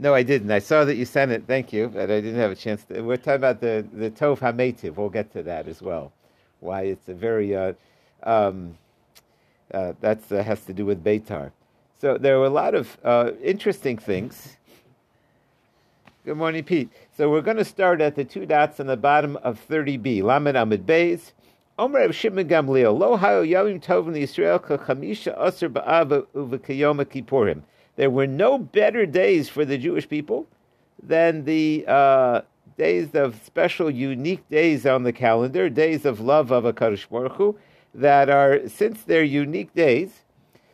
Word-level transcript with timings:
No, 0.00 0.14
I 0.14 0.22
didn't. 0.22 0.50
I 0.50 0.60
saw 0.60 0.86
that 0.86 0.96
you 0.96 1.04
sent 1.04 1.30
it. 1.30 1.44
Thank 1.46 1.74
you, 1.74 1.88
but 1.88 2.10
I 2.10 2.22
didn't 2.22 2.36
have 2.36 2.50
a 2.50 2.56
chance. 2.56 2.84
To, 2.84 3.02
we're 3.02 3.18
talking 3.18 3.34
about 3.34 3.60
the 3.60 3.86
the 3.92 4.10
Tov 4.10 4.38
Hametiv. 4.38 4.96
We'll 4.96 5.10
get 5.10 5.30
to 5.34 5.42
that 5.42 5.68
as 5.68 5.82
well. 5.82 6.10
Why 6.60 6.84
it's 6.84 7.10
a 7.10 7.12
very 7.12 7.54
uh, 7.54 7.74
um, 8.22 8.78
uh, 9.74 9.92
that 10.00 10.20
uh, 10.32 10.42
has 10.42 10.64
to 10.64 10.72
do 10.72 10.86
with 10.86 11.04
Beitar. 11.04 11.52
So 12.00 12.16
there 12.16 12.38
were 12.38 12.46
a 12.46 12.56
lot 12.64 12.74
of 12.74 12.96
uh, 13.04 13.32
interesting 13.42 13.98
things. 13.98 14.56
Good 16.24 16.38
morning, 16.38 16.64
Pete. 16.64 16.90
So 17.14 17.30
we're 17.30 17.42
going 17.42 17.58
to 17.58 17.64
start 17.64 18.00
at 18.00 18.16
the 18.16 18.24
two 18.24 18.46
dots 18.46 18.80
on 18.80 18.86
the 18.86 18.96
bottom 18.96 19.36
of 19.38 19.60
30b. 19.68 20.22
Lamed 20.22 20.56
Amid 20.56 20.86
Beis. 20.86 21.32
Omer 21.78 21.98
Rav 21.98 22.14
Shimon 22.14 22.48
Gamliel. 22.48 22.98
Lo 22.98 23.18
hayo 23.18 23.46
yomim 23.46 23.84
tovim 23.84 24.16
Yisrael 24.16 24.60
chamisha 24.60 25.38
aser 25.38 25.68
ba'ava 25.68 26.24
uvekayoma 26.34 27.04
kippurim. 27.04 27.60
There 28.00 28.08
were 28.08 28.26
no 28.26 28.56
better 28.56 29.04
days 29.04 29.50
for 29.50 29.66
the 29.66 29.76
Jewish 29.76 30.08
people 30.08 30.46
than 31.02 31.44
the 31.44 31.84
uh, 31.86 32.40
days 32.78 33.14
of 33.14 33.38
special, 33.44 33.90
unique 33.90 34.48
days 34.48 34.86
on 34.86 35.02
the 35.02 35.12
calendar, 35.12 35.68
days 35.68 36.06
of 36.06 36.18
love 36.18 36.50
of 36.50 36.64
a 36.64 36.72
Baruch 36.72 37.32
Hu, 37.32 37.58
that 37.94 38.30
are, 38.30 38.66
since 38.70 39.02
they're 39.02 39.22
unique 39.22 39.74
days. 39.74 40.22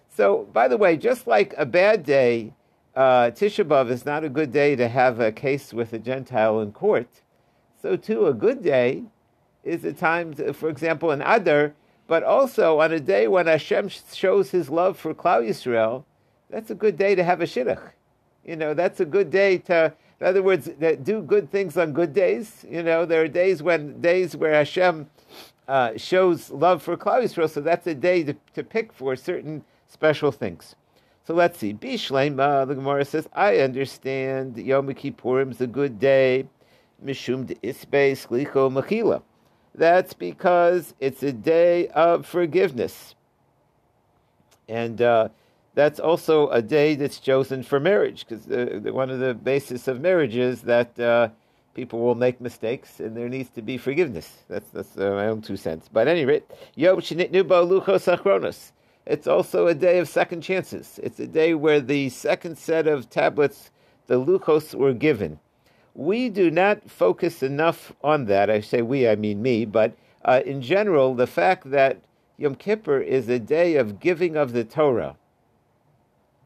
So, 0.09 0.49
by 0.53 0.69
the 0.69 0.77
way, 0.77 0.97
just 0.97 1.27
like 1.27 1.53
a 1.59 1.67
bad 1.67 2.05
day, 2.05 2.53
uh, 2.95 3.33
Tisha 3.33 3.65
B'Av 3.65 3.91
is 3.91 4.07
not 4.07 4.23
a 4.23 4.29
good 4.29 4.53
day 4.53 4.77
to 4.77 4.87
have 4.87 5.19
a 5.19 5.33
case 5.33 5.75
with 5.75 5.93
a 5.93 5.99
Gentile 5.99 6.61
in 6.61 6.71
court. 6.71 7.23
So, 7.83 7.97
too, 7.97 8.29
a 8.29 8.35
good 8.35 8.63
day 8.63 9.03
is 9.65 9.85
a 9.85 9.93
time, 9.93 10.33
to, 10.35 10.53
for 10.53 10.69
example, 10.69 11.11
an 11.11 11.23
Adar, 11.23 11.75
but 12.07 12.23
also 12.23 12.79
on 12.79 12.93
a 12.93 13.01
day 13.01 13.27
when 13.27 13.49
Hashem 13.49 13.89
shows 13.89 14.53
his 14.53 14.71
love 14.71 14.97
for 14.97 15.13
Klal 15.13 15.45
Yisrael, 15.45 16.05
that's 16.51 16.71
a 16.71 16.75
good 16.75 16.97
day 16.97 17.15
to 17.15 17.25
have 17.25 17.41
a 17.41 17.45
shidduch. 17.45 17.91
You 18.45 18.57
know, 18.57 18.75
that's 18.75 19.01
a 19.01 19.05
good 19.05 19.31
day 19.31 19.59
to, 19.59 19.93
in 20.21 20.27
other 20.27 20.43
words, 20.43 20.69
do 21.03 21.23
good 21.23 21.51
things 21.51 21.77
on 21.77 21.93
good 21.93 22.13
days. 22.13 22.65
You 22.69 22.83
know, 22.83 23.05
there 23.05 23.23
are 23.23 23.29
days 23.29 23.63
when 23.63 24.01
days 24.01 24.37
where 24.37 24.55
Hashem 24.55 25.11
uh, 25.67 25.93
shows 25.97 26.51
love 26.51 26.83
for 26.83 26.97
Klal 26.97 27.25
Yisrael, 27.25 27.51
so 27.51 27.61
that's 27.61 27.87
a 27.89 27.95
day 27.95 28.23
to, 28.23 28.35
to 28.55 28.63
pick 28.63 28.93
for 28.93 29.17
certain 29.17 29.65
special 29.89 30.31
things. 30.31 30.77
So 31.27 31.35
let's 31.35 31.59
see. 31.59 31.75
Bishlema, 31.75 32.69
the 32.69 32.77
Gemara 32.77 33.05
says, 33.05 33.29
I 33.33 33.59
understand 33.59 34.57
Yom 34.57 34.87
Kippurim 34.95 35.51
is 35.51 35.61
a 35.61 35.67
good 35.67 35.99
day. 35.99 36.47
Mishum 37.05 37.47
de 37.47 37.57
isbe 37.57 38.17
mechila. 38.71 39.23
That's 39.75 40.15
because 40.15 40.95
it's 41.01 41.23
a 41.25 41.33
day 41.33 41.89
of 41.89 42.27
forgiveness. 42.27 43.17
And 44.69 45.03
uh, 45.03 45.29
that's 45.77 46.01
also 46.01 46.49
a 46.49 46.63
day 46.63 46.95
that's 46.95 47.21
chosen 47.21 47.63
for 47.63 47.79
marriage, 47.79 48.27
because 48.27 48.47
one 48.93 49.11
of 49.11 49.21
the 49.21 49.35
basis 49.35 49.87
of 49.87 50.01
marriage 50.01 50.35
is 50.35 50.63
that 50.63 50.99
uh, 50.99 51.29
people 51.75 52.01
will 52.01 52.15
make 52.15 52.41
mistakes 52.41 52.99
and 52.99 53.15
there 53.15 53.29
needs 53.29 53.51
to 53.51 53.61
be 53.61 53.77
forgiveness. 53.77 54.39
That's 54.49 54.71
that's 54.71 54.97
uh, 54.97 55.11
my 55.11 55.27
own 55.27 55.43
two 55.43 55.59
cents. 55.59 55.91
But 55.93 56.09
at 56.09 56.17
any 56.17 56.25
rate, 56.25 56.45
Yom 56.77 57.01
Shinitnu 57.01 57.45
Luchos 57.45 58.09
Achronos. 58.17 58.73
It's 59.05 59.27
also 59.27 59.67
a 59.67 59.75
day 59.75 59.99
of 59.99 60.09
second 60.09 60.41
chances. 60.41 60.99
It's 61.03 61.21
a 61.21 61.27
day 61.27 61.53
where 61.53 61.81
the 61.81 62.09
second 62.09 62.57
set 62.57 62.89
of 62.89 63.11
tablets, 63.11 63.71
the 64.07 64.19
Luchos, 64.19 64.75
were 64.75 64.95
given. 64.95 65.39
We 65.95 66.31
do 66.31 66.51
not 66.51 66.91
focus 66.91 67.43
enough 67.43 67.93
on 68.03 68.25
that. 68.25 68.49
I 68.49 68.63
say 68.63 68.81
we, 68.81 69.07
I 69.07 69.15
mean 69.15 69.43
me, 69.43 69.67
but 69.67 69.95
uh, 70.25 70.41
in 70.47 70.63
general, 70.63 71.15
the 71.15 71.27
fact 71.27 71.71
that 71.71 72.01
Yom 72.39 72.55
Kippur 72.55 72.99
is 72.99 73.29
a 73.29 73.39
day 73.39 73.77
of 73.77 74.01
giving 74.01 74.37
of 74.37 74.55
the 74.55 74.65
Torah 74.65 75.17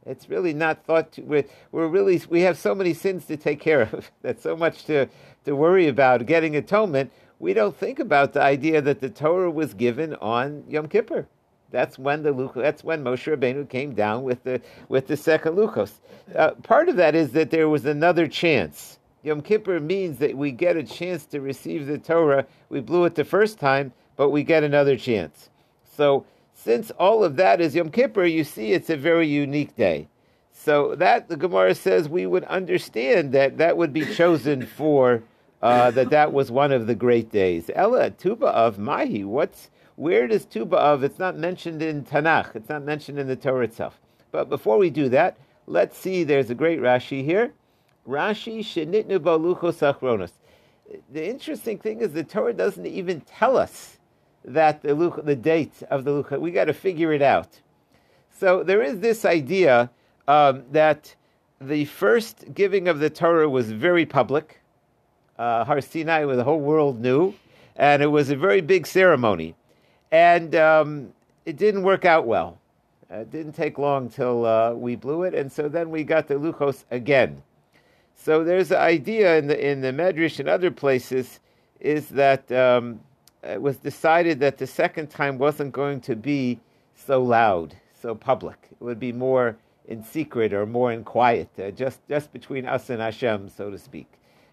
it's 0.06 0.28
really 0.28 0.54
not 0.54 0.84
thought 0.84 1.12
to, 1.12 1.22
we're, 1.22 1.44
we're 1.72 1.88
really, 1.88 2.20
we 2.28 2.40
have 2.42 2.56
so 2.58 2.74
many 2.74 2.94
sins 2.94 3.26
to 3.26 3.36
take 3.36 3.60
care 3.60 3.82
of, 3.82 4.10
that's 4.22 4.42
so 4.42 4.56
much 4.56 4.84
to, 4.84 5.08
to 5.44 5.54
worry 5.54 5.88
about 5.88 6.26
getting 6.26 6.56
atonement. 6.56 7.12
We 7.38 7.54
don't 7.54 7.76
think 7.76 7.98
about 7.98 8.32
the 8.32 8.42
idea 8.42 8.80
that 8.82 9.00
the 9.00 9.10
Torah 9.10 9.50
was 9.50 9.74
given 9.74 10.14
on 10.16 10.64
Yom 10.68 10.88
Kippur. 10.88 11.26
That's 11.70 11.98
when 11.98 12.22
the 12.22 12.50
that's 12.54 12.82
when 12.82 13.04
Moshe 13.04 13.32
Rabbeinu 13.32 13.68
came 13.68 13.94
down 13.94 14.24
with 14.24 14.42
the 14.42 14.60
with 14.88 15.06
the 15.06 15.16
second 15.16 15.54
Luchos. 15.54 15.92
Uh, 16.34 16.50
part 16.62 16.88
of 16.88 16.96
that 16.96 17.14
is 17.14 17.30
that 17.32 17.50
there 17.50 17.68
was 17.68 17.84
another 17.86 18.26
chance. 18.26 18.98
Yom 19.22 19.40
Kippur 19.40 19.78
means 19.78 20.18
that 20.18 20.36
we 20.36 20.50
get 20.50 20.76
a 20.76 20.82
chance 20.82 21.26
to 21.26 21.40
receive 21.40 21.86
the 21.86 21.98
Torah. 21.98 22.46
We 22.70 22.80
blew 22.80 23.04
it 23.04 23.14
the 23.14 23.24
first 23.24 23.58
time, 23.58 23.92
but 24.16 24.30
we 24.30 24.42
get 24.42 24.64
another 24.64 24.96
chance. 24.96 25.50
So 25.96 26.24
since 26.62 26.90
all 26.92 27.24
of 27.24 27.36
that 27.36 27.60
is 27.60 27.74
Yom 27.74 27.90
Kippur, 27.90 28.24
you 28.24 28.44
see 28.44 28.72
it's 28.72 28.90
a 28.90 28.96
very 28.96 29.26
unique 29.26 29.76
day. 29.76 30.08
So 30.52 30.94
that 30.96 31.28
the 31.28 31.36
Gemara 31.36 31.74
says 31.74 32.06
we 32.06 32.26
would 32.26 32.44
understand 32.44 33.32
that 33.32 33.56
that 33.56 33.78
would 33.78 33.94
be 33.94 34.04
chosen 34.14 34.66
for 34.66 35.22
uh, 35.62 35.90
that 35.92 36.10
that 36.10 36.34
was 36.34 36.50
one 36.50 36.70
of 36.70 36.86
the 36.86 36.94
great 36.94 37.30
days. 37.30 37.70
Ella 37.74 38.10
Tu 38.10 38.36
B'Av 38.36 38.76
Mahi. 38.76 39.24
What's 39.24 39.70
where 39.96 40.26
does 40.26 40.44
Tu 40.44 40.66
B'Av? 40.66 41.02
It's 41.02 41.18
not 41.18 41.38
mentioned 41.38 41.80
in 41.80 42.04
Tanakh. 42.04 42.54
It's 42.54 42.68
not 42.68 42.82
mentioned 42.82 43.18
in 43.18 43.26
the 43.26 43.36
Torah 43.36 43.64
itself. 43.64 43.98
But 44.30 44.50
before 44.50 44.76
we 44.76 44.90
do 44.90 45.08
that, 45.08 45.38
let's 45.66 45.96
see. 45.96 46.24
There's 46.24 46.50
a 46.50 46.54
great 46.54 46.80
Rashi 46.80 47.24
here. 47.24 47.54
Rashi 48.06 48.60
Shenitnu 48.60 49.18
Baluchos 49.18 49.80
Achronos. 49.80 50.32
The 51.10 51.26
interesting 51.26 51.78
thing 51.78 52.00
is 52.00 52.12
the 52.12 52.24
Torah 52.24 52.52
doesn't 52.52 52.86
even 52.86 53.22
tell 53.22 53.56
us 53.56 53.96
that 54.44 54.82
the, 54.82 54.90
luch, 54.90 55.24
the 55.24 55.36
date 55.36 55.82
of 55.90 56.04
the 56.04 56.10
lucha. 56.10 56.40
We 56.40 56.50
got 56.50 56.64
to 56.64 56.72
figure 56.72 57.12
it 57.12 57.22
out. 57.22 57.60
So 58.38 58.62
there 58.62 58.82
is 58.82 59.00
this 59.00 59.24
idea 59.24 59.90
um, 60.28 60.64
that 60.72 61.14
the 61.60 61.84
first 61.84 62.54
giving 62.54 62.88
of 62.88 63.00
the 63.00 63.10
Torah 63.10 63.48
was 63.48 63.70
very 63.70 64.06
public. 64.06 64.60
Uh, 65.38 65.64
Har 65.64 65.80
Sinai, 65.80 66.24
the 66.24 66.44
whole 66.44 66.60
world 66.60 67.00
knew, 67.00 67.34
and 67.76 68.02
it 68.02 68.06
was 68.06 68.30
a 68.30 68.36
very 68.36 68.60
big 68.60 68.86
ceremony, 68.86 69.54
and 70.10 70.54
um, 70.54 71.12
it 71.46 71.56
didn't 71.56 71.82
work 71.82 72.04
out 72.04 72.26
well. 72.26 72.58
It 73.10 73.30
didn't 73.30 73.52
take 73.52 73.78
long 73.78 74.08
till 74.08 74.44
uh, 74.44 74.72
we 74.74 74.96
blew 74.96 75.22
it, 75.22 75.34
and 75.34 75.50
so 75.50 75.68
then 75.68 75.90
we 75.90 76.04
got 76.04 76.28
the 76.28 76.34
luchos 76.34 76.84
again. 76.90 77.42
So 78.14 78.44
there's 78.44 78.70
an 78.70 78.78
idea 78.78 79.38
in 79.38 79.46
the 79.46 79.70
in 79.70 79.80
the 79.80 79.92
Medrash 79.92 80.40
and 80.40 80.48
other 80.48 80.70
places 80.70 81.40
is 81.80 82.08
that 82.10 82.52
um, 82.52 83.00
it 83.42 83.60
was 83.60 83.76
decided 83.78 84.40
that 84.40 84.58
the 84.58 84.66
second 84.66 85.08
time 85.08 85.38
wasn't 85.38 85.72
going 85.72 86.00
to 86.02 86.16
be 86.16 86.60
so 86.94 87.22
loud, 87.22 87.74
so 88.00 88.14
public. 88.14 88.68
It 88.70 88.82
would 88.82 89.00
be 89.00 89.12
more 89.12 89.56
in 89.86 90.04
secret 90.04 90.52
or 90.52 90.66
more 90.66 90.92
in 90.92 91.04
quiet, 91.04 91.48
uh, 91.58 91.70
just 91.70 92.00
just 92.08 92.32
between 92.32 92.66
us 92.66 92.90
and 92.90 93.00
Hashem, 93.00 93.48
so 93.48 93.70
to 93.70 93.78
speak. 93.78 94.06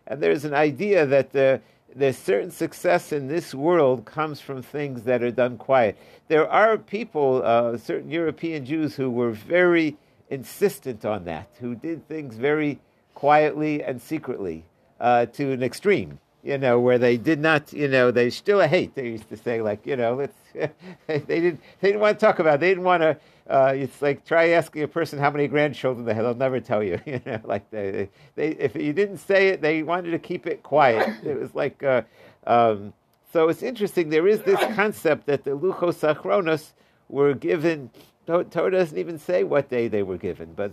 And 0.08 0.22
there's 0.22 0.46
an 0.46 0.54
idea 0.54 1.06
that 1.06 1.32
the 1.32 1.62
there's 1.96 2.18
certain 2.18 2.52
success 2.52 3.12
in 3.12 3.28
this 3.28 3.54
world 3.54 4.06
comes 4.06 4.40
from 4.40 4.62
things 4.62 5.04
that 5.04 5.24
are 5.24 5.32
done 5.32 5.58
quiet. 5.58 5.98
There 6.28 6.50
are 6.50 6.78
people, 6.78 7.42
uh, 7.44 7.78
certain 7.78 8.12
European 8.12 8.66
Jews, 8.66 8.96
who 8.96 9.10
were 9.10 9.32
very 9.32 9.98
insistent 10.30 11.06
on 11.06 11.24
that, 11.26 11.50
who 11.60 11.76
did 11.76 12.08
things 12.08 12.36
very 12.36 12.80
quietly 13.14 13.82
and 13.84 14.02
secretly 14.02 14.66
uh, 15.00 15.26
to 15.28 15.52
an 15.52 15.64
extreme 15.64 16.20
you 16.48 16.58
know, 16.58 16.80
where 16.80 16.98
they 16.98 17.18
did 17.18 17.40
not, 17.40 17.74
you 17.74 17.90
know, 17.90 18.10
they 18.10 18.30
still 18.30 18.62
hate. 18.62 18.96
They 18.96 19.10
used 19.10 19.28
to 19.30 19.36
say, 19.36 19.62
like, 19.62 19.86
you 19.86 19.98
know, 19.98 20.26
they 20.54 20.70
didn't. 21.08 21.60
They 21.82 21.90
didn't 21.90 22.00
want 22.00 22.18
to 22.18 22.26
talk 22.26 22.40
about. 22.40 22.56
It. 22.56 22.60
They 22.62 22.70
didn't 22.70 22.86
want 22.86 23.04
to. 23.04 23.18
Uh, 23.50 23.74
it's 23.76 24.02
like 24.02 24.26
try 24.26 24.50
asking 24.50 24.84
a 24.84 24.88
person 24.88 25.20
how 25.20 25.30
many 25.30 25.50
grandchildren 25.50 26.06
they 26.06 26.14
have. 26.14 26.24
They'll 26.24 26.36
never 26.36 26.62
tell 26.62 26.82
you. 26.82 27.02
You 27.06 27.22
know, 27.26 27.42
like 27.44 27.70
they, 27.70 28.10
they, 28.36 28.50
if 28.52 28.76
you 28.76 28.94
didn't 28.94 29.18
say 29.18 29.50
it, 29.50 29.62
they 29.62 29.84
wanted 29.84 30.12
to 30.12 30.20
keep 30.20 30.48
it 30.48 30.64
quiet. 30.64 31.10
It 31.26 31.38
was 31.38 31.54
like. 31.54 31.84
Uh, 31.84 32.04
um, 32.46 32.94
so 33.34 33.50
it's 33.50 33.62
interesting. 33.62 34.10
There 34.10 34.28
is 34.28 34.42
this 34.44 34.60
concept 34.74 35.26
that 35.26 35.44
the 35.44 35.52
luchos 35.52 36.00
achronos 36.16 36.72
were 37.10 37.34
given. 37.34 37.90
Torah 38.26 38.72
doesn't 38.72 38.98
even 38.98 39.20
say 39.20 39.44
what 39.44 39.70
day 39.70 39.90
they 39.90 40.04
were 40.04 40.18
given, 40.18 40.54
but 40.54 40.72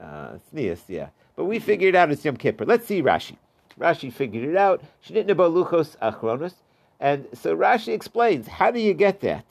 uh, 0.00 0.38
Sneas, 0.50 0.80
yeah. 0.88 1.08
But 1.36 1.44
we 1.44 1.58
figured 1.58 1.94
out 1.94 2.10
it's 2.10 2.24
Yom 2.24 2.36
Kippur. 2.36 2.64
Let's 2.64 2.86
see 2.86 3.02
Rashi. 3.02 3.36
Rashi 3.80 4.12
figured 4.12 4.48
it 4.48 4.56
out. 4.56 4.82
luchos 5.08 5.96
achronos. 5.98 6.54
And 7.00 7.26
so 7.32 7.56
Rashi 7.56 7.94
explains, 7.94 8.46
how 8.46 8.70
do 8.70 8.78
you 8.78 8.92
get 8.92 9.20
that? 9.20 9.44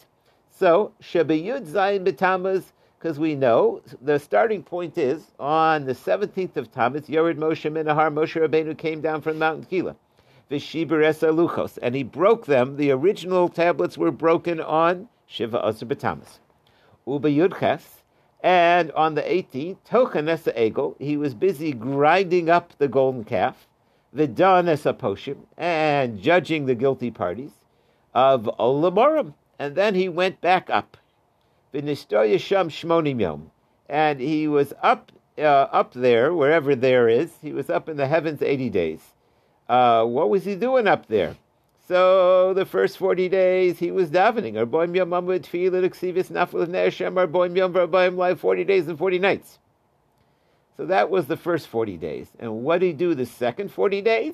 So, 0.52 0.94
Shabbayud 1.02 1.68
Zayin 1.68 2.06
B'Tamaz, 2.06 2.66
because 3.00 3.18
we 3.18 3.34
know 3.34 3.82
the 4.02 4.20
starting 4.20 4.62
point 4.62 4.98
is 4.98 5.32
on 5.40 5.86
the 5.86 5.94
17th 5.94 6.58
of 6.58 6.72
Tammuz, 6.72 7.10
Yored 7.10 7.38
Moshe 7.38 7.72
Minahar, 7.72 8.14
Moshe 8.14 8.40
Rabbeinu 8.40 8.78
came 8.78 9.02
down 9.02 9.22
from 9.22 9.40
Mount 9.40 9.68
Kila. 9.70 9.96
Vishiber 10.52 11.04
Esa 11.04 11.28
Luchos. 11.28 11.80
And 11.82 11.96
he 11.96 12.04
broke 12.04 12.46
them. 12.46 12.78
The 12.78 12.92
original 12.92 13.50
tablets 13.50 13.98
were 13.98 14.12
broken 14.12 14.60
on 14.60 15.08
Shiva 15.26 15.60
Asr 15.60 15.88
B'Tamuz. 15.88 16.40
Uba 17.08 17.30
Yudches. 17.30 17.84
And 18.42 18.92
on 18.92 19.16
the 19.16 19.22
18th, 19.22 19.78
Tochanesa 19.88 20.56
Egel, 20.56 20.96
he 21.00 21.18
was 21.18 21.34
busy 21.34 21.74
grinding 21.74 22.50
up 22.50 22.74
the 22.78 22.88
golden 22.88 23.24
calf 23.24 23.68
v'dan 24.16 24.66
esaposhim, 24.66 25.38
and 25.58 26.20
judging 26.20 26.66
the 26.66 26.76
guilty 26.76 27.12
parties 27.12 27.52
of 28.14 28.50
Olamorim. 28.60 29.34
And 29.58 29.76
then 29.76 29.96
he 29.96 30.10
went 30.10 30.42
back 30.42 30.70
up. 30.70 30.98
V'nistoya 31.74 32.40
sham 32.40 32.70
shmonim 32.70 33.20
yom. 33.20 33.52
And 33.88 34.20
he 34.20 34.48
was 34.48 34.74
up 34.82 35.12
uh, 35.38 35.68
up 35.72 35.94
there, 35.94 36.34
wherever 36.34 36.76
there 36.76 37.08
is. 37.08 37.32
He 37.42 37.54
was 37.54 37.70
up 37.70 37.90
in 37.90 37.98
the 37.98 38.08
heavens 38.08 38.42
80 38.42 38.70
days. 38.70 39.02
Uh, 39.68 40.04
what 40.06 40.30
was 40.30 40.46
he 40.46 40.56
doing 40.56 40.88
up 40.88 41.08
there? 41.08 41.36
So 41.88 42.54
the 42.54 42.66
first 42.66 42.98
40 42.98 43.30
days 43.30 43.80
he 43.80 43.92
was 43.92 44.10
davening. 44.10 44.54
Arboim 44.54 44.96
yom 44.96 45.10
amud 45.10 45.42
tefillah 45.42 45.90
ksivis 45.90 46.32
nafel 46.32 46.68
ne'eshem 46.68 47.14
arboim 47.14 47.56
yom 47.56 47.74
v'arboim 47.74 48.16
live 48.16 48.40
40 48.40 48.64
days 48.64 48.88
and 48.88 48.98
40 48.98 49.20
nights. 49.20 49.60
So 50.80 50.86
that 50.86 51.10
was 51.10 51.28
the 51.28 51.36
first 51.36 51.68
40 51.68 51.98
days. 51.98 52.30
And 52.40 52.64
what 52.64 52.80
did 52.80 52.86
he 52.86 52.94
do 52.94 53.14
the 53.14 53.26
second 53.26 53.70
40 53.70 54.02
days? 54.02 54.34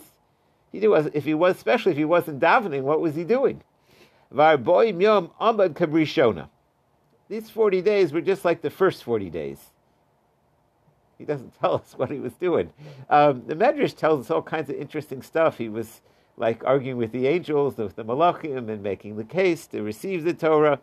He 0.71 0.79
do, 0.79 0.93
if 0.93 1.25
he 1.25 1.33
was, 1.33 1.55
especially 1.55 1.93
if 1.93 1.97
he 1.97 2.05
wasn't 2.05 2.39
davening, 2.39 2.83
what 2.83 3.01
was 3.01 3.15
he 3.15 3.23
doing? 3.23 3.63
These 7.29 7.49
40 7.49 7.81
days 7.81 8.13
were 8.13 8.21
just 8.21 8.45
like 8.45 8.61
the 8.61 8.69
first 8.69 9.03
40 9.03 9.31
days. 9.31 9.57
He 11.17 11.25
doesn't 11.25 11.51
tell 11.59 11.73
us 11.73 11.95
what 11.97 12.11
he 12.11 12.19
was 12.19 12.33
doing. 12.33 12.71
Um, 13.09 13.41
the 13.47 13.55
Medrash 13.55 13.97
tells 13.97 14.25
us 14.25 14.29
all 14.29 14.43
kinds 14.43 14.69
of 14.69 14.75
interesting 14.75 15.23
stuff. 15.23 15.57
He 15.57 15.67
was 15.67 16.03
like 16.37 16.63
arguing 16.63 16.97
with 16.97 17.11
the 17.11 17.25
angels, 17.25 17.77
with 17.77 17.95
the 17.95 18.05
malachim, 18.05 18.69
and 18.69 18.83
making 18.83 19.15
the 19.15 19.23
case 19.23 19.65
to 19.67 19.81
receive 19.81 20.23
the 20.23 20.35
Torah. 20.35 20.79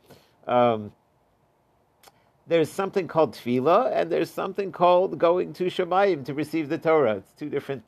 Um, 0.48 0.90
there's 2.52 2.70
something 2.70 3.08
called 3.08 3.32
tefillah, 3.32 3.90
and 3.94 4.12
there's 4.12 4.30
something 4.30 4.72
called 4.72 5.18
going 5.18 5.54
to 5.54 5.64
Shemayim 5.64 6.22
to 6.26 6.34
receive 6.34 6.68
the 6.68 6.76
Torah. 6.76 7.16
It's 7.16 7.32
two 7.32 7.48
different, 7.48 7.82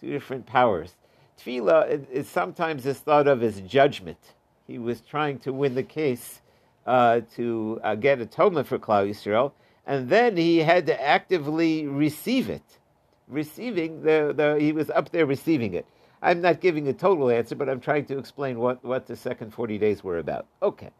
two 0.00 0.12
different 0.12 0.46
powers. 0.46 0.94
Tefillah 1.36 2.08
is, 2.12 2.28
sometimes 2.28 2.86
is 2.86 3.00
thought 3.00 3.26
of 3.26 3.42
as 3.42 3.60
judgment. 3.62 4.34
He 4.68 4.78
was 4.78 5.00
trying 5.00 5.40
to 5.40 5.52
win 5.52 5.74
the 5.74 5.82
case 5.82 6.40
uh, 6.86 7.22
to 7.34 7.80
uh, 7.82 7.96
get 7.96 8.20
atonement 8.20 8.68
for 8.68 8.78
Klal 8.78 9.10
Yisrael, 9.10 9.50
and 9.84 10.08
then 10.08 10.36
he 10.36 10.58
had 10.58 10.86
to 10.86 11.02
actively 11.02 11.88
receive 11.88 12.48
it. 12.48 12.78
Receiving 13.26 14.02
the, 14.02 14.32
the 14.36 14.56
he 14.60 14.70
was 14.70 14.88
up 14.90 15.10
there 15.10 15.26
receiving 15.26 15.74
it. 15.74 15.84
I'm 16.22 16.40
not 16.40 16.60
giving 16.60 16.86
a 16.86 16.92
total 16.92 17.28
answer, 17.28 17.56
but 17.56 17.68
I'm 17.68 17.80
trying 17.80 18.04
to 18.04 18.18
explain 18.18 18.60
what, 18.60 18.84
what 18.84 19.08
the 19.08 19.16
second 19.16 19.52
40 19.52 19.78
days 19.78 20.04
were 20.04 20.18
about. 20.18 20.46
Okay. 20.62 20.90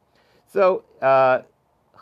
So, 0.48 0.82
uh, 1.00 1.42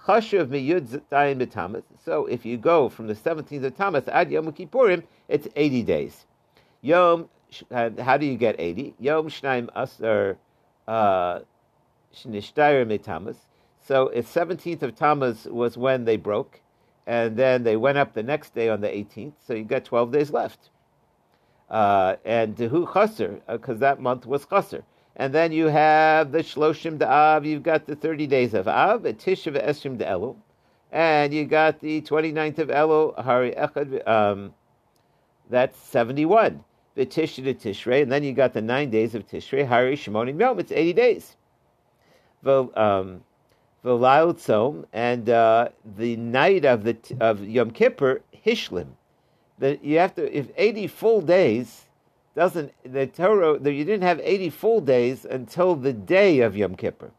Chashuv 0.06 0.49
miyud 0.49 1.01
dayin 1.11 1.39
b'tamas. 1.39 1.83
So, 2.05 2.27
if 2.27 2.45
you 2.45 2.59
go 2.59 2.91
from 2.91 3.06
the 3.06 3.15
17th 3.15 3.65
of 3.65 3.77
Tamas 3.77 4.06
ad 4.09 4.31
Yom 4.31 4.53
Kippurim, 4.53 5.03
it's 5.29 5.49
80 5.56 5.83
days. 5.83 6.27
Yom, 6.83 7.29
how 7.71 8.19
do 8.19 8.27
you 8.27 8.37
get 8.37 8.56
80? 8.59 8.95
Yom 8.99 9.29
shnaim 9.31 9.71
asar 9.75 10.37
uh, 10.87 11.41
shnishtayer 12.15 12.87
mitamas. 12.87 13.37
So, 13.81 14.09
it's 14.09 14.31
17th 14.35 14.83
of 14.83 14.95
Tamas 14.95 15.47
was 15.47 15.79
when 15.79 16.05
they 16.05 16.19
broke, 16.19 16.61
and 17.06 17.37
then 17.37 17.62
they 17.62 17.77
went 17.77 17.97
up 17.97 18.12
the 18.12 18.23
next 18.23 18.55
day 18.55 18.69
on 18.69 18.83
the 18.83 18.89
18th. 18.89 19.35
So, 19.47 19.55
you 19.55 19.65
got 19.65 19.87
12 19.87 20.12
days 20.12 20.31
left. 20.31 20.69
Uh, 21.71 22.17
and 22.27 22.59
who 22.59 22.87
chaser, 22.93 23.41
because 23.49 23.77
uh, 23.77 23.81
that 23.81 24.01
month 24.01 24.27
was 24.27 24.45
chaser. 24.45 24.85
And 25.17 25.33
then 25.33 25.53
you 25.53 25.67
have 25.67 26.33
the 26.33 26.41
Shloshim 26.41 27.01
Av, 27.01 27.45
you've 27.45 27.63
got 27.63 27.87
the 27.87 27.95
30 27.95 28.27
days 28.27 28.53
of 28.55 28.67
Av, 28.67 29.03
Tisha 29.03 29.53
Esrim 29.65 29.97
Elu, 29.99 30.37
and 30.91 31.33
you 31.33 31.45
got 31.45 31.81
the 31.81 32.03
29th 32.03 32.59
of 32.59 32.69
Elul, 32.69 33.23
Hari 33.23 33.53
Echad, 33.53 34.07
um, 34.09 34.55
that's 35.49 35.79
71. 35.79 36.65
The 36.97 37.07
Tisha 37.07 37.45
to 37.45 37.55
Tishrei, 37.55 38.03
and 38.03 38.11
then 38.11 38.25
you 38.25 38.33
got 38.33 38.53
the 38.53 38.63
nine 38.63 38.91
days 38.91 39.15
of 39.15 39.27
Tishrei, 39.27 39.67
Hari 39.67 39.97
Shimonim 39.97 40.39
Yom, 40.39 40.59
it's 40.59 40.73
80 40.73 40.93
days. 40.93 41.37
The, 42.43 42.69
um, 42.75 43.23
Tzom, 43.85 44.85
and 44.93 45.29
uh, 45.29 45.69
the 45.97 46.17
night 46.17 46.65
of 46.65 46.85
the 46.85 46.97
of 47.21 47.45
Yom 47.45 47.71
Kippur, 47.71 48.23
Hishlim, 48.45 48.89
that 49.59 49.85
you 49.85 49.99
have 49.99 50.15
to 50.15 50.37
if 50.37 50.49
80 50.57 50.87
full 50.89 51.21
days 51.21 51.87
doesn't 52.35 52.73
the 52.85 53.07
Torah 53.07 53.59
that 53.59 53.73
you 53.73 53.85
didn't 53.85 54.03
have 54.03 54.21
80 54.23 54.51
full 54.51 54.81
days 54.81 55.25
until 55.25 55.77
the 55.77 55.93
day 55.93 56.41
of 56.41 56.57
Yom 56.57 56.75
Kippur. 56.75 57.11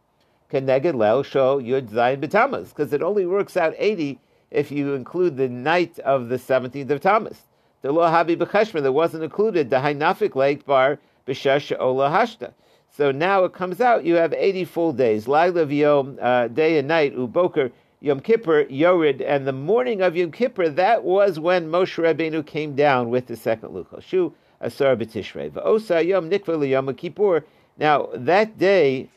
Keneged 0.52 0.94
Leil 0.94 1.24
show 1.24 1.60
Yud 1.60 1.90
Zayin 1.90 2.20
B'Tammuz 2.20 2.70
because 2.70 2.94
it 2.94 3.02
only 3.02 3.26
works 3.26 3.58
out 3.58 3.74
80 3.78 4.20
if 4.52 4.72
you 4.72 4.94
include 4.94 5.38
the 5.38 5.50
night 5.50 5.98
of 6.00 6.30
the 6.30 6.38
17th 6.38 6.90
of 6.90 7.02
Tammuz. 7.02 7.44
The 7.82 7.92
Lo 7.92 8.04
Habi 8.04 8.36
B'Cheshman 8.36 8.84
that 8.84 8.92
wasn't 8.92 9.24
included 9.24 9.70
the 9.70 9.78
Hainafik 9.78 10.36
Lake 10.36 10.66
Bar 10.66 11.00
B'Shesh 11.28 11.78
Ola 11.80 12.10
Hashta. 12.10 12.54
So 12.90 13.12
now 13.12 13.44
it 13.44 13.54
comes 13.54 13.82
out 13.82 14.06
you 14.06 14.16
have 14.16 14.34
80 14.34 14.66
full 14.66 14.94
days. 14.94 15.28
Laila 15.28 15.66
V'Yom, 15.66 16.18
uh, 16.22 16.48
day 16.50 16.78
and 16.78 16.88
night, 16.88 17.16
Uboker 17.16 17.72
Yom 18.02 18.20
Kippur, 18.20 18.68
Yored, 18.70 19.22
and 19.22 19.48
the 19.48 19.54
morning 19.54 20.02
of 20.02 20.16
Yom 20.16 20.32
Kippur, 20.32 20.70
that 20.70 21.04
was 21.04 21.40
when 21.40 21.70
Moshe 21.70 21.98
Rabbeinu 21.98 22.46
came 22.46 22.76
down 22.76 23.10
with 23.10 23.26
the 23.28 23.36
second 23.36 23.70
Luchos. 23.70 24.32
Asar 24.62 24.96
B'Tishrei. 24.96 25.52
V'osa 25.52 26.06
Yom 26.06 26.30
Nikva 26.30 26.68
Yom 26.68 26.94
Kippur. 26.96 27.44
Now, 27.78 28.10
that 28.14 28.58
day, 28.58 29.10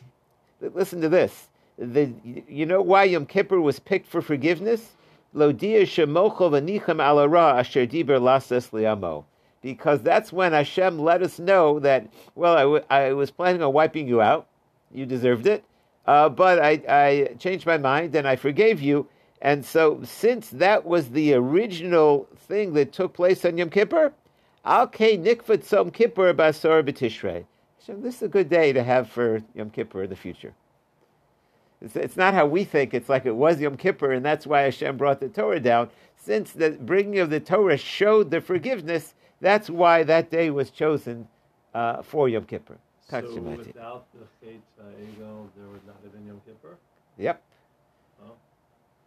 listen 0.61 1.01
to 1.01 1.09
this. 1.09 1.49
The, 1.79 2.13
you 2.49 2.67
know 2.67 2.83
why 2.83 3.05
Yom 3.05 3.27
Kippur 3.27 3.61
was 3.61 3.79
picked 3.79 4.09
for 4.09 4.21
forgiveness? 4.21 4.97
Alara 5.35 5.59
Asher 7.59 7.87
Liamo. 7.87 9.25
Because 9.61 10.03
that's 10.03 10.33
when 10.33 10.53
Hashem 10.53 10.99
let 10.99 11.23
us 11.23 11.39
know 11.39 11.79
that, 11.81 12.09
well, 12.35 12.57
I, 12.57 12.63
w- 12.63 12.85
I 12.91 13.13
was 13.13 13.31
planning 13.31 13.63
on 13.63 13.73
wiping 13.73 14.09
you 14.09 14.21
out. 14.21 14.49
You 14.93 15.07
deserved 15.07 15.47
it 15.47 15.65
uh, 16.09 16.27
but 16.27 16.59
I, 16.59 16.83
I 16.89 17.35
changed 17.39 17.67
my 17.67 17.77
mind 17.77 18.15
and 18.15 18.27
I 18.27 18.35
forgave 18.35 18.81
you. 18.81 19.07
And 19.43 19.65
so, 19.65 20.01
since 20.03 20.49
that 20.51 20.87
was 20.87 21.11
the 21.11 21.35
original 21.35 22.27
thing 22.49 22.73
that 22.73 22.93
took 22.93 23.13
place 23.13 23.45
on 23.45 23.59
Yom 23.59 23.69
Kippur, 23.69 24.13
Kei 24.93 25.17
Nikvat 25.17 25.65
Som 25.65 25.91
Kippur 25.91 26.35
Basar 26.35 26.83
B'Tishrei. 26.83 27.45
This 27.87 28.17
is 28.17 28.23
a 28.23 28.29
good 28.29 28.51
day 28.51 28.73
to 28.75 28.83
have 28.83 29.09
for 29.09 29.43
Yom 29.55 29.71
Kippur 29.71 30.03
in 30.03 30.11
the 30.11 30.17
future. 30.17 30.53
It's, 31.81 31.97
it's, 31.97 32.17
not 32.19 32.35
how 32.35 32.45
we 32.45 32.65
think. 32.65 32.93
It's 32.93 33.09
like 33.09 33.25
it 33.25 33.35
was 33.35 33.61
Yom 33.61 33.79
Kippur, 33.79 34.13
and 34.13 34.23
that's 34.23 34.47
why 34.47 34.63
Hashem 34.63 34.99
brought 34.99 35.21
the 35.21 35.29
Torah 35.29 35.61
down. 35.61 35.89
Since 36.17 36.53
the 36.53 36.73
bringing 36.73 37.19
of 37.21 37.31
the 37.31 37.41
Torah 37.41 37.79
showed 37.79 38.31
the 38.31 38.43
forgiveness, 38.43 39.15
that's 39.41 39.71
why 39.71 40.03
that 40.03 40.31
day 40.31 40.51
was 40.51 40.71
chosen 40.71 41.29
uh, 41.73 42.03
for 42.03 42.29
Yom 42.29 42.45
Kippur. 42.45 42.77
So 43.09 43.23
without 43.23 44.07
the 44.13 44.27
Chet 44.45 44.61
Egel, 44.79 45.49
there 45.57 45.69
would 45.69 45.87
not 45.87 45.97
have 46.03 46.13
been 46.13 46.27
Yom 46.27 46.43
Kippur? 46.45 46.77
Yep. 47.17 47.43
Oh. 48.23 48.33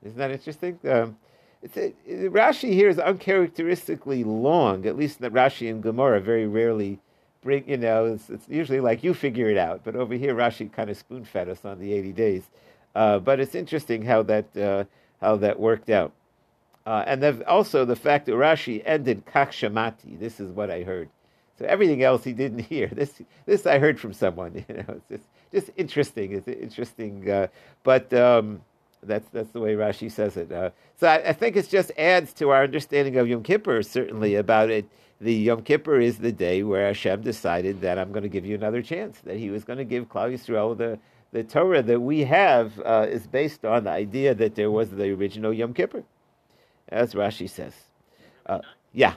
Isn't 0.02 0.18
that 0.18 0.32
interesting? 0.32 0.80
Um, 0.90 1.18
a, 1.64 1.94
Rashi 2.08 2.74
here 2.74 2.90
is 2.90 3.00
uncharacteristically 3.00 4.24
long, 4.24 4.86
at 4.86 4.98
least 4.98 5.20
that 5.20 5.34
Rashi 5.34 5.70
and 5.70 5.82
Gemara 5.82 6.20
very 6.20 6.48
rarely 6.48 7.00
bring, 7.42 7.68
you 7.70 7.78
know, 7.78 8.06
it's, 8.06 8.30
it's, 8.30 8.48
usually 8.48 8.80
like 8.80 9.04
you 9.04 9.14
figure 9.14 9.50
it 9.50 9.58
out, 9.58 9.82
but 9.84 9.96
over 9.96 10.14
here 10.14 10.36
Rashi 10.36 10.72
kind 10.72 10.90
of 10.90 10.98
spoon 10.98 11.26
fed 11.26 11.50
us 11.50 11.66
on 11.66 11.80
the 11.80 11.94
80 11.94 12.12
days. 12.14 12.44
Uh, 12.96 13.20
but 13.20 13.40
it's 13.40 13.56
interesting 13.56 14.04
how 14.04 14.24
that, 14.24 14.58
uh, 14.58 14.84
how 15.22 15.38
that 15.38 15.60
worked 15.60 15.90
out. 15.90 16.12
Uh, 16.86 17.04
and 17.06 17.44
also 17.44 17.86
the 17.86 17.96
fact 17.96 18.26
that 18.26 18.34
Rashi 18.34 18.82
ended 18.86 19.26
Kakshamati, 19.26 20.20
this 20.20 20.40
is 20.40 20.52
what 20.52 20.72
I 20.72 20.84
heard. 20.84 21.10
So 21.62 21.66
everything 21.66 22.02
else 22.02 22.24
he 22.24 22.34
didn't 22.34 22.60
hear. 22.74 22.88
This 22.88 23.22
this 23.46 23.66
I 23.68 23.78
heard 23.78 24.00
from 24.00 24.14
someone. 24.14 24.66
You 24.68 24.76
know, 24.78 24.86
it's 24.90 25.10
just, 25.10 25.24
just 25.52 25.70
interesting. 25.78 26.32
It's 26.32 26.48
interesting, 26.48 27.30
uh, 27.30 27.48
but 27.84 28.12
um, 28.14 28.62
that's 29.04 29.28
that's 29.30 29.50
the 29.52 29.60
way 29.60 29.76
Rashi 29.76 30.12
says 30.12 30.38
it. 30.38 30.52
Uh, 30.52 30.72
so 30.98 31.08
I, 31.08 31.30
I, 31.30 31.34
think 31.34 31.56
it 31.56 31.70
just 31.70 31.92
adds 31.98 32.34
to 32.34 32.50
our 32.50 32.64
understanding 32.64 33.18
of 33.18 33.28
Yom 33.28 33.44
Kippur. 33.44 33.82
Certainly 33.82 34.36
about 34.36 34.70
it. 34.70 34.86
The 35.20 35.34
Yom 35.34 35.64
Kippur 35.64 36.00
is 36.00 36.18
the 36.18 36.32
day 36.32 36.64
where 36.64 36.88
Hashem 36.88 37.22
decided 37.22 37.82
that 37.82 38.00
I'm 38.00 38.12
going 38.12 38.24
to 38.24 38.30
give 38.30 38.46
you 38.46 38.56
another 38.56 38.82
chance. 38.82 39.20
That 39.22 39.38
He 39.38 39.50
was 39.50 39.64
going 39.64 39.78
to 39.78 39.86
give 39.86 40.10
Klal 40.10 40.34
Yisrael 40.34 40.78
the 40.78 41.00
the 41.32 41.44
Torah 41.44 41.82
that 41.82 42.00
we 42.00 42.22
have 42.26 42.80
uh, 42.84 43.08
is 43.10 43.26
based 43.26 43.64
on 43.66 43.86
the 43.86 43.92
idea 43.92 44.36
that 44.36 44.56
there 44.56 44.70
was 44.70 44.90
the 44.90 45.12
original 45.12 45.54
Yom 45.54 45.74
Kippur, 45.74 46.04
as 46.90 47.14
Rashi 47.14 47.50
says. 47.50 47.74
Uh, 48.46 48.60
yeah. 48.92 49.16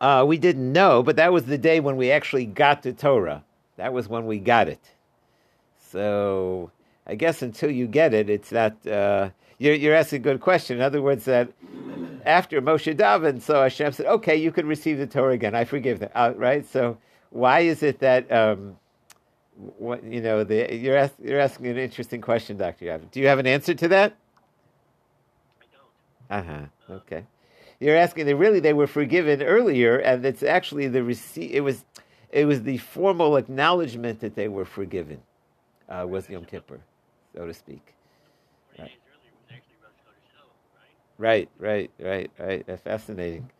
Uh, 0.00 0.24
we 0.26 0.36
didn't 0.36 0.72
know, 0.72 1.02
but 1.02 1.16
that 1.16 1.32
was 1.32 1.44
the 1.44 1.58
day 1.58 1.78
when 1.78 1.96
we 1.96 2.10
actually 2.10 2.44
got 2.44 2.82
the 2.82 2.92
Torah. 2.92 3.44
That 3.76 3.92
was 3.92 4.08
when 4.08 4.26
we 4.26 4.38
got 4.38 4.68
it. 4.68 4.90
So 5.90 6.70
I 7.06 7.14
guess 7.14 7.42
until 7.42 7.70
you 7.70 7.86
get 7.86 8.12
it, 8.12 8.28
it's 8.28 8.50
not. 8.50 8.84
Uh, 8.86 9.30
you're, 9.58 9.74
you're, 9.74 9.94
asking 9.94 10.16
a 10.16 10.24
good 10.24 10.40
question. 10.40 10.78
In 10.78 10.82
other 10.82 11.00
words, 11.00 11.24
that 11.26 11.52
after 12.26 12.60
Moshe 12.60 12.96
Daven, 12.96 13.40
so 13.40 13.62
Hashem 13.62 13.92
said, 13.92 14.06
"Okay, 14.06 14.36
you 14.36 14.50
can 14.50 14.66
receive 14.66 14.98
the 14.98 15.06
Torah 15.06 15.34
again. 15.34 15.54
I 15.54 15.64
forgive 15.64 16.00
them." 16.00 16.10
Uh, 16.14 16.32
right? 16.36 16.66
So 16.66 16.98
why 17.30 17.60
is 17.60 17.82
it 17.82 18.00
that? 18.00 18.30
Um, 18.32 18.76
what, 19.78 20.02
you 20.02 20.20
know, 20.20 20.44
the, 20.44 20.74
you're, 20.74 20.96
ask, 20.96 21.14
you're 21.22 21.38
asking 21.38 21.66
an 21.66 21.78
interesting 21.78 22.20
question, 22.20 22.56
Doctor 22.56 22.86
Yavin. 22.86 23.10
Do 23.10 23.20
you 23.20 23.28
have 23.28 23.38
an 23.38 23.46
answer 23.46 23.74
to 23.74 23.88
that? 23.88 24.16
Uh 26.32 26.42
huh. 26.42 26.66
Okay. 26.90 27.26
You're 27.80 27.98
asking 27.98 28.26
that 28.26 28.36
really 28.36 28.60
they 28.60 28.74
were 28.74 28.88
forgiven 28.88 29.42
earlier, 29.42 29.98
and 29.98 30.24
it's 30.26 30.42
actually 30.44 30.88
the 30.88 31.04
receipt. 31.04 31.52
It 31.52 31.62
was, 31.62 31.84
it 32.32 32.46
was 32.46 32.62
the 32.64 32.78
formal 32.78 33.36
acknowledgement 33.36 34.20
that 34.20 34.36
they 34.36 34.48
were 34.48 34.66
forgiven. 34.66 35.20
Uh, 35.88 36.06
was 36.08 36.30
Yom 36.30 36.46
Kippur, 36.46 36.80
so 37.36 37.46
to 37.46 37.54
speak. 37.54 37.94
Right, 41.18 41.50
right, 41.58 41.90
right, 42.00 42.30
right. 42.38 42.64
That's 42.66 42.82
fascinating. 42.82 43.50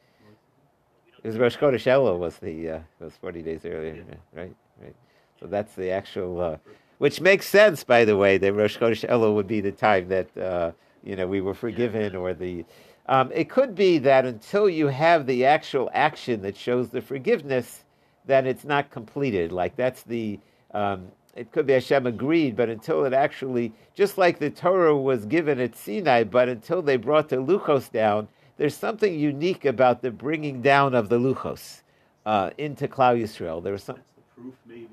It 1.25 1.29
was 1.29 1.39
Rosh 1.39 1.57
Chodesh 1.59 1.87
Elul 1.87 2.19
was 2.19 2.39
the 2.39 2.71
uh, 2.71 2.81
was 3.01 3.17
forty 3.17 3.43
days 3.43 3.65
earlier, 3.67 4.05
right, 4.35 4.55
right. 4.83 4.97
So 5.41 5.47
that's 5.47 5.75
the 5.75 5.91
actual, 5.91 6.41
uh, 6.41 6.57
which 6.99 7.21
makes 7.21 7.47
sense, 7.49 7.85
by 7.85 8.05
the 8.05 8.17
way. 8.17 8.39
That 8.39 8.55
Rosh 8.55 8.79
Chodesh 8.79 9.09
Elul 9.09 9.35
would 9.35 9.49
be 9.49 9.61
the 9.61 9.73
time 9.73 10.09
that 10.09 10.37
uh, 10.39 10.73
you 11.05 11.17
know 11.17 11.27
we 11.27 11.41
were 11.41 11.55
forgiven, 11.55 12.17
or 12.17 12.35
the. 12.35 12.65
Um, 13.07 13.33
it 13.35 13.51
could 13.51 13.75
be 13.75 13.99
that 13.99 14.25
until 14.25 14.69
you 14.69 14.87
have 14.87 15.27
the 15.27 15.45
actual 15.45 15.91
action 15.93 16.43
that 16.43 16.57
shows 16.57 16.89
the 16.91 17.01
forgiveness, 17.01 17.83
then 18.27 18.47
it's 18.47 18.65
not 18.65 18.91
completed. 18.91 19.51
Like 19.51 19.75
that's 19.77 20.03
the 20.05 20.39
um, 20.73 21.09
it 21.35 21.51
could 21.51 21.67
be 21.67 21.73
Hashem 21.73 22.07
agreed, 22.07 22.57
but 22.57 22.69
until 22.69 23.05
it 23.05 23.13
actually, 23.13 23.73
just 23.95 24.19
like 24.19 24.39
the 24.39 24.51
Torah 24.51 24.97
was 24.97 25.25
given 25.25 25.59
at 25.61 25.75
Sinai, 25.77 26.25
but 26.25 26.49
until 26.49 26.83
they 26.83 26.97
brought 26.97 27.29
the 27.31 27.37
Luchos 27.37 27.91
down, 27.91 28.29
there's 28.59 28.77
something 28.77 29.19
unique 29.19 29.65
about 29.65 30.03
the 30.03 30.11
bringing 30.11 30.61
down 30.61 30.95
of 30.95 31.09
the 31.09 31.19
Luchos 31.19 31.83
uh, 32.27 32.51
into 32.59 32.87
Klal 32.87 33.21
Yisrael. 33.21 33.63
There 33.63 33.73
was 33.73 33.83
some. 33.83 33.97
That's 33.97 34.13
the 34.13 34.41
proof, 34.41 34.55
maybe. 34.67 34.89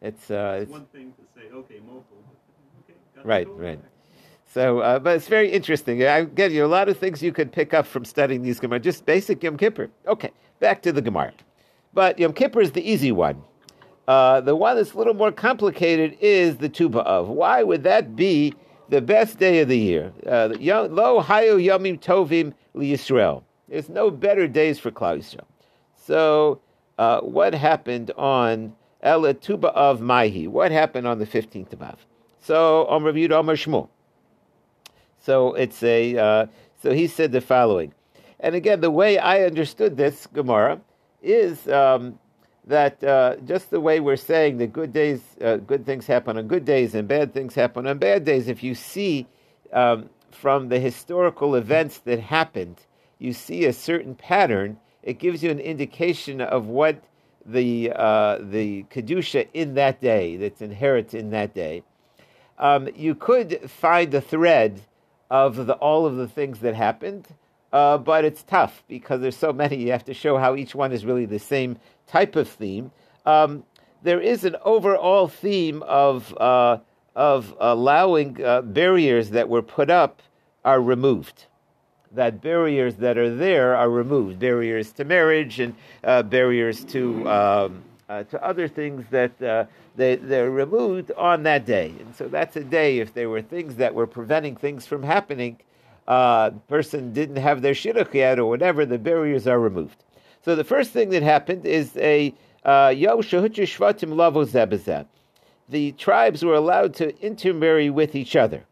Yeah. 0.00 0.08
It's, 0.08 0.30
uh, 0.30 0.58
It's 0.60 0.62
it's 0.62 0.72
one 0.72 0.86
thing 0.86 1.12
to 1.12 1.40
say, 1.40 1.48
okay, 1.52 1.80
mobile. 1.80 2.04
Okay, 2.84 2.94
Right, 3.24 3.48
right. 3.50 3.82
back. 3.82 3.90
So, 4.56 4.78
uh, 4.78 4.98
but 4.98 5.16
it's 5.16 5.28
very 5.28 5.52
interesting. 5.52 6.02
I 6.06 6.24
get 6.24 6.50
you 6.50 6.64
a 6.64 6.66
lot 6.66 6.88
of 6.88 6.96
things 6.96 7.22
you 7.22 7.30
could 7.30 7.52
pick 7.52 7.74
up 7.74 7.86
from 7.86 8.06
studying 8.06 8.40
these 8.40 8.58
Gemara. 8.58 8.80
Just 8.80 9.04
basic 9.04 9.42
Yom 9.42 9.58
Kippur. 9.58 9.90
Okay, 10.06 10.30
back 10.60 10.80
to 10.80 10.92
the 10.92 11.02
Gemara. 11.02 11.34
But 11.92 12.18
Yom 12.18 12.32
Kippur 12.32 12.62
is 12.62 12.72
the 12.72 12.80
easy 12.80 13.12
one. 13.12 13.42
Uh, 14.08 14.40
the 14.40 14.56
one 14.56 14.76
that's 14.76 14.94
a 14.94 14.96
little 14.96 15.12
more 15.12 15.30
complicated 15.30 16.16
is 16.22 16.56
the 16.56 16.70
Tu 16.70 16.88
of. 16.98 17.28
Why 17.28 17.62
would 17.64 17.82
that 17.82 18.16
be 18.16 18.54
the 18.88 19.02
best 19.02 19.38
day 19.38 19.60
of 19.60 19.68
the 19.68 19.76
year? 19.76 20.10
Uh, 20.26 20.48
Lo 20.58 21.22
Hayu 21.22 21.62
Yomim 21.62 22.00
Tovim 22.00 22.54
LiYisrael. 22.74 23.42
There's 23.68 23.90
no 23.90 24.10
better 24.10 24.48
days 24.48 24.78
for 24.78 24.90
Klal 24.90 25.18
Yisrael. 25.18 25.44
So, 25.96 26.62
uh, 26.96 27.20
what 27.20 27.54
happened 27.54 28.10
on 28.16 28.74
El 29.02 29.34
Tu 29.34 29.58
B'Av 29.58 30.00
Mahi? 30.00 30.46
What 30.46 30.72
happened 30.72 31.06
on 31.06 31.18
the 31.18 31.26
15th 31.26 31.74
of 31.74 31.82
Av? 31.82 32.06
So, 32.40 32.86
Omer 32.86 33.08
reviewed 33.08 33.32
Omer 33.32 33.56
Shmuel. 33.56 33.90
So 35.26 35.54
it's 35.54 35.82
a. 35.82 36.16
Uh, 36.16 36.46
so 36.80 36.92
he 36.92 37.08
said 37.08 37.32
the 37.32 37.40
following, 37.40 37.92
and 38.38 38.54
again, 38.54 38.80
the 38.80 38.92
way 38.92 39.18
I 39.18 39.42
understood 39.42 39.96
this 39.96 40.28
Gemara 40.28 40.80
is 41.20 41.66
um, 41.66 42.20
that 42.64 43.02
uh, 43.02 43.34
just 43.44 43.70
the 43.70 43.80
way 43.80 43.98
we're 43.98 44.14
saying 44.14 44.58
that 44.58 44.72
good 44.72 44.92
days, 44.92 45.20
uh, 45.42 45.56
good 45.56 45.84
things 45.84 46.06
happen 46.06 46.38
on 46.38 46.46
good 46.46 46.64
days, 46.64 46.94
and 46.94 47.08
bad 47.08 47.34
things 47.34 47.56
happen 47.56 47.88
on 47.88 47.98
bad 47.98 48.24
days. 48.24 48.46
If 48.46 48.62
you 48.62 48.76
see 48.76 49.26
um, 49.72 50.08
from 50.30 50.68
the 50.68 50.78
historical 50.78 51.56
events 51.56 51.98
that 52.04 52.20
happened, 52.20 52.78
you 53.18 53.32
see 53.32 53.64
a 53.64 53.72
certain 53.72 54.14
pattern. 54.14 54.78
It 55.02 55.18
gives 55.18 55.42
you 55.42 55.50
an 55.50 55.58
indication 55.58 56.40
of 56.40 56.68
what 56.68 57.02
the 57.44 57.90
uh, 57.96 58.38
the 58.42 58.84
kedusha 58.84 59.48
in 59.54 59.74
that 59.74 60.00
day 60.00 60.36
that's 60.36 60.62
inherent 60.62 61.14
in 61.14 61.30
that 61.30 61.52
day 61.52 61.82
um, 62.58 62.88
you 62.94 63.14
could 63.14 63.70
find 63.70 64.14
a 64.14 64.20
thread 64.20 64.80
of 65.30 65.66
the, 65.66 65.74
all 65.74 66.06
of 66.06 66.16
the 66.16 66.28
things 66.28 66.60
that 66.60 66.74
happened, 66.74 67.26
uh, 67.72 67.98
but 67.98 68.24
it's 68.24 68.42
tough 68.42 68.82
because 68.88 69.20
there's 69.20 69.36
so 69.36 69.52
many. 69.52 69.76
You 69.76 69.92
have 69.92 70.04
to 70.04 70.14
show 70.14 70.38
how 70.38 70.56
each 70.56 70.74
one 70.74 70.92
is 70.92 71.04
really 71.04 71.26
the 71.26 71.38
same 71.38 71.78
type 72.06 72.36
of 72.36 72.48
theme. 72.48 72.90
Um, 73.24 73.64
there 74.02 74.20
is 74.20 74.44
an 74.44 74.56
overall 74.64 75.28
theme 75.28 75.82
of 75.82 76.36
uh, 76.38 76.78
of 77.16 77.54
allowing 77.58 78.42
uh, 78.44 78.62
barriers 78.62 79.30
that 79.30 79.48
were 79.48 79.62
put 79.62 79.90
up 79.90 80.22
are 80.64 80.80
removed. 80.80 81.46
That 82.12 82.40
barriers 82.40 82.96
that 82.96 83.18
are 83.18 83.34
there 83.34 83.74
are 83.74 83.90
removed. 83.90 84.38
Barriers 84.38 84.92
to 84.92 85.04
marriage 85.04 85.60
and 85.60 85.74
uh, 86.04 86.22
barriers 86.22 86.84
to 86.86 87.28
um, 87.28 87.82
uh, 88.08 88.22
to 88.24 88.44
other 88.44 88.68
things 88.68 89.04
that 89.10 89.42
uh, 89.42 89.64
they, 89.96 90.16
they're 90.16 90.50
removed 90.50 91.10
on 91.16 91.42
that 91.44 91.66
day. 91.66 91.94
And 92.00 92.14
so 92.14 92.28
that's 92.28 92.56
a 92.56 92.64
day, 92.64 92.98
if 92.98 93.14
there 93.14 93.28
were 93.28 93.42
things 93.42 93.76
that 93.76 93.94
were 93.94 94.06
preventing 94.06 94.56
things 94.56 94.86
from 94.86 95.02
happening, 95.02 95.58
uh, 96.06 96.50
person 96.68 97.12
didn't 97.12 97.36
have 97.36 97.62
their 97.62 97.74
shidduch 97.74 98.14
yet 98.14 98.38
or 98.38 98.46
whatever, 98.46 98.86
the 98.86 98.98
barriers 98.98 99.46
are 99.46 99.58
removed. 99.58 100.04
So 100.44 100.54
the 100.54 100.64
first 100.64 100.92
thing 100.92 101.10
that 101.10 101.22
happened 101.22 101.66
is 101.66 101.96
a 101.96 102.32
uh, 102.64 102.92
Yo 102.96 103.18
Shvatim 103.18 104.14
Lavo. 104.14 104.44
The 105.68 105.92
tribes 105.92 106.44
were 106.44 106.54
allowed 106.54 106.94
to 106.94 107.20
intermarry 107.20 107.90
with 107.90 108.14
each 108.14 108.36
other. 108.36 108.64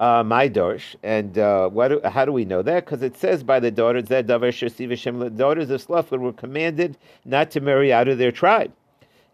Uh, 0.00 0.22
my 0.24 0.48
dorsh, 0.48 0.96
and 1.04 1.38
uh, 1.38 1.68
what? 1.68 2.04
How 2.04 2.24
do 2.24 2.32
we 2.32 2.44
know 2.44 2.62
that? 2.62 2.84
Because 2.84 3.02
it 3.02 3.16
says 3.16 3.44
by 3.44 3.60
the 3.60 3.70
daughters 3.70 4.06
that 4.06 4.26
daughters 4.26 5.70
of 5.70 5.86
Tzelofchad 5.86 6.18
were 6.18 6.32
commanded 6.32 6.98
not 7.24 7.52
to 7.52 7.60
marry 7.60 7.92
out 7.92 8.08
of 8.08 8.18
their 8.18 8.32
tribe, 8.32 8.72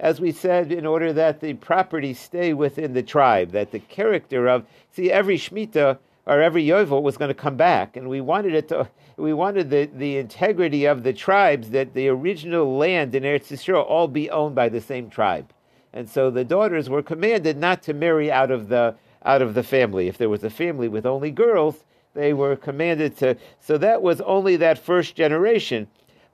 as 0.00 0.19
we 0.19 0.33
said, 0.33 0.73
in 0.73 0.87
order 0.87 1.12
that 1.12 1.40
the 1.40 1.52
property 1.54 2.14
stay 2.14 2.54
within 2.54 2.95
the 2.95 3.02
tribe, 3.02 3.50
that 3.50 3.71
the 3.71 3.78
character 3.78 4.49
of 4.49 4.64
see 4.90 5.12
every 5.12 5.37
shmita 5.37 5.99
or 6.26 6.40
every 6.40 6.64
yovel 6.64 7.02
was 7.02 7.19
going 7.19 7.28
to 7.28 7.35
come 7.35 7.57
back, 7.57 7.97
and 7.97 8.09
we 8.09 8.21
wanted 8.21 8.54
it 8.54 8.69
to. 8.69 8.88
We 9.19 9.35
wanted 9.35 9.69
the, 9.69 9.90
the 9.95 10.16
integrity 10.16 10.87
of 10.87 11.02
the 11.02 11.12
tribes 11.12 11.69
that 11.71 11.92
the 11.92 12.09
original 12.09 12.78
land 12.78 13.14
in 13.14 13.25
Eretz 13.25 13.49
Yisrael 13.49 13.85
all 13.87 14.09
be 14.09 14.30
owned 14.30 14.54
by 14.54 14.71
the 14.71 14.80
same 14.80 15.11
tribe, 15.11 15.52
and 15.92 16.09
so 16.09 16.30
the 16.30 16.45
daughters 16.45 16.88
were 16.88 17.02
commanded 17.02 17.59
not 17.59 17.83
to 17.83 17.92
marry 17.92 18.33
out 18.33 18.50
of 18.50 18.69
the 18.69 18.95
out 19.23 19.42
of 19.42 19.52
the 19.52 19.62
family. 19.62 20.09
If 20.09 20.16
there 20.16 20.30
was 20.30 20.45
a 20.45 20.49
family 20.49 20.88
with 20.88 21.04
only 21.04 21.30
girls, 21.30 21.85
they 22.14 22.33
were 22.33 22.57
commanded 22.57 23.19
to. 23.19 23.37
So 23.61 23.76
that 23.76 24.00
was 24.00 24.23
only 24.23 24.57
that 24.57 24.78
first 24.78 25.14
generation, 25.14 25.88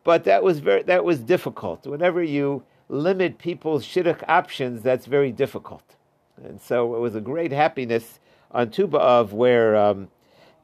but 0.05 0.23
that 0.23 0.45
was 0.45 0.61
very 0.61 0.85
that 0.85 1.05
was 1.05 1.19
difficult. 1.19 1.85
Whenever 1.85 2.23
you 2.23 2.63
limit 2.89 3.39
people's 3.39 3.85
shidduch 3.85 4.23
options, 4.29 4.83
that's 4.83 5.07
very 5.07 5.33
difficult. 5.33 5.83
And 6.43 6.61
so 6.61 6.95
it 6.95 7.01
was 7.01 7.15
a 7.15 7.21
great 7.21 7.53
happiness 7.53 8.21
on 8.51 8.71
Tu 8.71 8.87
B'Av 8.87 9.33
where. 9.33 9.77
Um, 9.77 10.09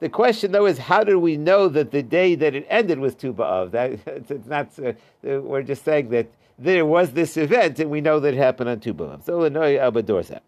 the 0.00 0.08
question, 0.08 0.50
though, 0.50 0.66
is 0.66 0.78
how 0.78 1.04
do 1.04 1.16
we 1.16 1.36
know 1.36 1.68
that 1.68 1.92
the 1.92 2.02
day 2.02 2.34
that 2.34 2.56
it 2.56 2.66
ended 2.68 2.98
was 2.98 3.14
Tu 3.14 3.32
B'Av? 3.32 3.70
That 3.70 3.92
it's, 4.06 4.46
not. 4.46 4.70
Uh, 4.78 4.92
we're 5.22 5.62
just 5.62 5.84
saying 5.84 6.08
that 6.10 6.26
there 6.58 6.84
was 6.84 7.12
this 7.12 7.36
event, 7.36 7.78
and 7.78 7.88
we 7.88 8.00
know 8.00 8.18
that 8.18 8.34
it 8.34 8.36
happened 8.36 8.68
on 8.68 8.80
Tu 8.80 8.92
B'Av. 8.92 9.24
So 9.24 9.38
Lenoy 9.38 9.78
Abadorza. 9.78 10.40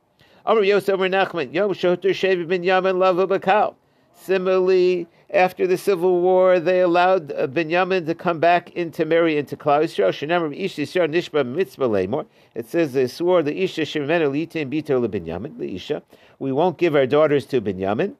Amr 0.45 0.65
Yosef 0.65 0.99
Nachman 0.99 1.55
Yom 1.55 1.73
Shoter 1.73 2.11
Shevi 2.11 2.47
Ben 2.47 2.63
Yamin 2.63 2.99
Lava 2.99 3.27
Bakal. 3.27 3.77
Similarly, 4.17 5.07
after 5.31 5.67
the 5.67 5.77
civil 5.77 6.21
war, 6.21 6.61
they 6.61 6.81
allowed 6.81 7.33
uh, 7.33 7.47
Binyamin 7.47 8.07
to 8.07 8.15
come 8.15 8.39
back 8.39 8.71
into 8.71 9.05
marry 9.05 9.37
into 9.37 9.57
Klal 9.57 9.83
Yisrael. 9.83 10.15
It 12.55 12.67
says 12.67 12.93
they 12.93 13.07
swore 13.07 13.43
the 13.43 13.63
Isha 13.63 13.83
Shemena 13.83 14.31
Litin 14.31 14.73
Bito 14.73 15.05
LeBinyamin 15.05 15.59
the 15.59 15.75
Isha. 15.75 16.03
We 16.39 16.53
won't 16.53 16.79
give 16.79 16.95
our 16.95 17.07
daughters 17.07 17.47
to 17.47 17.61
Binyamin. 17.61 18.15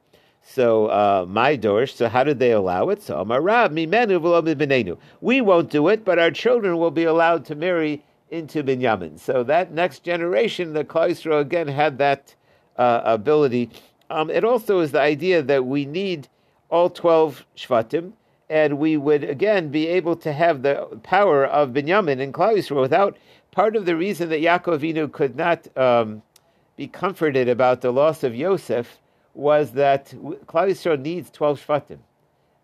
So 0.47 0.87
uh, 0.87 1.25
my 1.27 1.57
dorsh. 1.57 1.93
So 1.93 2.07
how 2.07 2.23
did 2.23 2.37
they 2.39 2.51
allow 2.51 2.89
it? 2.89 3.01
So 3.01 3.23
Amarab 3.23 3.71
Mimenu 3.71 4.19
V'lo. 4.19 4.97
We 5.21 5.41
won't 5.41 5.71
do 5.71 5.87
it, 5.87 6.05
but 6.05 6.19
our 6.19 6.31
children 6.31 6.77
will 6.77 6.91
be 6.91 7.05
allowed 7.05 7.45
to 7.45 7.55
marry 7.55 8.03
into 8.29 8.63
Binyamin. 8.63 9.19
So 9.19 9.43
that 9.43 9.71
next 9.71 10.03
generation, 10.03 10.73
the 10.73 10.83
Klal 10.83 11.39
again 11.39 11.67
had 11.67 11.97
that 11.97 12.35
uh, 12.77 13.01
ability. 13.05 13.71
Um, 14.09 14.29
it 14.29 14.43
also 14.43 14.79
is 14.79 14.91
the 14.91 15.01
idea 15.01 15.41
that 15.41 15.65
we 15.65 15.85
need 15.85 16.27
all 16.69 16.89
12 16.89 17.45
Shvatim, 17.55 18.13
and 18.49 18.77
we 18.77 18.97
would 18.97 19.23
again 19.23 19.69
be 19.69 19.87
able 19.87 20.15
to 20.17 20.31
have 20.31 20.61
the 20.61 20.99
power 21.03 21.45
of 21.45 21.69
Binyamin 21.69 22.21
and 22.21 22.33
Klal 22.33 22.57
Yisrael 22.57 22.81
without 22.81 23.17
part 23.51 23.75
of 23.75 23.85
the 23.85 23.95
reason 23.95 24.29
that 24.29 24.41
Yaakov 24.41 25.11
could 25.11 25.35
not 25.35 25.67
um, 25.77 26.21
be 26.75 26.87
comforted 26.87 27.49
about 27.49 27.81
the 27.81 27.91
loss 27.91 28.23
of 28.23 28.35
Yosef 28.35 28.99
was 29.33 29.71
that 29.71 30.07
Klal 30.45 30.69
Yisrael 30.69 30.99
needs 30.99 31.29
12 31.31 31.65
Shvatim, 31.65 31.99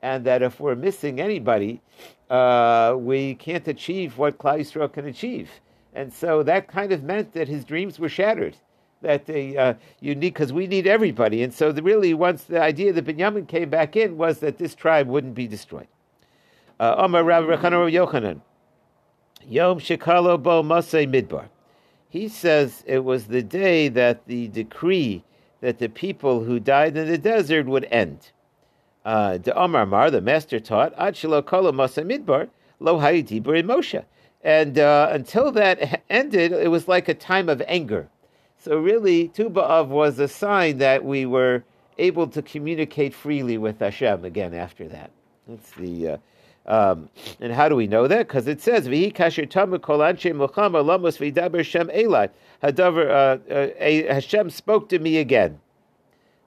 and 0.02 0.26
that 0.26 0.42
if 0.42 0.60
we're 0.60 0.76
missing 0.76 1.20
anybody, 1.20 1.82
uh, 2.30 2.96
we 2.98 3.36
can't 3.36 3.68
achieve 3.68 4.18
what 4.18 4.38
Klal 4.38 4.60
Yisrael 4.60 4.92
can 4.92 5.06
achieve. 5.06 5.50
And 5.94 6.14
so 6.14 6.44
that 6.44 6.68
kind 6.68 6.92
of 6.92 7.04
meant 7.04 7.34
that 7.34 7.48
his 7.48 7.66
dreams 7.66 8.00
were 8.00 8.10
shattered. 8.10 8.56
That 9.02 9.26
they, 9.26 9.58
uh, 9.58 9.74
you 10.00 10.14
need, 10.14 10.34
because 10.34 10.54
we 10.54 10.68
need 10.68 10.86
everybody. 10.86 11.42
And 11.42 11.54
so 11.54 11.72
the, 11.72 11.82
really, 11.82 12.14
once 12.14 12.44
the 12.44 12.62
idea 12.62 12.94
that 12.94 13.06
Binyamin 13.06 13.48
came 13.48 13.70
back 13.70 13.96
in 13.96 14.18
was 14.18 14.40
that 14.40 14.58
this 14.58 14.76
tribe 14.76 15.08
wouldn't 15.08 15.34
be 15.34 15.48
destroyed. 15.48 15.88
Uh, 16.80 16.96
Omar 16.98 17.24
Rav 17.24 17.46
Yochanan, 17.46 18.42
Yom 19.48 19.80
Shikalo 19.80 20.42
Bo 20.42 20.62
Masei 20.62 21.08
Midbar. 21.08 21.50
He 22.10 22.28
says 22.28 22.84
it 22.86 23.04
was 23.04 23.28
the 23.28 23.42
day 23.42 23.88
that 23.88 24.28
the 24.28 24.48
decree 24.50 25.24
that 25.62 25.80
the 25.80 25.90
people 25.90 26.44
who 26.44 26.60
died 26.60 26.98
in 26.98 27.08
the 27.08 27.18
desert 27.18 27.66
would 27.68 27.86
end. 27.86 28.32
Uh, 29.06 29.38
the 29.38 29.56
Omar 29.56 29.86
Mar, 29.86 30.12
the 30.12 30.22
master 30.22 30.60
taught, 30.60 30.94
Ad 30.98 31.16
Shelo 31.16 31.44
Kolo 31.44 31.72
Masa 31.72 32.04
Midbar, 32.04 32.50
Lo 32.80 33.00
Hayidibur 33.00 33.58
in 33.58 33.68
Moshe. 33.68 34.04
And 34.44 34.78
uh, 34.78 35.10
until 35.12 35.52
that 35.54 36.04
ended, 36.10 36.52
it 36.52 36.70
was 36.70 36.88
like 36.88 37.08
a 37.08 37.14
time 37.14 37.48
of 37.48 37.62
anger. 37.68 38.10
So 38.62 38.78
really, 38.78 39.30
Tu 39.30 39.50
B'Av 39.50 39.88
was 39.88 40.20
a 40.20 40.28
sign 40.28 40.78
that 40.78 41.04
we 41.04 41.26
were 41.26 41.64
able 41.98 42.28
to 42.28 42.44
communicate 42.44 43.12
freely 43.12 43.58
with 43.58 43.80
Hashem 43.80 44.24
again 44.24 44.54
after 44.54 44.88
that. 44.88 45.10
That's 45.48 45.72
the. 45.72 46.08
Uh, 46.08 46.18
um, 46.68 47.10
and 47.40 47.52
how 47.52 47.68
do 47.70 47.76
we 47.76 47.88
know 47.88 48.08
that? 48.08 48.28
Because 48.28 48.48
it 48.48 48.62
says, 48.62 48.88
"V'hi 48.88 49.12
kasher 49.12 49.50
tamu 49.50 49.80
kol 49.80 50.04
Eli." 50.04 50.14
Hadaver 52.62 53.10
uh, 53.10 53.52
uh, 53.52 54.14
Hashem 54.14 54.52
spoke 54.52 54.90
to 54.90 55.00
me 55.00 55.18
again. 55.18 55.60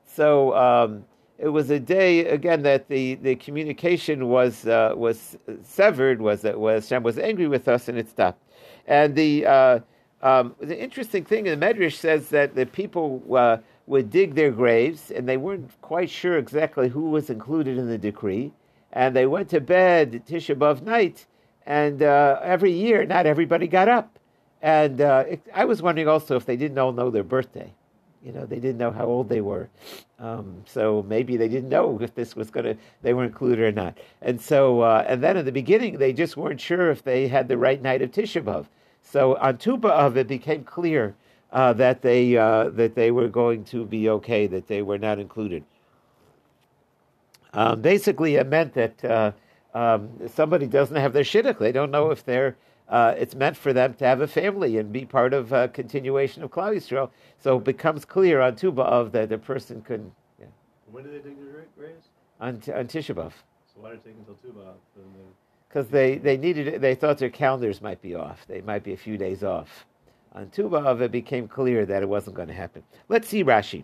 So 0.07 0.55
um, 0.55 1.05
it 1.39 1.49
was 1.49 1.69
a 1.71 1.81
day 1.81 2.27
again 2.27 2.63
that 2.63 2.87
the, 2.87 3.17
the 3.17 3.35
communication 3.35 4.29
was 4.29 4.69
uh, 4.69 4.93
was 4.97 5.37
severed. 5.65 6.23
Was 6.23 6.43
that 6.43 6.61
was 6.61 6.89
Hashem 6.89 7.03
was 7.03 7.19
angry 7.19 7.49
with 7.49 7.67
us 7.67 7.89
and 7.89 7.99
it 7.99 8.09
stopped. 8.09 8.41
And 8.87 9.17
the 9.17 9.47
uh, 9.47 9.81
um, 10.25 10.57
the 10.61 10.77
interesting 10.77 11.25
thing 11.25 11.47
in 11.47 11.59
the 11.59 11.67
Medrash 11.67 11.97
says 11.97 12.31
that 12.31 12.55
the 12.55 12.67
people 12.67 13.23
uh, 13.33 13.59
would 13.87 14.11
dig 14.11 14.35
their 14.35 14.51
graves 14.51 15.11
and 15.11 15.29
they 15.29 15.37
weren't 15.37 15.71
quite 15.81 16.11
sure 16.11 16.39
exactly 16.39 16.89
who 16.89 17.11
was 17.11 17.31
included 17.31 17.79
in 17.79 17.89
the 17.89 17.99
decree 17.99 18.53
and 18.95 19.15
they 19.15 19.27
went 19.27 19.51
to 19.51 19.61
bed 19.61 20.23
Tisha 20.27 20.55
B'av 20.55 20.81
night, 20.83 21.27
and 21.67 22.03
uh, 22.03 22.39
every 22.43 22.73
year, 22.73 23.05
not 23.05 23.27
everybody 23.27 23.67
got 23.67 23.89
up. 23.89 24.19
And 24.63 25.01
uh, 25.01 25.25
it, 25.29 25.47
I 25.53 25.67
was 25.67 25.83
wondering 25.83 26.09
also 26.09 26.37
if 26.37 26.47
they 26.47 26.57
didn't 26.57 26.79
all 26.79 26.93
know 26.93 27.11
their 27.11 27.25
birthday. 27.25 27.75
You 28.23 28.33
know, 28.33 28.47
they 28.47 28.61
didn't 28.61 28.79
know 28.79 28.93
how 28.93 29.05
old 29.05 29.29
they 29.29 29.43
were. 29.43 29.69
Um, 30.19 30.63
so 30.65 31.05
maybe 31.07 31.37
they 31.37 31.49
didn't 31.49 31.69
know 31.69 31.99
if 32.01 32.15
this 32.15 32.35
was 32.35 32.51
going 32.51 32.65
to, 32.65 32.77
they 33.03 33.13
were 33.13 33.25
included 33.25 33.61
or 33.61 33.73
not. 33.73 33.99
And 34.23 34.41
so, 34.41 34.81
uh, 34.81 35.05
and 35.07 35.23
then 35.23 35.37
in 35.37 35.45
the 35.45 35.53
beginning, 35.53 35.99
they 35.99 36.15
just 36.15 36.37
weren't 36.37 36.61
sure 36.61 36.91
if 36.91 37.03
they 37.03 37.29
had 37.29 37.49
the 37.49 37.59
right 37.59 37.83
night 37.83 38.01
of 38.01 38.13
Tisha 38.13 38.43
B'av. 38.43 38.67
So 39.15 39.37
on 39.37 39.59
Tu 39.59 39.77
B'Av, 39.77 40.17
it 40.17 40.27
became 40.27 40.65
clear 40.65 41.15
uh, 41.53 41.73
that 41.75 42.03
they 42.03 42.37
uh, 42.37 42.71
that 42.71 42.97
they 42.97 43.13
were 43.13 43.29
going 43.29 43.63
to 43.67 43.85
be 43.85 44.09
okay, 44.09 44.49
that 44.49 44.67
they 44.67 44.83
were 44.83 44.99
not 44.99 45.21
included. 45.21 45.63
Um, 47.53 47.81
basically, 47.81 48.35
it 48.35 48.49
meant 48.49 48.75
that 48.75 49.05
uh, 49.05 49.31
um, 49.73 50.11
somebody 50.27 50.67
doesn't 50.67 50.97
have 50.97 51.13
their 51.13 51.23
shidduch. 51.23 51.61
They 51.61 51.71
don't 51.71 51.93
know 51.93 52.11
if 52.11 52.25
they're. 52.25 52.57
Uh, 52.89 53.15
it's 53.17 53.37
meant 53.37 53.57
for 53.57 53.73
them 53.73 53.95
to 53.95 54.05
have 54.05 54.21
a 54.21 54.27
family 54.27 54.79
and 54.79 54.93
be 54.93 55.05
part 55.05 55.33
of 55.33 55.53
a 55.53 55.69
continuation 55.69 56.43
of 56.43 56.51
Klal 56.51 56.75
Yisrael. 56.75 57.11
So 57.39 57.59
it 57.59 57.63
becomes 57.63 58.05
clear 58.05 58.41
on 58.41 58.57
Tu 58.57 58.73
B'Av 58.73 59.13
that 59.13 59.29
the 59.29 59.39
person 59.39 59.81
can. 59.83 60.11
Yeah. 60.41 60.47
When 60.91 61.05
do 61.05 61.11
they 61.13 61.19
dig 61.19 61.37
their 61.39 61.67
graves? 61.79 62.09
On, 62.41 62.55
on 62.75 62.89
Tisha 62.89 63.15
B'Av. 63.15 63.31
So 63.73 63.77
why 63.77 63.91
did 63.91 64.01
it 64.01 64.07
take 64.07 64.17
until 64.19 64.35
Tu 64.35 64.49
B'Av? 64.49 64.75
Because 65.75 65.89
they, 65.89 66.19
they 66.19 66.37
needed 66.37 66.69
it, 66.69 66.81
they 66.81 66.95
thought 66.95 67.19
their 67.19 67.29
calendars 67.29 67.83
might 67.83 68.01
be 68.01 68.15
off. 68.15 68.47
They 68.47 68.61
might 68.61 68.85
be 68.85 68.93
a 68.93 68.97
few 68.97 69.19
days 69.19 69.43
off. 69.43 69.87
On 70.33 70.49
Tu 70.49 70.69
B'Av, 70.69 71.01
it 71.01 71.11
became 71.11 71.49
clear 71.49 71.85
that 71.85 72.01
it 72.01 72.09
wasn't 72.09 72.37
going 72.37 72.47
to 72.47 72.55
happen. 72.55 72.85
Let's 73.09 73.27
see 73.27 73.43
Rashi. 73.43 73.83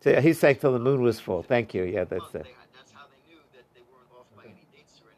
So 0.00 0.20
he's 0.20 0.38
saying 0.38 0.56
till 0.56 0.74
the 0.74 0.78
moon 0.78 1.00
was 1.00 1.18
full. 1.18 1.42
Thank 1.42 1.72
you. 1.72 1.84
Yeah, 1.84 2.04
that's 2.04 2.34
it. 2.34 2.46
That's 2.74 2.92
how 2.92 3.06
they 3.06 3.32
knew 3.32 3.40
that 3.54 3.64
they 3.74 3.80
weren't 3.90 4.06
off 4.14 4.26
by 4.36 4.44
any 4.44 4.66
dates 4.72 5.00
or 5.02 5.10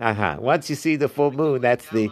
anything. 0.00 0.18
Uh 0.18 0.36
huh. 0.36 0.40
Once 0.40 0.70
you 0.70 0.74
see 0.74 0.96
the 0.96 1.08
full 1.08 1.30
moon, 1.30 1.60
that's 1.60 1.86
the. 1.90 2.10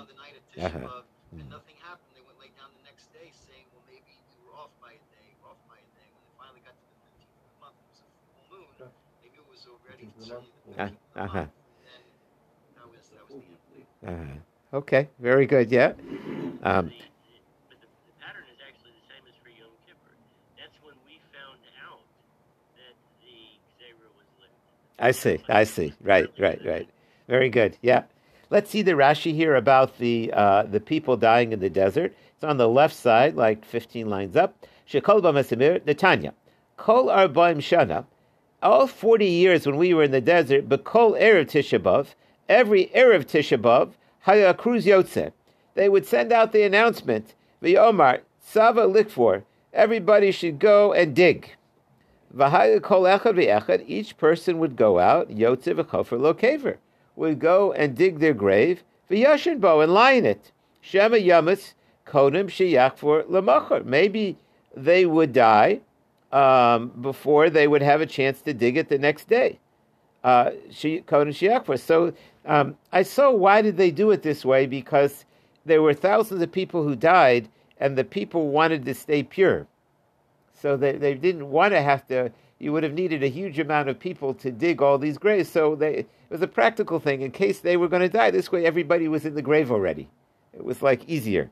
Uh 0.59 0.69
huh. 0.69 1.03
And 1.33 1.49
nothing 1.51 1.79
happened. 1.79 2.11
They 2.19 2.25
went 2.27 2.39
late 2.43 2.55
down 2.59 2.71
the 2.75 2.85
next 2.85 3.13
day 3.15 3.31
saying, 3.47 3.67
well, 3.71 3.85
maybe 3.87 4.11
we 4.35 4.43
were 4.49 4.59
off 4.59 4.75
by 4.83 4.99
a 4.99 5.03
day, 5.15 5.29
off 5.47 5.59
by 5.71 5.79
a 5.79 5.89
day. 5.95 6.09
When 6.11 6.25
they 6.27 6.35
finally 6.35 6.63
got 6.67 6.75
to 6.75 6.87
the 6.89 6.99
15th 6.99 7.31
of 7.31 7.47
the 7.47 7.59
month, 7.63 7.79
it 7.79 7.87
was 7.95 8.01
a 8.03 8.09
full 8.51 8.67
moon. 8.67 8.91
They 9.23 9.31
knew 9.31 9.45
it 9.45 9.51
was 9.51 9.63
already 9.71 10.11
certainly 10.19 10.51
the 10.67 10.75
15th 10.75 10.99
uh, 11.17 11.23
uh-huh. 11.23 11.39
And 11.39 11.49
that 12.75 12.87
was, 12.91 13.03
that 13.15 13.27
was 13.31 13.43
the 13.71 14.11
end. 14.11 14.43
Uh-huh. 14.73 14.79
Okay, 14.83 15.09
very 15.19 15.47
good. 15.47 15.71
Yeah. 15.71 15.93
Um, 16.63 16.93
I 24.99 25.13
see. 25.13 25.39
I 25.49 25.65
see. 25.65 25.95
Right. 26.03 26.29
Right. 26.39 26.61
Right. 26.65 26.89
Very 27.29 27.51
good. 27.51 27.77
Yeah. 27.83 28.03
Let's 28.51 28.71
see 28.71 28.81
the 28.81 28.93
Rashi 28.93 29.35
here 29.35 29.57
about 29.57 29.99
the 29.99 30.33
uh, 30.33 30.63
the 30.63 30.81
people 30.81 31.19
dying 31.19 31.53
in 31.53 31.61
the 31.61 31.69
desert. 31.69 32.15
It's 32.35 32.43
on 32.43 32.57
the 32.57 32.67
left 32.69 32.97
side, 32.97 33.37
like 33.37 33.63
15 33.63 34.09
lines 34.09 34.37
up. 34.37 34.67
Shekol 34.89 35.21
b'masimir 35.21 35.81
Netanya. 35.81 36.33
Kol 36.79 37.09
arbaim 37.09 37.59
shana. 37.59 38.07
All 38.63 38.87
40 38.87 39.27
years 39.27 39.67
when 39.67 39.77
we 39.77 39.93
were 39.93 40.05
in 40.05 40.13
the 40.13 40.23
desert, 40.23 40.67
but 40.67 40.85
kol 40.85 41.13
erev 41.13 41.45
tishabov, 41.45 42.15
every 42.49 42.87
erev 42.95 43.27
tishabov, 43.27 43.93
haya 44.21 44.55
cruz 44.55 44.87
yotze. 44.87 45.33
They 45.75 45.91
would 45.91 46.07
send 46.07 46.33
out 46.33 46.53
the 46.53 46.63
announcement, 46.63 47.35
v'yomar 47.63 48.21
sava 48.41 48.87
likfor. 48.87 49.43
Everybody 49.75 50.31
should 50.33 50.59
go 50.59 50.95
and 50.95 51.15
dig. 51.15 51.55
Each 52.35 54.17
person 54.17 54.59
would 54.59 54.77
go 54.77 54.99
out, 54.99 55.29
Yotze 55.29 55.75
v'chofer 55.75 56.19
lo 56.19 56.33
would 57.19 57.39
go 57.39 57.73
and 57.73 57.97
dig 57.97 58.21
their 58.21 58.35
grave, 58.35 58.83
v'yashin 59.11 59.61
bo, 59.61 59.81
and 59.81 59.93
in 60.17 60.25
it. 60.25 60.53
Shema 60.81 61.17
yamas 61.17 61.75
kodim 62.07 62.47
sheyachfor 62.47 63.25
lemachar. 63.25 63.85
Maybe 63.85 64.37
they 64.77 65.05
would 65.05 65.33
die 65.33 65.81
um, 66.33 66.89
before 67.01 67.51
they 67.51 67.67
would 67.67 67.83
have 67.83 68.01
a 68.01 68.07
chance 68.07 68.41
to 68.43 68.55
dig 68.55 68.77
it 68.77 68.89
the 68.89 68.99
next 68.99 69.29
day. 69.29 69.59
Uh, 70.23 70.51
kodim 70.71 71.35
sheyachfor. 71.35 71.79
So 71.79 72.13
um, 72.47 72.77
I 72.93 73.03
saw 73.03 73.31
why 73.31 73.63
did 73.63 73.77
they 73.77 73.91
do 73.91 74.11
it 74.13 74.23
this 74.23 74.45
way? 74.45 74.67
Because 74.67 75.25
there 75.67 75.83
were 75.83 75.95
thousands 75.95 76.41
of 76.41 76.51
people 76.51 76.83
who 76.83 76.97
died, 76.97 77.49
and 77.79 77.97
the 77.97 78.05
people 78.05 78.49
wanted 78.49 78.85
to 78.85 78.95
stay 78.95 79.23
pure. 79.23 79.67
So 80.55 80.77
they, 80.77 80.93
they 80.93 81.15
didn't 81.15 81.51
want 81.51 81.73
to 81.75 81.83
have 81.83 82.07
to, 82.09 82.33
you 82.59 82.73
would 82.73 82.83
have 82.83 82.95
needed 82.95 83.23
a 83.23 83.29
huge 83.29 83.59
amount 83.59 83.89
of 83.89 83.99
people 83.99 84.35
to 84.35 84.51
dig 84.51 84.83
all 84.83 84.99
these 84.99 85.19
graves. 85.19 85.49
So 85.49 85.77
they, 85.77 86.07
it 86.29 86.35
was 86.35 86.43
a 86.43 86.47
practical 86.47 87.01
thing 87.01 87.23
in 87.23 87.31
case 87.31 87.61
they 87.61 87.77
were 87.79 87.89
going 87.89 88.03
to 88.03 88.09
die. 88.09 88.31
This 88.31 88.53
way 88.53 88.67
everybody 88.67 89.09
was 89.09 89.25
in 89.25 89.35
the 89.35 89.43
grave 89.43 89.73
already. 89.73 90.11
It 90.53 90.63
was 90.63 90.83
like 90.83 91.09
easier. 91.09 91.51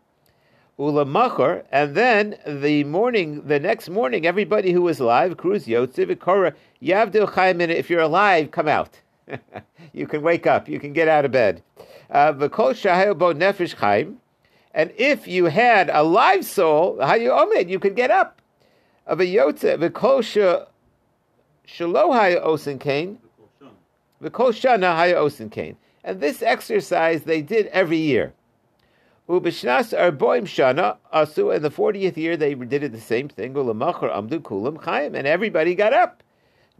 Ula 0.78 1.06
machar, 1.06 1.64
and 1.72 1.94
then 1.94 2.36
the 2.46 2.84
morning, 2.84 3.46
the 3.46 3.58
next 3.58 3.88
morning, 3.88 4.26
everybody 4.26 4.72
who 4.72 4.82
was 4.82 5.00
alive, 5.00 5.38
Cruz 5.38 5.64
Yotziv, 5.64 6.18
Korah, 6.20 6.52
Yavdil 6.82 7.32
Chaim, 7.32 7.62
if 7.62 7.88
you're 7.88 8.00
alive, 8.00 8.50
come 8.50 8.68
out. 8.68 9.00
you 9.94 10.06
can 10.06 10.20
wake 10.20 10.46
up, 10.46 10.68
you 10.68 10.78
can 10.78 10.92
get 10.92 11.08
out 11.08 11.24
of 11.24 11.32
bed. 11.32 11.62
Uh, 12.10 12.34
nefesh 12.34 13.74
chaim, 13.74 14.20
and 14.74 14.92
if 14.98 15.26
you 15.26 15.46
had 15.46 15.88
a 15.88 16.02
live 16.02 16.44
soul, 16.44 16.98
you 17.66 17.78
could 17.78 17.96
get 17.96 18.10
up 18.10 18.42
of 19.06 19.20
a 19.20 19.24
yotze 19.24 19.78
v'kol 19.78 20.66
shelo 21.66 22.12
haya 22.12 22.40
osin 22.40 23.18
kain 24.22 24.30
v'kol 24.30 24.52
shana 24.52 24.96
haya 24.96 25.16
osin 25.16 25.50
kain. 25.50 25.76
And 26.04 26.20
this 26.20 26.42
exercise 26.42 27.22
they 27.22 27.42
did 27.42 27.66
every 27.68 27.98
year. 27.98 28.32
Ubishnas 29.28 29.96
arboim 29.96 30.44
shana 30.44 30.96
asu. 31.12 31.54
In 31.54 31.62
the 31.62 31.70
fortieth 31.70 32.16
year, 32.16 32.36
they 32.36 32.54
did 32.54 32.82
it 32.82 32.92
the 32.92 33.00
same 33.00 33.28
thing. 33.28 33.54
Ulamachar 33.54 34.12
amdu 34.12 34.40
kulam 34.40 34.82
chaim, 34.82 35.14
and 35.14 35.26
everybody 35.26 35.74
got 35.74 35.92
up. 35.92 36.22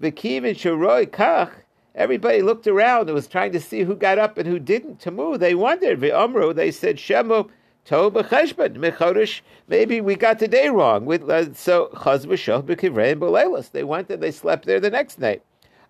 V'kiv 0.01 0.49
and 0.49 0.57
shoroi 0.57 1.07
kach. 1.07 1.53
Everybody 1.94 2.42
looked 2.42 2.66
around 2.66 3.09
and 3.09 3.14
was 3.14 3.27
trying 3.27 3.53
to 3.53 3.61
see 3.61 3.81
who 3.81 3.96
got 3.96 4.18
up 4.18 4.37
and 4.37 4.46
who 4.46 4.59
didn't. 4.59 5.01
Tamu, 5.01 5.38
they 5.38 5.55
wondered. 5.55 6.01
V'amru, 6.01 6.55
they 6.55 6.70
said 6.70 6.96
shemu 6.96 7.49
Toba 7.87 8.25
Cheshbon, 8.25 8.77
Mechodesh, 8.79 9.42
maybe 9.68 10.01
we 10.01 10.16
got 10.16 10.40
the 10.40 10.49
day 10.49 10.68
wrong. 10.68 11.09
Uh, 11.09 11.44
so 11.55 11.88
Chaz 11.94 12.27
B'Shach 12.27 12.64
B'Kivrei 12.64 13.12
and 13.12 13.64
They 13.72 13.85
went 13.85 14.11
and 14.11 14.20
they 14.20 14.33
slept 14.33 14.66
there 14.66 14.81
the 14.81 14.90
next 14.90 15.20
night. 15.20 15.42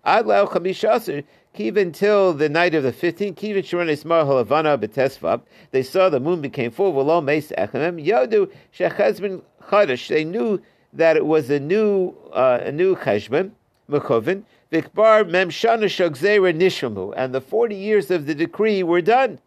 Ad 0.05 0.27
Lau 0.27 0.45
Chamishasir, 0.45 1.23
Kiv 1.57 1.91
till 1.91 2.33
the 2.33 2.49
night 2.49 2.75
of 2.75 2.83
the 2.83 2.93
15th, 2.93 3.33
Kiv 3.33 3.65
Sharon 3.65 3.89
Ismar 3.89 4.25
Halavana 4.25 4.77
B'Tesvav, 4.77 5.41
they 5.71 5.81
saw 5.81 6.07
the 6.07 6.19
moon 6.19 6.39
became 6.39 6.69
full, 6.69 6.93
V'lo 6.93 7.23
Meis 7.23 7.51
Echemem, 7.57 8.05
Yodu 8.05 8.51
Shechazbin 8.71 9.41
Chodesh. 9.63 10.07
They 10.07 10.23
knew 10.23 10.61
that 10.93 11.17
it 11.17 11.25
was 11.25 11.49
a 11.49 11.59
new, 11.59 12.13
uh, 12.31 12.59
a 12.61 12.71
new 12.71 12.95
Cheshbon, 12.95 13.53
Mechovin, 13.89 14.43
Vikbar 14.71 15.27
Mem 15.27 15.49
Shana 15.49 15.85
Shogzera 15.85 16.55
Nishamu, 16.55 17.11
and 17.17 17.33
the 17.33 17.41
40 17.41 17.75
years 17.75 18.11
of 18.11 18.27
the 18.27 18.35
decree 18.35 18.83
were 18.83 19.01
done. 19.01 19.39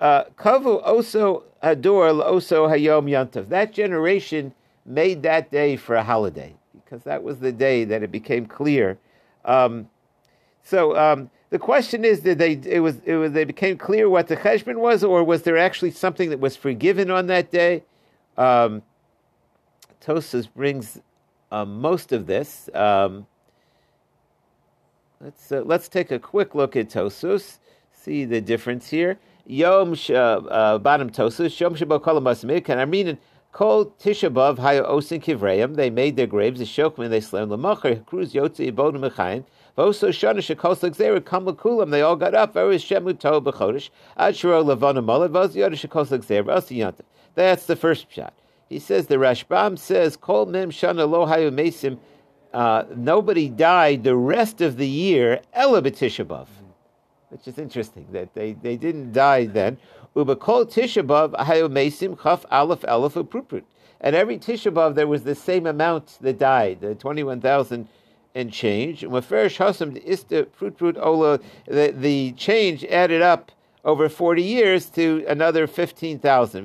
Uh, 0.00 0.24
Kavu 0.38 0.80
also 0.82 1.44
Hador 1.62 2.24
Oso 2.24 2.66
Hayom 2.66 3.10
Yantav. 3.10 3.50
That 3.50 3.74
generation 3.74 4.54
made 4.86 5.22
that 5.24 5.50
day 5.50 5.76
for 5.76 5.96
a 5.96 6.02
holiday 6.02 6.54
because 6.72 7.04
that 7.04 7.22
was 7.22 7.40
the 7.40 7.52
day 7.52 7.84
that 7.84 8.02
it 8.02 8.10
became 8.10 8.46
clear. 8.46 8.96
Um, 9.44 9.90
so, 10.62 10.96
um, 10.96 11.28
the 11.52 11.58
question 11.58 12.02
is, 12.02 12.20
did 12.20 12.38
they? 12.38 12.52
It 12.52 12.80
was. 12.80 13.02
It 13.04 13.16
was. 13.16 13.32
They 13.32 13.44
became 13.44 13.76
clear 13.76 14.08
what 14.08 14.26
the 14.26 14.38
cheshbon 14.38 14.76
was, 14.76 15.04
or 15.04 15.22
was 15.22 15.42
there 15.42 15.58
actually 15.58 15.90
something 15.90 16.30
that 16.30 16.40
was 16.40 16.56
forgiven 16.56 17.10
on 17.10 17.26
that 17.26 17.50
day? 17.50 17.84
Um, 18.38 18.80
Tosfos 20.02 20.48
brings 20.50 20.98
uh, 21.50 21.66
most 21.66 22.12
of 22.12 22.26
this. 22.26 22.70
Um, 22.72 23.26
let's 25.20 25.52
uh, 25.52 25.60
let's 25.66 25.88
take 25.88 26.10
a 26.10 26.18
quick 26.18 26.54
look 26.54 26.74
at 26.74 26.88
Tosfos. 26.88 27.58
See 27.92 28.24
the 28.24 28.40
difference 28.40 28.88
here. 28.88 29.18
Yom 29.44 29.94
sh- 29.94 30.12
uh, 30.12 30.78
bottom 30.78 31.10
Tosfos. 31.10 31.60
Yom 31.60 31.74
shabo 31.74 32.00
kolam 32.00 32.22
basamid. 32.22 32.64
Can 32.64 32.78
I 32.78 32.86
mean 32.86 33.18
Kol 33.52 33.94
Haya 34.02 34.84
Osin 34.84 35.22
Kivreim. 35.22 35.76
They 35.76 35.90
made 35.90 36.16
their 36.16 36.26
graves. 36.26 36.60
The 36.60 37.08
they 37.08 37.20
slam 37.20 37.50
Lamacher 37.50 38.06
Cruz 38.06 38.32
Yotzi 38.32 38.72
Bodum 38.72 39.06
Mechayim. 39.06 39.44
Voso 39.76 40.10
Shana 40.10 40.38
Shekos 40.38 40.80
Lexera 40.80 41.24
Kam 41.24 41.46
Lakulam. 41.46 41.90
They 41.90 42.02
all 42.02 42.16
got 42.16 42.34
up. 42.34 42.52
Very 42.52 42.76
Shemu 42.76 43.18
To 43.20 43.40
Bechodesh. 43.40 43.88
Ad 44.16 44.36
Shiro 44.36 44.62
Levana 44.62 45.02
Mullet. 45.02 45.30
Vos 45.30 45.54
Yoda 45.54 45.72
Shekos 45.72 46.08
Lexera. 46.08 46.44
Asiyanta. 46.44 47.00
That's 47.34 47.64
the 47.66 47.76
first 47.76 48.12
shot. 48.12 48.34
He 48.68 48.78
says 48.78 49.06
the 49.06 49.16
Rashbam 49.16 49.78
says 49.78 50.16
Kol 50.16 50.46
Mem 50.46 50.70
Shana 50.70 51.08
Lo 51.08 51.26
Hayu 51.26 51.50
Mesim. 51.50 51.98
Uh, 52.52 52.84
nobody 52.94 53.48
died 53.48 54.04
the 54.04 54.14
rest 54.14 54.60
of 54.60 54.76
the 54.76 54.86
year, 54.86 55.40
Ella 55.54 55.80
B'Tishabav, 55.80 56.46
which 57.30 57.48
is 57.48 57.56
interesting 57.56 58.06
that 58.12 58.34
they, 58.34 58.52
they 58.52 58.76
didn't 58.76 59.12
die 59.12 59.46
then. 59.46 59.78
Ubakol 60.14 60.70
Tishabav 60.70 61.32
Ahayu 61.32 61.70
Mesim 61.70 62.22
Chaf 62.22 62.44
Aleph 62.50 62.84
Aleph 62.86 63.14
Upruput. 63.14 63.62
And 64.02 64.14
every 64.14 64.38
Tishabav 64.38 64.94
there 64.94 65.06
was 65.06 65.22
the 65.22 65.34
same 65.34 65.66
amount 65.66 66.18
that 66.20 66.38
died, 66.38 66.82
the 66.82 66.94
21,000 66.94 67.88
and 68.34 68.52
change. 68.52 69.02
Maferish 69.02 69.58
Hasam 69.58 70.00
Ista 70.04 70.46
Prutprut 70.58 70.96
Ola, 71.00 71.40
the, 71.66 71.94
the 71.96 72.32
change 72.32 72.84
added 72.84 73.22
up 73.22 73.52
over 73.84 74.08
40 74.08 74.42
years 74.42 74.86
to 74.90 75.24
another 75.28 75.66
15,000. 75.66 76.64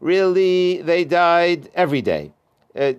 Really, 0.00 0.82
they 0.82 1.04
died 1.04 1.70
every 1.74 2.02
day 2.02 2.32
uh, 2.76 2.92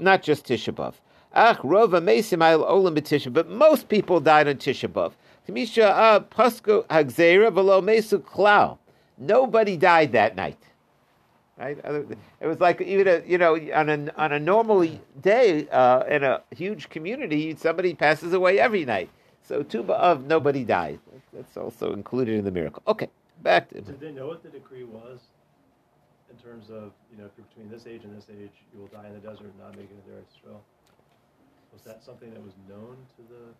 not 0.00 0.22
just 0.22 0.46
Tisha 0.46 0.72
B'av. 0.72 0.94
Ach, 1.32 1.58
rova 1.58 2.00
mesim 2.00 2.38
olam 2.38 2.96
b'tisha, 2.96 3.32
but 3.32 3.48
most 3.48 3.88
people 3.88 4.20
died 4.20 4.48
on 4.48 4.56
Tisha 4.56 4.88
B'av. 4.88 5.12
Kamisha 5.48 5.90
ah, 5.90 6.20
pasko 6.20 6.86
hagzera 6.86 7.50
v'lo 7.50 7.82
mesu 7.82 8.18
klau. 8.18 8.78
Nobody 9.18 9.76
died 9.76 10.12
that 10.12 10.36
night. 10.36 10.58
Right? 11.56 11.78
It 12.40 12.46
was 12.46 12.60
like 12.60 12.80
even 12.80 13.06
a 13.06 13.22
you 13.26 13.38
know 13.38 13.54
on 13.54 13.88
a 13.88 14.12
on 14.16 14.32
a 14.32 14.40
normal 14.40 14.88
day 15.20 15.68
uh, 15.68 16.02
in 16.08 16.24
a 16.24 16.42
huge 16.50 16.88
community, 16.88 17.54
somebody 17.54 17.94
passes 17.94 18.32
away 18.32 18.58
every 18.58 18.84
night. 18.84 19.10
So 19.42 19.62
Tu 19.62 19.82
of 19.92 20.26
nobody 20.26 20.64
died. 20.64 20.98
That's 21.32 21.56
also 21.56 21.92
included 21.92 22.38
in 22.38 22.44
the 22.44 22.50
miracle. 22.50 22.82
Okay, 22.88 23.08
back 23.42 23.68
to. 23.70 23.80
Did 23.80 24.00
they 24.00 24.10
know 24.10 24.26
what 24.26 24.42
the 24.42 24.48
decree 24.48 24.84
was? 24.84 25.20
in 26.34 26.50
terms 26.50 26.70
of, 26.70 26.92
you 27.10 27.18
know, 27.18 27.26
if 27.26 27.32
you're 27.36 27.46
between 27.46 27.70
this 27.70 27.86
age 27.86 28.04
and 28.04 28.16
this 28.16 28.26
age, 28.30 28.50
you 28.72 28.80
will 28.80 28.88
die 28.88 29.06
in 29.06 29.14
the 29.14 29.20
desert 29.20 29.46
and 29.46 29.58
not 29.58 29.76
make 29.76 29.88
it 29.90 29.96
into 30.04 30.18
Israel? 30.36 30.62
Was 31.72 31.82
that 31.82 32.02
something 32.02 32.30
that 32.30 32.42
was 32.42 32.52
known 32.68 32.96
to 33.16 33.22
the 33.28 33.54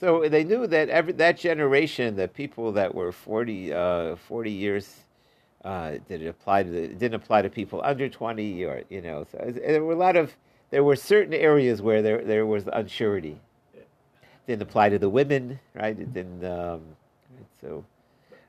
so 0.00 0.28
they 0.28 0.42
knew 0.42 0.66
that 0.66 0.88
every 0.88 1.12
that 1.12 1.38
generation, 1.38 2.16
the 2.16 2.26
people 2.26 2.72
that 2.72 2.92
were 2.92 3.12
40, 3.12 3.72
uh, 3.72 4.16
40 4.16 4.50
years, 4.50 5.04
uh, 5.64 5.92
did 6.08 6.22
it 6.22 6.26
apply 6.26 6.62
to 6.64 6.70
the, 6.70 6.88
didn't 6.88 7.14
apply 7.14 7.42
to 7.42 7.50
people 7.50 7.80
under 7.84 8.08
twenty 8.08 8.64
or 8.64 8.82
you 8.88 9.00
know. 9.00 9.24
So 9.30 9.38
there 9.54 9.82
were 9.82 9.92
a 9.92 9.96
lot 9.96 10.16
of 10.16 10.36
there 10.70 10.84
were 10.84 10.96
certain 10.96 11.34
areas 11.34 11.80
where 11.82 12.02
there 12.02 12.22
there 12.22 12.46
was 12.46 12.64
unsurety. 12.64 13.36
Yeah. 13.74 13.82
Didn't 14.46 14.62
apply 14.62 14.88
to 14.90 14.98
the 14.98 15.08
women, 15.08 15.60
right? 15.74 15.98
It 15.98 16.12
didn't. 16.12 16.44
Um, 16.44 16.82
so 17.60 17.84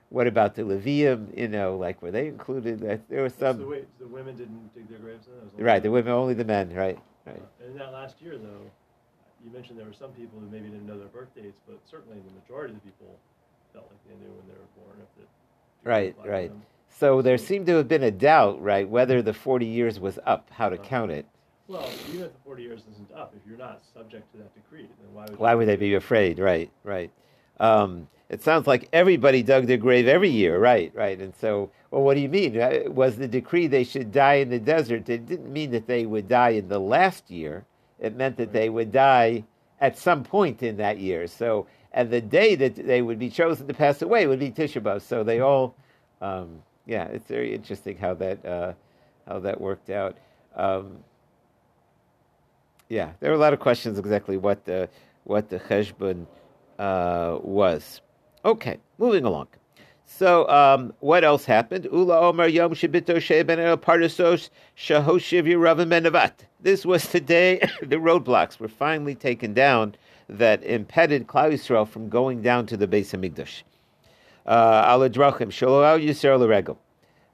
what 0.10 0.28
about 0.28 0.56
the 0.56 0.62
Levium? 0.62 1.36
You 1.38 1.48
know, 1.48 1.76
like 1.76 2.02
were 2.02 2.12
they 2.12 2.28
included? 2.28 2.80
There 3.10 3.24
was 3.24 3.34
some. 3.34 3.58
So 3.60 3.68
wait, 3.68 3.88
the 4.00 4.08
women 4.08 4.36
didn't 4.36 4.74
dig 4.74 4.88
their 4.90 5.00
graves 5.00 5.28
in. 5.28 5.64
Right, 5.64 5.82
the 5.82 5.92
women, 5.92 6.14
only 6.14 6.34
the 6.34 6.46
men. 6.46 6.74
Right, 6.74 7.00
right. 7.26 7.36
Uh, 7.36 7.64
and 7.64 7.72
in 7.72 7.78
that 7.78 7.92
last 7.92 8.22
year, 8.22 8.38
though, 8.38 8.72
you 9.44 9.52
mentioned 9.52 9.78
there 9.78 9.86
were 9.86 9.94
some 9.94 10.12
people 10.12 10.40
who 10.40 10.48
maybe 10.50 10.70
didn't 10.70 10.86
know 10.86 10.98
their 10.98 11.08
birth 11.08 11.34
dates, 11.36 11.60
but 11.68 11.80
certainly 11.90 12.18
the 12.20 12.42
majority 12.42 12.74
of 12.74 12.80
the 12.82 12.86
people 12.86 13.20
felt 13.74 13.90
like 13.90 14.00
they 14.08 14.24
knew 14.24 14.32
when 14.32 14.48
they 14.48 14.54
were 14.54 14.86
born. 14.86 14.98
If 15.02 15.24
it, 15.24 15.30
right, 15.84 16.16
right. 16.26 16.52
So 17.00 17.22
there 17.22 17.38
seemed 17.38 17.66
to 17.68 17.76
have 17.78 17.88
been 17.88 18.04
a 18.04 18.12
doubt, 18.12 18.62
right, 18.62 18.88
whether 18.88 19.22
the 19.22 19.34
forty 19.34 19.66
years 19.66 20.00
was 20.00 20.20
up, 20.26 20.48
how 20.52 20.70
to 20.70 20.78
count 20.78 21.12
it. 21.12 21.26
Well, 21.68 21.90
even 22.10 22.26
if 22.26 22.34
the 22.34 22.40
forty 22.46 22.64
years 22.64 22.82
isn't 22.92 23.12
up, 23.14 23.34
if 23.36 23.42
you're 23.48 23.58
not 23.58 23.82
subject 23.94 24.32
to 24.34 24.38
that 24.38 24.54
decree, 24.54 24.88
then 25.02 25.14
why 25.14 25.26
would 25.26 25.40
why 25.40 25.56
would 25.56 25.68
they 25.68 25.76
be 25.76 25.96
afraid? 25.96 26.40
Right, 26.40 26.70
right. 26.84 27.12
Um, 27.60 28.08
it 28.30 28.42
sounds 28.42 28.68
like 28.68 28.90
everybody 28.94 29.44
dug 29.44 29.68
their 29.68 29.78
grave 29.78 30.08
every 30.08 30.30
year, 30.30 30.58
right? 30.60 30.92
Right. 30.96 31.20
And 31.20 31.34
so, 31.36 31.72
well, 31.92 32.02
what 32.02 32.16
do 32.16 32.22
you 32.22 32.30
mean? 32.30 32.60
Uh, 32.60 32.84
was 32.88 33.16
the 33.16 33.28
decree 33.28 33.68
they 33.68 33.84
should 33.84 34.12
die 34.12 34.36
in 34.36 34.50
the 34.50 34.60
desert? 34.60 35.10
It 35.10 35.26
didn't 35.26 35.52
mean 35.52 35.72
that 35.72 35.88
they 35.88 36.06
would 36.06 36.28
die 36.28 36.50
in 36.50 36.68
the 36.68 36.80
last 36.80 37.30
year. 37.30 37.66
It 38.00 38.16
meant 38.16 38.38
that 38.38 38.52
they 38.52 38.70
would 38.70 38.92
die 38.92 39.44
at 39.80 39.98
some 39.98 40.24
point 40.24 40.64
in 40.64 40.78
that 40.78 40.98
year. 41.00 41.28
So, 41.28 41.68
and 41.92 42.10
the 42.10 42.22
day 42.22 42.56
that 42.56 42.76
they 42.76 43.02
would 43.02 43.20
be 43.20 43.30
chosen 43.30 43.68
to 43.68 43.74
pass 43.74 44.02
away 44.02 44.26
would 44.26 44.40
be 44.40 44.52
Tisha 44.52 44.82
B'av. 44.82 45.02
So 45.02 45.24
they 45.24 45.40
all, 45.40 45.76
um, 46.22 46.62
yeah, 46.86 47.06
it's 47.06 47.28
very 47.28 47.54
interesting 47.54 47.98
how 47.98 48.14
that 48.16 48.46
uh, 48.46 48.74
how 49.28 49.40
that 49.40 49.60
worked 49.60 49.90
out. 49.90 50.18
Um, 50.56 50.98
yeah, 52.90 53.12
there 53.20 53.32
are 53.32 53.36
a 53.36 53.40
lot 53.40 53.54
of 53.54 53.60
questions 53.60 53.98
exactly 53.98 54.38
what 54.38 54.66
the 54.66 54.90
what 55.24 55.50
the 55.50 55.60
cheshbon 55.60 56.26
uh, 56.80 57.40
was. 57.42 58.02
Okay, 58.46 58.78
moving 58.98 59.24
along. 59.24 59.48
So, 60.06 60.48
um, 60.50 60.94
what 61.00 61.24
else 61.24 61.46
happened? 61.46 61.88
Ula 61.92 62.20
Omer 62.20 62.48
Yom 62.48 62.74
Shibito 62.74 63.20
Sheben 63.20 63.58
Pardasos 63.78 64.50
Shahoshiv 64.78 65.46
Yeravim 65.46 65.88
Menavat. 65.88 66.34
This 66.60 66.86
was 66.86 67.08
the 67.08 67.22
day 67.22 67.60
the 67.82 67.96
roadblocks 67.96 68.60
were 68.60 68.68
finally 68.68 69.16
taken 69.16 69.54
down 69.54 69.96
that 70.28 70.64
impeded 70.64 71.28
Klal 71.28 71.54
Yisrael 71.54 71.88
from 71.88 72.10
going 72.10 72.42
down 72.42 72.66
to 72.68 72.78
the 72.78 72.88
base 72.88 73.14
of 73.14 73.22
Migdash. 73.22 73.64
Uh, 74.46 74.98
Yisrael. 74.98 76.78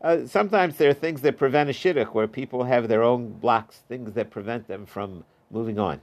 Uh, 0.02 0.26
sometimes 0.26 0.78
there 0.78 0.90
are 0.90 0.94
things 0.94 1.22
that 1.22 1.38
prevent 1.38 1.70
a 1.70 1.74
shidduch, 1.74 2.14
where 2.14 2.28
people 2.28 2.64
have 2.64 2.88
their 2.88 3.04
own 3.04 3.32
blocks, 3.34 3.84
things 3.90 4.14
that 4.14 4.30
prevent 4.30 4.68
them 4.68 4.86
from 4.86 5.26
moving 5.52 5.78
on. 5.78 6.00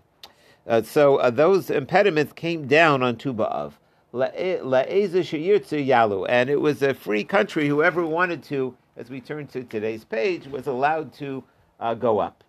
Uh, 0.66 0.82
so 0.82 1.16
uh, 1.16 1.30
those 1.30 1.70
impediments 1.70 2.32
came 2.32 2.66
down 2.66 3.02
on 3.02 3.16
Tu 3.16 3.32
B'Av. 3.32 3.72
Yalu. 5.84 6.24
And 6.26 6.50
it 6.50 6.60
was 6.60 6.82
a 6.82 6.94
free 6.94 7.24
country. 7.24 7.68
Whoever 7.68 8.04
wanted 8.04 8.42
to, 8.44 8.76
as 8.96 9.10
we 9.10 9.20
turn 9.20 9.46
to 9.48 9.62
today's 9.64 10.04
page, 10.04 10.46
was 10.46 10.66
allowed 10.66 11.12
to 11.14 11.44
uh, 11.80 11.94
go 11.94 12.18
up. 12.18 12.42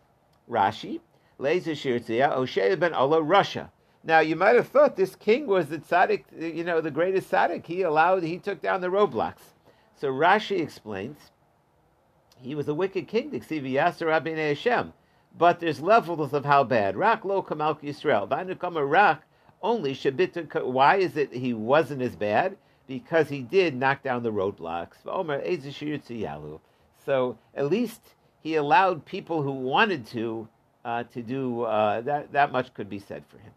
Rashi, 0.49 0.99
Hoshea 1.39 2.75
ben 2.75 2.93
Elah, 2.93 3.21
Russia. 3.21 3.71
Now 4.03 4.19
you 4.19 4.35
might 4.35 4.55
have 4.55 4.67
thought 4.69 4.95
this 4.95 5.15
king 5.15 5.47
was 5.47 5.67
the 5.67 5.79
tzaddik, 5.79 6.23
you 6.39 6.63
know, 6.63 6.81
the 6.81 6.91
greatest 6.91 7.29
tzaddik. 7.31 7.65
He 7.65 7.81
allowed, 7.81 8.23
he 8.23 8.37
took 8.37 8.61
down 8.61 8.81
the 8.81 8.87
roadblocks. 8.87 9.53
So 9.99 10.11
Rashi 10.11 10.61
explains, 10.61 11.31
he 12.39 12.55
was 12.55 12.67
a 12.67 12.73
wicked 12.73 13.07
king, 13.07 13.31
Hashem. 13.31 14.93
But 15.37 15.59
there's 15.59 15.81
levels 15.81 16.33
of 16.33 16.45
how 16.45 16.63
bad. 16.63 16.95
Rak 16.95 17.25
lo 17.25 17.41
kamal 17.41 17.75
Yisrael. 17.75 18.27
V'anu 18.27 18.89
rak 18.89 19.23
only 19.61 19.93
Shabita. 19.93 20.63
Why 20.65 20.97
is 20.97 21.17
it 21.17 21.33
he 21.33 21.53
wasn't 21.53 22.01
as 22.01 22.15
bad? 22.15 22.57
Because 22.87 23.29
he 23.29 23.41
did 23.41 23.75
knock 23.75 24.01
down 24.01 24.23
the 24.23 24.31
roadblocks. 24.31 25.03
So 27.05 27.37
at 27.55 27.69
least 27.69 28.01
he 28.41 28.55
allowed 28.55 29.05
people 29.05 29.41
who 29.41 29.51
wanted 29.51 30.07
to 30.07 30.47
uh, 30.85 31.03
to 31.03 31.21
do 31.21 31.63
uh, 31.63 32.01
that. 32.01 32.31
That 32.31 32.51
much 32.51 32.73
could 32.73 32.89
be 32.89 32.99
said 32.99 33.23
for 33.27 33.37
him. 33.37 33.51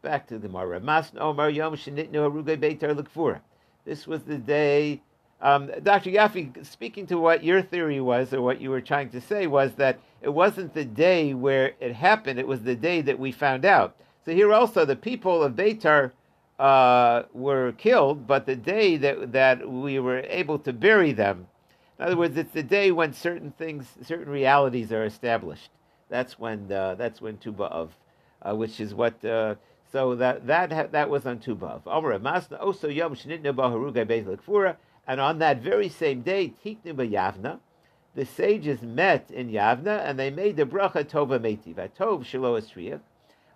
Back 0.00 0.28
to 0.28 0.38
the 0.38 0.48
Mara. 0.48 0.80
Omar 1.18 1.50
Yom 1.50 1.74
Beitar 1.74 3.40
This 3.84 4.06
was 4.06 4.22
the 4.22 4.38
day. 4.38 5.02
Um, 5.40 5.70
Dr. 5.82 6.10
Yaffe, 6.10 6.64
speaking 6.64 7.06
to 7.08 7.18
what 7.18 7.42
your 7.42 7.62
theory 7.62 8.00
was, 8.00 8.32
or 8.32 8.40
what 8.40 8.60
you 8.60 8.70
were 8.70 8.80
trying 8.80 9.10
to 9.10 9.20
say, 9.20 9.48
was 9.48 9.74
that 9.74 9.98
it 10.22 10.28
wasn't 10.28 10.72
the 10.72 10.84
day 10.84 11.34
where 11.34 11.74
it 11.80 11.94
happened; 11.94 12.38
it 12.38 12.46
was 12.46 12.62
the 12.62 12.76
day 12.76 13.00
that 13.00 13.18
we 13.18 13.32
found 13.32 13.64
out. 13.64 13.96
So 14.24 14.32
here 14.32 14.52
also 14.52 14.84
the 14.84 14.94
people 14.94 15.42
of 15.42 15.54
Beitar 15.54 16.12
uh, 16.60 17.24
were 17.32 17.72
killed, 17.72 18.26
but 18.26 18.46
the 18.46 18.56
day 18.56 18.96
that, 18.98 19.32
that 19.32 19.68
we 19.68 19.98
were 19.98 20.20
able 20.28 20.60
to 20.60 20.72
bury 20.72 21.10
them, 21.12 21.48
in 21.98 22.04
other 22.04 22.16
words, 22.16 22.36
it's 22.36 22.52
the 22.52 22.62
day 22.62 22.92
when 22.92 23.12
certain 23.12 23.50
things, 23.50 23.86
certain 24.02 24.28
realities 24.32 24.92
are 24.92 25.04
established. 25.04 25.70
That's 26.08 26.38
when 26.38 26.70
uh, 26.70 26.94
that's 26.94 27.20
when 27.20 27.38
Tu 27.38 27.52
B'av, 27.52 27.88
uh, 28.42 28.54
which 28.54 28.78
is 28.78 28.94
what. 28.94 29.24
Uh, 29.24 29.56
so 29.90 30.14
that 30.16 30.46
that 30.46 30.92
that 30.92 31.10
was 31.10 31.26
on 31.26 31.38
Tu 31.38 31.56
B'av. 31.56 32.60
also 32.60 32.88
yom 32.88 33.14
and 35.08 35.22
on 35.22 35.38
that 35.38 35.62
very 35.62 35.88
same 35.88 36.20
day, 36.20 36.52
Tiknu 36.62 36.94
Yavna, 37.10 37.58
the 38.14 38.26
sages 38.26 38.82
met 38.82 39.30
in 39.30 39.50
Yavna 39.50 40.04
and 40.04 40.18
they 40.18 40.28
made 40.28 40.56
the 40.56 40.66
bracha 40.66 41.02
Tova 41.02 41.38
Metiv. 41.38 41.76
Tov 41.96 42.24
Shelo 42.24 42.60
Esriyach. 42.60 43.00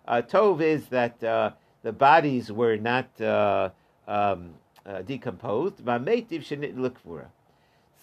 Uh, 0.08 0.22
tov 0.22 0.62
is 0.62 0.86
that 0.86 1.22
uh, 1.22 1.50
the 1.82 1.92
bodies 1.92 2.50
were 2.50 2.76
not 2.76 3.20
uh, 3.20 3.68
um, 4.08 4.54
uh, 4.86 5.02
decomposed. 5.02 5.78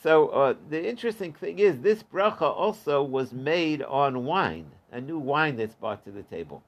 So 0.02 0.28
uh, 0.30 0.54
the 0.70 0.88
interesting 0.88 1.34
thing 1.34 1.60
is, 1.60 1.80
this 1.80 2.04
bracha 2.04 2.44
also 2.44 3.04
was 3.04 3.34
made 3.34 3.82
on 3.82 4.26
wine, 4.26 4.68
a 4.92 5.02
new 5.02 5.20
wine 5.20 5.58
that's 5.58 5.76
brought 5.76 6.06
to 6.06 6.12
the 6.12 6.24
table. 6.24 6.64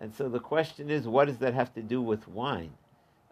And 0.00 0.14
so 0.14 0.28
the 0.28 0.40
question 0.40 0.90
is, 0.90 1.06
what 1.06 1.26
does 1.26 1.38
that 1.38 1.54
have 1.54 1.74
to 1.74 1.82
do 1.82 2.00
with 2.00 2.26
wine? 2.26 2.72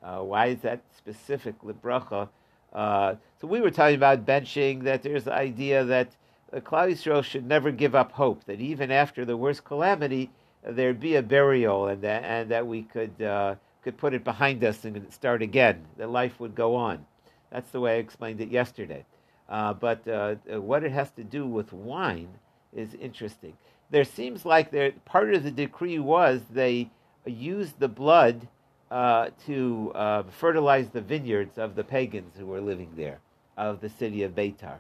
Uh, 0.03 0.19
why 0.19 0.47
is 0.47 0.61
that 0.61 0.83
specific 0.97 1.55
bracha? 1.63 2.29
Uh, 2.73 3.15
so 3.41 3.47
we 3.47 3.61
were 3.61 3.71
talking 3.71 3.97
about 3.97 4.27
benching, 4.27 4.85
that 4.85 5.03
there's 5.03 5.25
the 5.25 5.33
idea 5.33 5.85
that 5.85 6.09
the 6.53 6.61
Klal 6.61 6.93
Yisrael 6.93 7.25
should 7.25 7.47
never 7.47 7.71
give 7.71 7.95
up 7.95 8.13
hope, 8.13 8.45
that 8.45 8.61
even 8.61 8.91
after 8.91 9.25
the 9.25 9.37
worst 9.37 9.65
calamity, 9.65 10.31
there'd 10.63 11.01
be 11.01 11.17
a 11.17 11.23
burial, 11.23 11.89
and 11.89 12.03
that, 12.03 12.25
and 12.25 12.51
that 12.51 12.67
we 12.67 12.83
could, 12.83 13.21
uh, 13.23 13.55
could 13.83 13.97
put 13.97 14.13
it 14.13 14.25
behind 14.25 14.63
us 14.63 14.85
and 14.85 15.11
start 15.13 15.41
again, 15.41 15.85
that 15.97 16.11
life 16.11 16.39
would 16.39 16.55
go 16.55 16.77
on. 16.77 17.05
That's 17.51 17.71
the 17.71 17.81
way 17.81 17.97
I 17.97 17.99
explained 17.99 18.41
it 18.41 18.51
yesterday. 18.51 19.05
Uh, 19.49 19.73
but 19.73 20.07
uh, 20.07 20.35
what 20.61 20.85
it 20.85 20.93
has 20.93 21.11
to 21.13 21.25
do 21.25 21.47
with 21.47 21.73
wine 21.73 22.29
is 22.75 22.95
interesting. 22.95 23.55
There 23.91 24.05
seems 24.05 24.45
like 24.45 24.71
there, 24.71 24.93
part 25.05 25.33
of 25.33 25.45
the 25.45 25.51
decree 25.51 25.99
was 25.99 26.43
they 26.51 26.91
used 27.25 27.79
the 27.79 27.89
blood 27.89 28.47
uh, 28.91 29.31
to 29.47 29.93
uh, 29.95 30.23
fertilize 30.31 30.89
the 30.91 31.01
vineyards 31.01 31.59
of 31.59 31.75
the 31.75 31.85
pagans 31.85 32.35
who 32.39 32.47
were 32.47 32.61
living 32.61 32.91
there, 32.97 33.21
of 33.57 33.81
the 33.81 33.89
city 33.89 34.23
of 34.23 34.35
Beitar. 34.35 34.77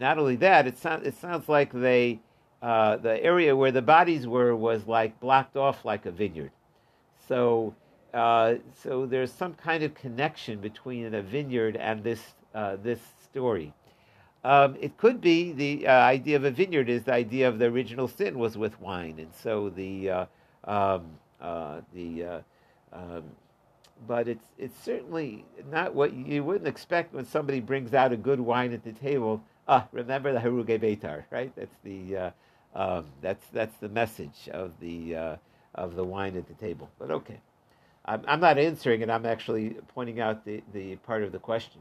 Not 0.00 0.18
only 0.18 0.36
that, 0.36 0.66
it, 0.66 0.78
sounds 0.78 1.06
it 1.06 1.14
sounds 1.16 1.48
like 1.48 1.72
they, 1.72 2.20
uh, 2.62 2.96
the 2.96 3.22
area 3.22 3.54
where 3.54 3.72
the 3.72 3.82
bodies 3.82 4.26
were 4.26 4.56
was 4.56 4.86
like 4.86 5.18
blocked 5.20 5.56
off 5.56 5.84
like 5.84 6.06
a 6.06 6.10
vineyard. 6.10 6.50
So, 7.28 7.74
uh, 8.12 8.54
so 8.82 9.06
there's 9.06 9.32
some 9.32 9.54
kind 9.54 9.82
of 9.82 9.94
connection 9.94 10.60
between 10.60 11.14
a 11.14 11.22
vineyard 11.22 11.76
and 11.76 12.02
this, 12.02 12.20
this 12.82 13.00
story. 13.22 13.72
Um, 14.44 14.76
it 14.78 14.98
could 14.98 15.20
be 15.22 15.52
the 15.52 15.88
uh, 15.88 15.92
idea 15.92 16.36
of 16.36 16.44
a 16.44 16.50
vineyard 16.50 16.90
is 16.90 17.04
the 17.04 17.14
idea 17.14 17.48
of 17.48 17.58
the 17.58 17.64
original 17.64 18.08
sin 18.08 18.38
was 18.38 18.58
with 18.58 18.78
wine, 18.80 19.18
and 19.18 19.34
so 19.34 19.70
the 19.70 20.10
uh, 20.10 20.26
um, 20.64 21.06
uh, 21.40 21.80
the 21.94 22.24
uh, 22.24 22.40
um, 22.92 23.24
but 24.06 24.28
it's 24.28 24.44
it's 24.58 24.78
certainly 24.84 25.46
not 25.70 25.94
what 25.94 26.12
you 26.12 26.44
wouldn't 26.44 26.68
expect 26.68 27.14
when 27.14 27.24
somebody 27.24 27.60
brings 27.60 27.94
out 27.94 28.12
a 28.12 28.16
good 28.18 28.40
wine 28.40 28.72
at 28.74 28.84
the 28.84 28.92
table. 28.92 29.42
Ah, 29.66 29.88
remember 29.92 30.32
the 30.32 30.40
Haruge 30.40 30.78
Beitar, 30.78 31.24
right? 31.30 31.50
That's 31.56 31.76
the 31.82 32.16
uh, 32.16 32.30
um, 32.74 33.06
that's 33.22 33.46
that's 33.48 33.76
the 33.78 33.88
message 33.88 34.50
of 34.52 34.72
the 34.78 35.16
uh, 35.16 35.36
of 35.74 35.96
the 35.96 36.04
wine 36.04 36.36
at 36.36 36.46
the 36.48 36.54
table. 36.54 36.90
But 36.98 37.10
okay, 37.10 37.40
I'm, 38.04 38.22
I'm 38.28 38.40
not 38.40 38.58
answering 38.58 39.00
it. 39.00 39.08
I'm 39.08 39.26
actually 39.26 39.76
pointing 39.94 40.20
out 40.20 40.44
the, 40.44 40.62
the 40.72 40.96
part 40.96 41.22
of 41.22 41.32
the 41.32 41.38
question. 41.38 41.80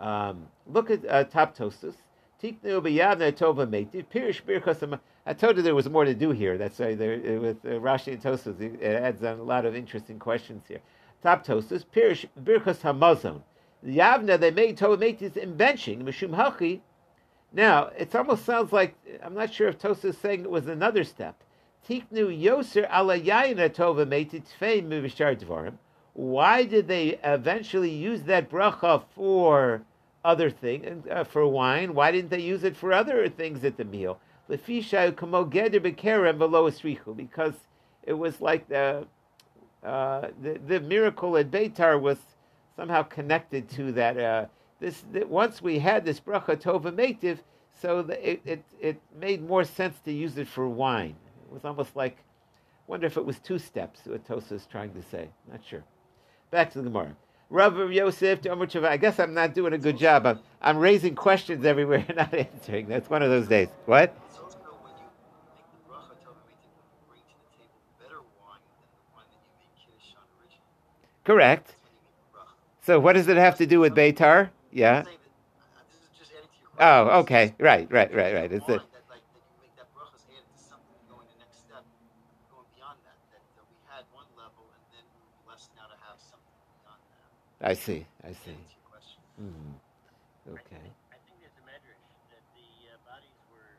Um, 0.00 0.46
look 0.66 0.90
at 0.90 1.04
uh, 1.08 1.24
top 1.24 1.56
Tosfos. 1.56 1.94
Tiknu 2.42 2.80
b'yavna 2.80 3.32
tova 3.32 3.66
meitiv 3.66 4.06
pirish 4.06 4.42
birchas. 4.42 4.98
I 5.26 5.34
told 5.34 5.56
you 5.56 5.62
there 5.62 5.74
was 5.74 5.88
more 5.88 6.04
to 6.04 6.14
do 6.14 6.30
here. 6.30 6.56
That's 6.56 6.78
why 6.78 6.94
there, 6.94 7.14
uh, 7.14 7.40
with 7.40 7.64
uh, 7.64 7.70
Rashi 7.80 8.12
and 8.12 8.22
Tosfos 8.22 8.60
it 8.60 8.80
adds 8.82 9.24
on 9.24 9.40
a 9.40 9.42
lot 9.42 9.66
of 9.66 9.74
interesting 9.74 10.18
questions 10.18 10.62
here. 10.68 10.78
Top 11.22 11.44
Tosfos 11.44 11.84
pirish 11.84 12.26
birchas 12.40 12.80
hamazon. 12.82 13.42
Yavna 13.84 14.38
they 14.38 14.52
made 14.52 14.78
tova 14.78 14.96
meitiv 14.96 15.36
invention 15.36 16.04
mishum 16.04 16.30
hachi. 16.30 16.80
Now 17.52 17.90
it 17.98 18.14
almost 18.14 18.44
sounds 18.44 18.72
like 18.72 18.94
I'm 19.20 19.34
not 19.34 19.52
sure 19.52 19.66
if 19.68 19.78
Tosfos 19.78 20.04
is 20.04 20.18
saying 20.18 20.42
it 20.42 20.50
was 20.50 20.68
another 20.68 21.02
step. 21.02 21.42
Tiknu 21.88 22.40
yoser 22.40 22.88
ala 22.88 23.18
yayina 23.18 23.68
tova 23.70 24.06
meitiv 24.06 24.44
tfeim 24.60 24.84
mivishar 24.88 25.36
dvarim. 25.36 25.74
Why 26.18 26.64
did 26.64 26.88
they 26.88 27.20
eventually 27.22 27.92
use 27.92 28.22
that 28.22 28.50
bracha 28.50 29.04
for 29.14 29.82
other 30.24 30.50
things, 30.50 31.06
uh, 31.08 31.22
for 31.22 31.46
wine? 31.46 31.94
Why 31.94 32.10
didn't 32.10 32.30
they 32.30 32.40
use 32.40 32.64
it 32.64 32.76
for 32.76 32.92
other 32.92 33.28
things 33.28 33.62
at 33.62 33.76
the 33.76 33.84
meal? 33.84 34.18
Because 34.48 34.68
it 38.02 38.12
was 38.14 38.40
like 38.40 38.68
the, 38.68 39.06
uh, 39.84 40.28
the, 40.42 40.58
the 40.66 40.80
miracle 40.80 41.36
at 41.36 41.52
Beitar 41.52 42.00
was 42.00 42.18
somehow 42.74 43.04
connected 43.04 43.68
to 43.68 43.92
that. 43.92 44.18
Uh, 44.18 44.46
this 44.80 45.04
that 45.12 45.28
once 45.28 45.62
we 45.62 45.78
had 45.78 46.04
this 46.04 46.18
bracha 46.18 46.56
tova 46.60 46.90
meitiv, 46.90 47.38
so 47.80 48.00
it, 48.00 48.40
it 48.44 48.64
it 48.80 49.00
made 49.20 49.46
more 49.46 49.62
sense 49.62 50.00
to 50.00 50.10
use 50.10 50.36
it 50.36 50.48
for 50.48 50.68
wine. 50.68 51.14
It 51.46 51.52
was 51.52 51.64
almost 51.64 51.94
like, 51.94 52.16
wonder 52.88 53.06
if 53.06 53.16
it 53.16 53.24
was 53.24 53.38
two 53.38 53.60
steps. 53.60 54.00
What 54.04 54.26
Tosa 54.26 54.56
is 54.56 54.66
trying 54.66 54.92
to 54.94 55.02
say. 55.02 55.28
Not 55.48 55.60
sure. 55.64 55.84
Back 56.50 56.72
to 56.72 56.78
the 56.78 56.84
Gemara. 56.84 57.14
Rav 57.50 57.92
Yosef 57.92 58.42
to 58.42 58.88
I 58.88 58.96
guess 58.96 59.18
I'm 59.18 59.32
not 59.32 59.54
doing 59.54 59.72
a 59.72 59.78
good 59.78 59.96
job. 59.96 60.26
I'm, 60.26 60.40
I'm 60.60 60.76
raising 60.76 61.14
questions 61.14 61.64
everywhere 61.64 62.04
and 62.06 62.16
not 62.16 62.34
answering. 62.54 62.88
That's 62.88 63.08
one 63.08 63.22
of 63.22 63.30
those 63.30 63.48
days. 63.48 63.68
What? 63.86 64.14
Correct. 71.24 71.74
So 72.82 72.98
what 72.98 73.12
does 73.12 73.28
it 73.28 73.36
have 73.36 73.56
to 73.58 73.66
do 73.66 73.80
with 73.80 73.94
Beitar? 73.94 74.48
Yeah. 74.72 75.04
Oh, 76.78 77.20
okay. 77.20 77.54
Right, 77.58 77.90
right, 77.90 78.14
right, 78.14 78.34
right. 78.34 78.50
It's 78.52 78.66
the 78.66 78.80
I 87.60 87.74
see. 87.74 88.06
I 88.24 88.32
see. 88.32 88.56
Mm-hmm. 89.40 90.52
Okay. 90.52 90.60
I, 91.12 91.18
think 91.26 91.38
there's 91.40 91.52
a 91.58 91.66
medrash 91.66 92.02
that 92.30 92.42
the 92.54 92.90
uh, 92.90 92.98
bodies 93.06 93.38
were 93.52 93.78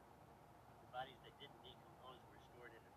the 0.83 0.97
bodies 0.97 1.15
that 1.23 1.33
didn't 1.39 1.59
decompose 1.63 2.19
were 2.29 2.39
stored 2.55 2.71
in 2.71 2.79
a 2.79 2.93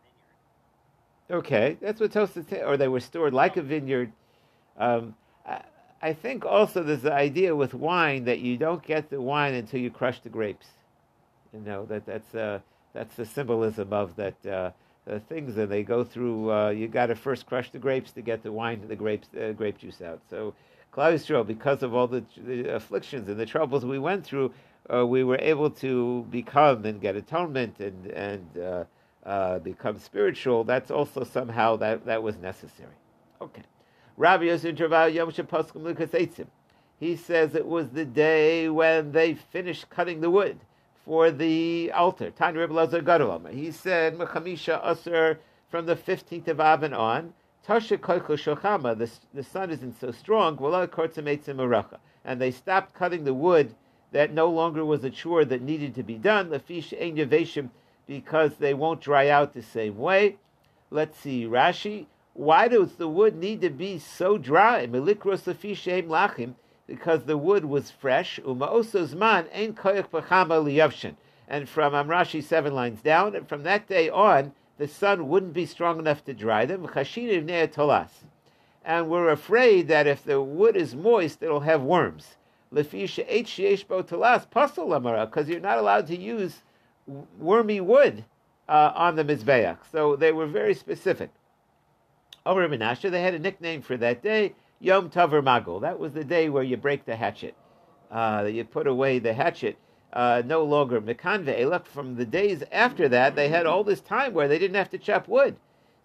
vineyard. 1.30 1.38
Okay, 1.38 1.76
that's 1.80 2.00
what 2.00 2.12
Tosfos 2.12 2.48
said, 2.48 2.64
or 2.64 2.76
they 2.76 2.88
were 2.88 3.00
stored 3.00 3.32
like 3.32 3.56
a 3.56 3.62
vineyard. 3.62 4.12
Um, 4.76 5.14
I, 5.46 5.62
I 6.02 6.12
think 6.12 6.44
also 6.44 6.82
there's 6.82 7.02
the 7.02 7.12
idea 7.12 7.54
with 7.54 7.74
wine 7.74 8.24
that 8.24 8.40
you 8.40 8.56
don't 8.56 8.82
get 8.84 9.10
the 9.10 9.20
wine 9.20 9.54
until 9.54 9.80
you 9.80 9.90
crush 9.90 10.20
the 10.20 10.28
grapes. 10.28 10.66
You 11.52 11.60
know 11.60 11.84
that 11.86 12.06
that's 12.06 12.34
uh, 12.34 12.60
that's 12.92 13.16
the 13.16 13.26
symbolism 13.26 13.92
of 13.92 14.14
that. 14.16 14.46
Uh, 14.46 14.70
uh, 15.10 15.18
things 15.28 15.56
and 15.56 15.68
they 15.68 15.82
go 15.82 16.04
through. 16.04 16.52
Uh, 16.52 16.68
you 16.70 16.86
got 16.86 17.06
to 17.06 17.16
first 17.16 17.46
crush 17.46 17.70
the 17.72 17.78
grapes 17.78 18.12
to 18.12 18.22
get 18.22 18.42
the 18.44 18.52
wine 18.52 18.78
and 18.80 18.88
the 18.88 18.94
grapes, 18.94 19.26
uh, 19.34 19.50
grape 19.50 19.76
juice 19.76 20.00
out. 20.00 20.20
So 20.30 20.54
Klal 20.92 21.46
because 21.46 21.82
of 21.82 21.94
all 21.94 22.06
the, 22.06 22.22
the, 22.36 22.74
afflictions 22.74 23.28
and 23.28 23.40
the 23.40 23.46
troubles 23.46 23.84
we 23.84 23.98
went 23.98 24.24
through, 24.26 24.52
uh, 24.92 25.06
we 25.06 25.24
were 25.24 25.38
able 25.40 25.70
to 25.70 26.26
become 26.30 26.84
and 26.84 27.00
get 27.00 27.16
atonement 27.16 27.80
and 27.80 28.06
and 28.08 28.58
uh, 28.58 28.84
uh, 29.24 29.58
become 29.60 29.98
spiritual. 29.98 30.64
That's 30.64 30.90
also 30.90 31.24
somehow 31.24 31.76
that 31.76 32.04
that 32.04 32.22
was 32.22 32.36
necessary. 32.36 32.94
Okay, 33.40 33.62
Rabbi 34.18 34.44
Yosef 34.44 34.78
Yom 34.78 35.32
He 37.00 37.16
says 37.16 37.54
it 37.54 37.66
was 37.66 37.88
the 37.90 38.04
day 38.04 38.68
when 38.68 39.12
they 39.12 39.34
finished 39.34 39.88
cutting 39.88 40.20
the 40.20 40.30
wood 40.30 40.58
for 41.06 41.30
the 41.30 41.90
altar. 41.92 42.30
Tanya 42.30 42.60
Rebbe 42.60 42.74
Lazar. 42.74 43.02
He 43.50 43.70
said 43.70 44.18
Mechamisha 44.18 44.80
Aser 44.84 45.40
from 45.70 45.86
the 45.86 45.96
fifteenth 45.96 46.48
of 46.48 46.60
Av 46.60 46.82
and 46.82 46.94
on. 46.94 47.32
Tasha 47.66 47.96
Koicho 47.96 48.36
Shochama, 48.36 48.98
the, 48.98 49.10
the 49.32 49.42
sun 49.42 49.70
isn't 49.70 50.00
so 50.00 50.10
strong, 50.10 50.58
and 52.24 52.40
they 52.40 52.50
stopped 52.50 52.94
cutting 52.94 53.24
the 53.24 53.34
wood 53.34 53.74
that 54.10 54.32
no 54.32 54.50
longer 54.50 54.84
was 54.84 55.04
a 55.04 55.10
chore 55.10 55.44
that 55.44 55.62
needed 55.62 55.94
to 55.94 56.02
be 56.02 56.16
done, 56.16 56.48
because 58.06 58.54
they 58.56 58.74
won't 58.74 59.00
dry 59.00 59.28
out 59.28 59.54
the 59.54 59.62
same 59.62 59.96
way. 59.96 60.36
Let's 60.90 61.18
see, 61.18 61.44
Rashi. 61.44 62.06
Why 62.34 62.66
does 62.68 62.94
the 62.94 63.08
wood 63.08 63.36
need 63.36 63.60
to 63.60 63.70
be 63.70 63.98
so 63.98 64.38
dry? 64.38 64.86
Melikros 64.86 65.44
lafisheim 65.44 66.08
lachim 66.08 66.54
because 66.86 67.24
the 67.24 67.38
wood 67.38 67.64
was 67.64 67.90
fresh. 67.90 68.38
And 68.38 68.58
from 71.68 71.94
um, 71.94 72.08
Amrashi 72.08 72.42
seven 72.42 72.74
lines 72.74 73.02
down, 73.02 73.36
and 73.36 73.48
from 73.48 73.62
that 73.62 73.86
day 73.86 74.08
on, 74.10 74.52
the 74.78 74.88
sun 74.88 75.28
wouldn't 75.28 75.52
be 75.52 75.66
strong 75.66 75.98
enough 75.98 76.24
to 76.24 76.34
dry 76.34 76.64
them. 76.66 76.88
And 78.84 79.08
we're 79.08 79.30
afraid 79.30 79.88
that 79.88 80.06
if 80.06 80.24
the 80.24 80.40
wood 80.40 80.76
is 80.76 80.94
moist, 80.94 81.42
it'll 81.42 81.60
have 81.60 81.82
worms. 81.82 82.36
Because 82.70 82.94
you're 85.48 85.60
not 85.60 85.78
allowed 85.78 86.06
to 86.06 86.18
use 86.18 86.62
wormy 87.38 87.80
wood 87.80 88.24
uh, 88.68 88.92
on 88.94 89.16
the 89.16 89.24
Mizbeach. 89.24 89.78
So 89.90 90.16
they 90.16 90.32
were 90.32 90.46
very 90.46 90.74
specific. 90.74 91.30
Over 92.44 92.64
in 92.64 92.70
Menashe, 92.72 93.10
they 93.10 93.22
had 93.22 93.34
a 93.34 93.38
nickname 93.38 93.82
for 93.82 93.96
that 93.98 94.22
day, 94.22 94.54
Yom 94.80 95.10
Taver 95.10 95.42
Magul. 95.42 95.80
That 95.80 95.98
was 95.98 96.12
the 96.12 96.24
day 96.24 96.48
where 96.48 96.64
you 96.64 96.76
break 96.76 97.04
the 97.04 97.14
hatchet. 97.14 97.54
Uh, 98.10 98.48
you 98.50 98.64
put 98.64 98.86
away 98.86 99.18
the 99.18 99.32
hatchet 99.32 99.76
uh, 100.12 100.42
no 100.44 100.62
longer 100.62 101.00
ve'elach. 101.00 101.86
From 101.86 102.16
the 102.16 102.26
days 102.26 102.62
after 102.70 103.08
that, 103.08 103.34
they 103.34 103.48
had 103.48 103.66
all 103.66 103.84
this 103.84 104.00
time 104.00 104.34
where 104.34 104.48
they 104.48 104.58
didn't 104.58 104.76
have 104.76 104.90
to 104.90 104.98
chop 104.98 105.28
wood. 105.28 105.56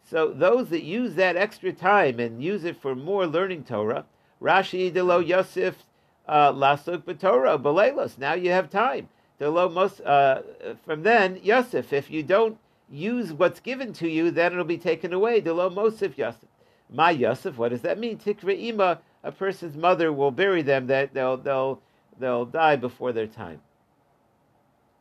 So 0.04 0.32
those 0.32 0.70
that 0.70 0.84
use 0.84 1.16
that 1.16 1.36
extra 1.36 1.74
time 1.74 2.20
and 2.20 2.42
use 2.42 2.64
it 2.64 2.82
for 2.82 2.96
more 2.96 3.28
learning 3.28 3.66
Torah, 3.66 4.06
Rashi 4.42 4.94
delo 4.94 5.20
Yosef 5.20 5.84
uh, 6.28 6.54
lasuk 6.54 7.04
b'Torah 7.04 7.62
b'leilos. 7.62 8.18
Now 8.18 8.34
you 8.34 8.52
have 8.52 8.70
time. 8.70 9.10
Delo 9.40 9.70
most 9.70 10.02
uh, 10.02 10.42
from 10.86 11.04
then 11.04 11.40
Yosef. 11.44 11.94
If 11.94 12.10
you 12.10 12.24
don't 12.24 12.58
use 12.90 13.34
what's 13.34 13.60
given 13.60 13.94
to 13.94 14.08
you, 14.08 14.32
then 14.32 14.54
it'll 14.54 14.64
be 14.64 14.78
taken 14.78 15.14
away. 15.14 15.42
Delo 15.42 15.70
Mosif 15.70 16.18
Yosef. 16.18 16.50
My 16.90 17.12
Yosef. 17.12 17.58
What 17.58 17.70
does 17.70 17.82
that 17.82 18.00
mean? 18.00 18.18
Tikra 18.18 18.58
ima. 18.58 19.00
A 19.24 19.32
person's 19.32 19.76
mother 19.76 20.12
will 20.14 20.32
bury 20.32 20.62
them. 20.62 20.88
That 20.88 21.14
they'll 21.14 21.38
they'll 21.38 21.82
they'll 22.18 22.46
die 22.46 22.78
before 22.78 23.12
their 23.12 23.28
time. 23.28 23.62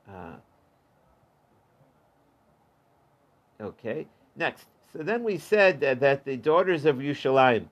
Uh, 0.09 0.37
okay. 3.61 4.07
Next. 4.37 4.67
So 4.93 5.03
then 5.03 5.25
we 5.25 5.39
said 5.39 5.81
that, 5.81 6.01
that 6.01 6.25
the 6.25 6.37
daughters 6.37 6.85
of 6.85 6.97
Yushalayim. 6.97 7.67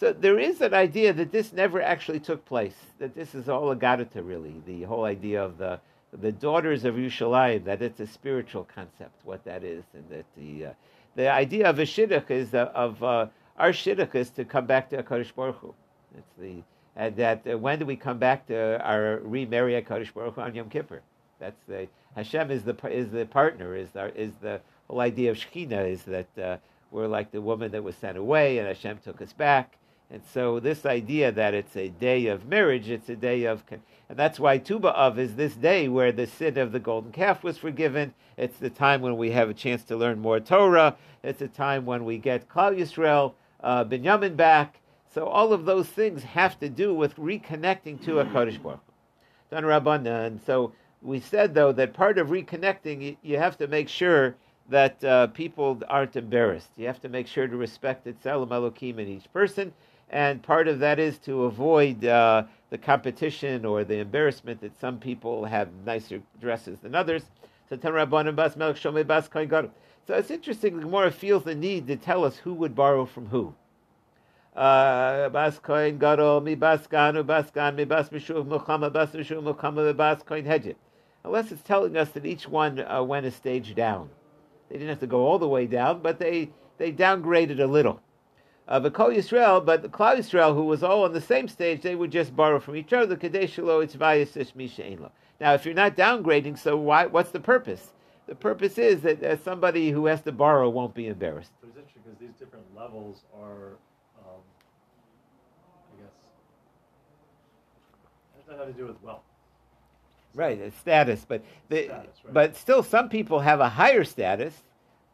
So 0.00 0.14
there 0.14 0.38
is 0.38 0.62
an 0.62 0.72
idea 0.72 1.12
that 1.12 1.30
this 1.30 1.52
never 1.52 1.82
actually 1.82 2.20
took 2.20 2.44
place. 2.46 2.76
That 2.98 3.14
this 3.14 3.34
is 3.34 3.50
all 3.50 3.70
a 3.70 3.76
gadata, 3.76 4.22
really. 4.22 4.62
The 4.66 4.84
whole 4.84 5.04
idea 5.04 5.44
of 5.44 5.58
the 5.58 5.80
the 6.12 6.32
daughters 6.32 6.84
of 6.86 6.94
Yushalayim. 6.94 7.64
That 7.64 7.82
it's 7.82 8.00
a 8.00 8.06
spiritual 8.06 8.64
concept. 8.74 9.12
What 9.24 9.44
that 9.44 9.62
is, 9.62 9.84
and 9.92 10.08
that 10.08 10.24
the 10.38 10.66
uh, 10.66 10.72
the 11.16 11.30
idea 11.30 11.68
of 11.68 11.78
a 11.78 11.82
shidduch 11.82 12.30
is 12.30 12.54
uh, 12.54 12.70
of 12.74 13.02
uh, 13.02 13.26
our 13.58 13.72
shidduch 13.72 14.14
is 14.14 14.30
to 14.30 14.44
come 14.46 14.64
back 14.64 14.88
to 14.90 15.02
Hakadosh 15.02 15.34
Baruch 15.34 15.56
Hu. 15.56 15.74
It's 16.16 16.32
the 16.38 16.62
and 16.96 17.14
that 17.16 17.46
uh, 17.46 17.58
when 17.58 17.78
do 17.78 17.84
we 17.84 17.96
come 17.96 18.18
back 18.18 18.46
to 18.46 18.80
our 18.82 19.20
remarry 19.22 19.74
Hakadosh 19.74 20.14
Baruch 20.14 20.36
Hu 20.36 20.40
on 20.40 20.54
Yom 20.54 20.70
Kippur? 20.70 21.02
That's 21.40 21.60
the 21.66 21.88
Hashem 22.14 22.50
is 22.50 22.62
the 22.64 22.76
is 22.88 23.10
the 23.10 23.26
partner 23.26 23.74
is 23.74 23.90
the 23.90 24.14
is 24.16 24.32
the 24.40 24.60
whole 24.88 25.00
idea 25.00 25.30
of 25.30 25.36
Shekhinah 25.36 25.90
is 25.90 26.02
that 26.04 26.38
uh, 26.38 26.56
we're 26.90 27.06
like 27.06 27.30
the 27.32 27.40
woman 27.40 27.72
that 27.72 27.82
was 27.82 27.96
sent 27.96 28.18
away 28.18 28.58
and 28.58 28.68
Hashem 28.68 28.98
took 28.98 29.22
us 29.22 29.32
back. 29.32 29.76
And 30.12 30.22
so 30.34 30.58
this 30.58 30.84
idea 30.84 31.30
that 31.30 31.54
it's 31.54 31.76
a 31.76 31.88
day 31.88 32.26
of 32.26 32.46
marriage, 32.46 32.90
it's 32.90 33.08
a 33.08 33.14
day 33.14 33.44
of, 33.44 33.62
and 33.70 34.18
that's 34.18 34.40
why 34.40 34.58
Tu 34.58 34.80
B'Av 34.80 35.18
is 35.18 35.36
this 35.36 35.54
day 35.54 35.86
where 35.86 36.10
the 36.10 36.26
sin 36.26 36.58
of 36.58 36.72
the 36.72 36.80
golden 36.80 37.12
calf 37.12 37.44
was 37.44 37.58
forgiven. 37.58 38.12
It's 38.36 38.58
the 38.58 38.70
time 38.70 39.02
when 39.02 39.16
we 39.16 39.30
have 39.30 39.48
a 39.48 39.54
chance 39.54 39.84
to 39.84 39.96
learn 39.96 40.18
more 40.18 40.40
Torah. 40.40 40.96
It's 41.22 41.42
a 41.42 41.48
time 41.48 41.86
when 41.86 42.04
we 42.04 42.18
get 42.18 42.48
Klal 42.48 42.76
Yisrael, 42.76 43.34
uh, 43.62 43.84
Binyamin 43.84 44.36
back. 44.36 44.80
So 45.14 45.26
all 45.26 45.52
of 45.52 45.64
those 45.64 45.86
things 45.86 46.24
have 46.24 46.58
to 46.58 46.68
do 46.68 46.92
with 46.92 47.14
reconnecting 47.14 48.04
to 48.04 48.18
a 48.18 48.24
Kodesh 48.24 48.60
Baruch. 48.60 48.80
And 49.52 50.40
so 50.44 50.72
we 51.02 51.20
said 51.20 51.54
though 51.54 51.72
that 51.72 51.94
part 51.94 52.18
of 52.18 52.28
reconnecting, 52.28 53.16
you 53.22 53.38
have 53.38 53.56
to 53.58 53.66
make 53.66 53.88
sure 53.88 54.34
that 54.68 55.02
uh, 55.02 55.26
people 55.28 55.80
aren't 55.88 56.16
embarrassed. 56.16 56.70
You 56.76 56.86
have 56.86 57.00
to 57.00 57.08
make 57.08 57.26
sure 57.26 57.48
to 57.48 57.56
respect 57.56 58.04
the 58.04 58.12
Tzelem 58.12 58.48
Elokim 58.48 58.98
in 58.98 59.08
each 59.08 59.32
person, 59.32 59.72
and 60.10 60.42
part 60.42 60.68
of 60.68 60.78
that 60.80 60.98
is 60.98 61.18
to 61.20 61.44
avoid 61.44 62.04
uh, 62.04 62.44
the 62.70 62.78
competition 62.78 63.64
or 63.64 63.84
the 63.84 63.98
embarrassment 63.98 64.60
that 64.60 64.78
some 64.80 64.98
people 64.98 65.44
have 65.44 65.68
nicer 65.84 66.22
dresses 66.40 66.78
than 66.80 66.94
others. 66.94 67.24
So 67.68 67.76
it's 70.08 70.30
interesting. 70.30 70.80
Gemara 70.80 71.10
feels 71.12 71.44
the 71.44 71.54
need 71.54 71.86
to 71.86 71.96
tell 71.96 72.24
us 72.24 72.36
who 72.36 72.52
would 72.54 72.74
borrow 72.74 73.04
from 73.06 73.26
who. 73.26 73.54
Uh, 74.56 75.28
bas. 75.28 75.60
Unless 81.24 81.52
it's 81.52 81.62
telling 81.62 81.96
us 81.96 82.10
that 82.10 82.26
each 82.26 82.46
one 82.48 82.80
uh, 82.80 83.02
went 83.02 83.24
a 83.26 83.30
stage 83.30 83.74
down. 83.74 84.10
They 84.68 84.76
didn't 84.76 84.90
have 84.90 85.00
to 85.00 85.06
go 85.06 85.26
all 85.26 85.38
the 85.38 85.48
way 85.48 85.66
down, 85.66 86.00
but 86.00 86.18
they, 86.18 86.50
they 86.78 86.92
downgraded 86.92 87.60
a 87.60 87.66
little. 87.66 88.00
Uh, 88.68 88.78
the 88.78 88.90
Kol 88.90 89.10
Yisrael, 89.10 89.64
but 89.64 89.82
the 89.82 89.88
Klal 89.88 90.16
Yisrael, 90.16 90.54
who 90.54 90.62
was 90.62 90.84
all 90.84 91.02
on 91.02 91.12
the 91.12 91.20
same 91.20 91.48
stage, 91.48 91.82
they 91.82 91.96
would 91.96 92.12
just 92.12 92.36
borrow 92.36 92.60
from 92.60 92.76
each 92.76 92.92
other. 92.92 93.16
Now, 93.16 93.24
if 95.54 95.64
you're 95.64 95.74
not 95.74 95.96
downgrading, 95.96 96.56
so 96.56 96.76
why? 96.76 97.06
What's 97.06 97.32
the 97.32 97.40
purpose? 97.40 97.92
The 98.28 98.36
purpose 98.36 98.78
is 98.78 99.00
that 99.00 99.20
uh, 99.24 99.36
somebody 99.38 99.90
who 99.90 100.06
has 100.06 100.22
to 100.22 100.30
borrow 100.30 100.68
won't 100.68 100.94
be 100.94 101.08
embarrassed. 101.08 101.50
So 101.60 101.66
it's 101.66 101.78
interesting 101.78 102.02
because 102.04 102.20
these 102.20 102.34
different 102.38 102.64
levels 102.76 103.24
are, 103.36 103.76
um, 104.20 104.40
I 105.92 105.96
guess, 106.00 106.14
nothing 108.48 108.72
to 108.72 108.78
do 108.78 108.86
with 108.86 109.02
wealth. 109.02 109.24
Right, 110.34 110.58
it's 110.58 110.76
status, 110.78 111.24
but 111.26 111.42
the, 111.68 111.84
Status, 111.84 112.20
right. 112.24 112.34
but 112.34 112.56
still, 112.56 112.82
some 112.82 113.08
people 113.08 113.40
have 113.40 113.60
a 113.60 113.68
higher 113.68 114.04
status, 114.04 114.54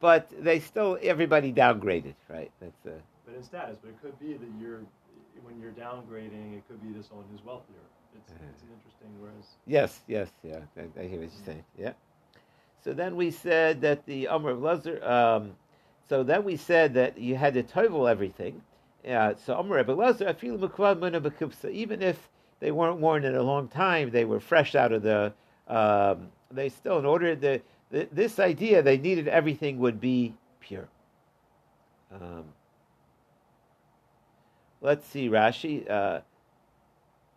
but 0.00 0.31
they 0.42 0.61
still 0.61 0.98
everybody 1.02 1.52
downgraded, 1.52 2.14
right? 2.29 2.50
That's 2.61 2.87
uh, 2.87 2.90
But 3.24 3.35
in 3.35 3.42
status, 3.42 3.79
but 3.83 3.88
it 3.90 4.02
could 4.02 4.18
be 4.20 4.35
that 4.35 4.48
you're, 4.61 4.81
when 5.42 5.59
you're 5.61 5.72
downgrading, 5.72 6.57
it 6.57 6.68
could 6.68 6.83
be 6.83 6.92
to 6.98 7.02
someone 7.02 7.26
who's 7.31 7.44
wealthier. 7.44 7.76
It's, 8.14 8.33
Uh-huh. 8.33 8.44
it's 8.52 8.62
interesting, 8.62 9.09
whereas, 9.20 9.46
yes, 9.66 10.00
yes, 10.07 10.31
yeah. 10.42 10.61
I, 10.76 11.00
I 11.00 11.07
hear 11.07 11.20
what 11.20 11.31
you're 11.33 11.44
saying. 11.46 11.64
Yeah. 11.79 11.92
So 12.85 12.92
then 12.92 13.16
we 13.16 13.31
said 13.31 13.81
that 13.81 14.07
the 14.07 14.29
Amr 14.29 14.50
of 14.50 14.62
Lazar. 14.62 15.02
Um, 15.05 15.52
so 16.09 16.22
then 16.22 16.44
we 16.44 16.57
said 16.57 16.94
that 16.94 17.18
you 17.18 17.35
had 17.37 17.55
to 17.55 17.62
tovel 17.62 18.07
everything. 18.09 18.62
Uh, 19.09 19.35
so 19.37 19.55
Amr 19.55 19.79
of 19.79 19.88
Lazar, 19.88 20.35
even 21.70 22.02
if 22.02 22.29
they 22.61 22.71
weren't 22.71 22.99
worn 22.99 23.25
in 23.25 23.35
a 23.35 23.42
long 23.42 23.69
time. 23.69 24.11
They 24.11 24.25
were 24.25 24.40
fresh 24.40 24.75
out 24.75 24.92
of 24.92 25.03
the. 25.03 25.33
Um, 25.69 26.29
they 26.51 26.69
still, 26.69 26.99
in 26.99 27.05
order 27.05 27.35
the, 27.35 27.61
the, 27.90 28.09
this 28.12 28.38
idea, 28.38 28.83
they 28.83 28.99
needed 28.99 29.29
everything 29.29 29.79
would 29.79 30.01
be 30.01 30.35
pure. 30.61 30.88
Um, 32.12 32.45
let's 34.81 35.07
see, 35.07 35.29
Rashi. 35.29 35.90
Uh, 35.90 36.21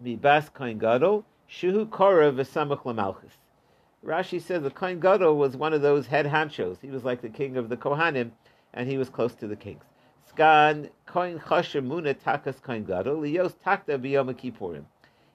Mibas 0.04 0.54
Kohen 0.54 0.78
Gadol 0.78 1.26
Shuhu 1.50 1.90
Korah 1.90 2.32
v'Samach 2.32 2.84
Lamalchus. 2.84 3.34
Rashi 4.06 4.42
says 4.42 4.64
the 4.64 4.70
Kohen 4.70 5.00
Gadol 5.00 5.36
was 5.36 5.58
one 5.58 5.74
of 5.74 5.82
those 5.82 6.08
head 6.08 6.26
honchos. 6.26 6.78
He 6.82 6.90
was 6.90 7.04
like 7.04 7.22
the 7.22 7.30
king 7.30 7.58
of 7.58 7.68
the 7.68 7.76
Kohanim, 7.76 8.32
and 8.74 8.90
he 8.90 8.98
was 8.98 9.10
close 9.10 9.34
to 9.36 9.48
the 9.48 9.58
kings. 9.58 9.84
Skan 10.32 10.90
Kohen 11.06 11.40
Chosher 11.40 11.86
Muna 11.86 12.16
Takas 12.16 12.62
Kohen 12.62 12.86
Gadol 12.86 13.18
Lios 13.18 13.56
Takta 13.66 14.00
B'Yom 14.00 14.34
Kippurim. 14.36 14.86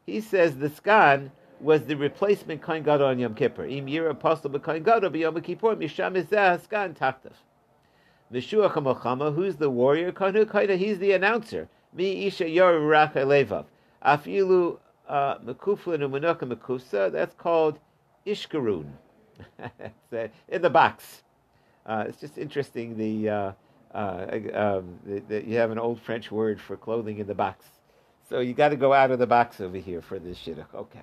He 0.07 0.21
says 0.21 0.57
the 0.57 0.69
Skan 0.69 1.31
was 1.61 1.85
the 1.87 1.97
replacement 1.97 2.61
Kohen 2.61 2.83
Gadol 2.83 3.09
on 3.09 3.19
Yom 3.19 3.35
Kippur. 3.35 3.65
Im 3.65 3.89
Yir 3.89 4.09
Apostle 4.11 4.59
Kohen 4.59 4.83
Gadol 4.83 5.11
B'Yom 5.11 5.43
Kippur 5.43 5.77
Misham 5.77 6.15
Izeh 6.23 6.61
Skan 6.61 6.95
Taktav. 6.95 7.33
Meshua 8.31 8.69
Kamochama, 8.69 9.35
who's 9.35 9.57
the 9.57 9.71
warrior? 9.71 10.11
Kanu 10.13 10.45
Kaida, 10.45 10.77
he's 10.77 10.99
the 10.99 11.13
announcer. 11.13 11.69
Mi 11.93 12.27
Isha 12.27 12.49
Yor. 12.49 12.81
Afilu 14.05 14.79
uh, 15.09 15.39
Mekuflin 15.39 16.01
Umunoka 16.01 16.43
Mekusa, 16.43 17.11
that's 17.13 17.35
called 17.35 17.79
Ishkarun. 18.27 18.87
Uh, 20.13 20.29
in 20.49 20.63
the 20.63 20.71
box. 20.71 21.25
Uh, 21.85 22.05
it's 22.07 22.21
just 22.21 22.39
interesting. 22.39 22.97
The, 22.97 23.29
uh, 23.29 23.53
uh, 23.93 24.27
um, 24.55 25.01
the 25.05 25.45
you 25.45 25.57
have 25.57 25.73
an 25.73 25.79
old 25.79 26.01
French 26.01 26.31
word 26.31 26.61
for 26.61 26.77
clothing 26.77 27.19
in 27.19 27.27
the 27.27 27.35
box. 27.35 27.67
So 28.29 28.41
you 28.41 28.55
got 28.55 28.71
to 28.71 28.77
go 28.77 28.93
out 28.93 29.11
of 29.11 29.19
the 29.19 29.27
box 29.27 29.61
over 29.61 29.77
here 29.77 30.01
for 30.01 30.19
this 30.19 30.39
shidduch. 30.39 30.75
Okay. 30.75 31.03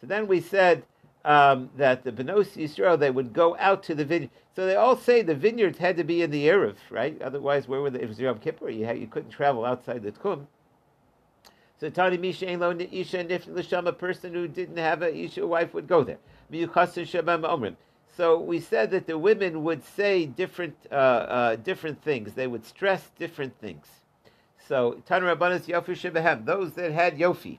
So 0.00 0.06
then 0.06 0.26
we 0.26 0.40
said 0.40 0.84
um, 1.24 1.70
that 1.76 2.04
the 2.04 2.12
Benos 2.12 2.56
Yisrael 2.56 2.98
they 2.98 3.10
would 3.10 3.32
go 3.32 3.56
out 3.58 3.82
to 3.84 3.94
the 3.94 4.04
vineyard. 4.04 4.30
So 4.54 4.66
they 4.66 4.76
all 4.76 4.96
say 4.96 5.22
the 5.22 5.34
vineyards 5.34 5.78
had 5.78 5.96
to 5.96 6.04
be 6.04 6.22
in 6.22 6.30
the 6.30 6.46
erev, 6.46 6.76
right? 6.90 7.20
Otherwise, 7.20 7.68
where 7.68 7.80
were 7.80 7.90
they? 7.90 8.00
It 8.00 8.08
was 8.08 8.18
Yom 8.18 8.38
Kippur. 8.38 8.70
You 8.70 8.86
had, 8.86 8.98
you 8.98 9.06
couldn't 9.06 9.30
travel 9.30 9.64
outside 9.64 10.02
the 10.02 10.12
tchum. 10.12 10.46
So 11.78 11.88
Tani 11.88 12.18
Misha 12.18 12.48
Ein 12.48 12.60
Lo 12.60 12.72
Isha 12.72 13.24
Nifn 13.24 13.56
L'Sham, 13.56 13.86
a 13.86 13.92
person 13.92 14.34
who 14.34 14.46
didn't 14.46 14.76
have 14.76 15.02
a 15.02 15.14
Isha 15.14 15.46
wife 15.46 15.72
would 15.72 15.88
go 15.88 16.04
there. 16.04 16.18
So 18.16 18.40
we 18.40 18.60
said 18.60 18.90
that 18.90 19.06
the 19.06 19.16
women 19.16 19.64
would 19.64 19.82
say 19.84 20.26
different 20.26 20.76
uh, 20.90 20.94
uh, 20.94 21.56
different 21.56 22.02
things. 22.02 22.34
They 22.34 22.46
would 22.46 22.66
stress 22.66 23.10
different 23.18 23.58
things. 23.60 23.86
So 24.70 25.02
Tanu 25.04 25.36
Rabbanas 25.36 25.66
Yofi 25.66 25.96
Shebehem, 25.96 26.44
those 26.46 26.74
that 26.74 26.92
had 26.92 27.18
Yofi, 27.18 27.58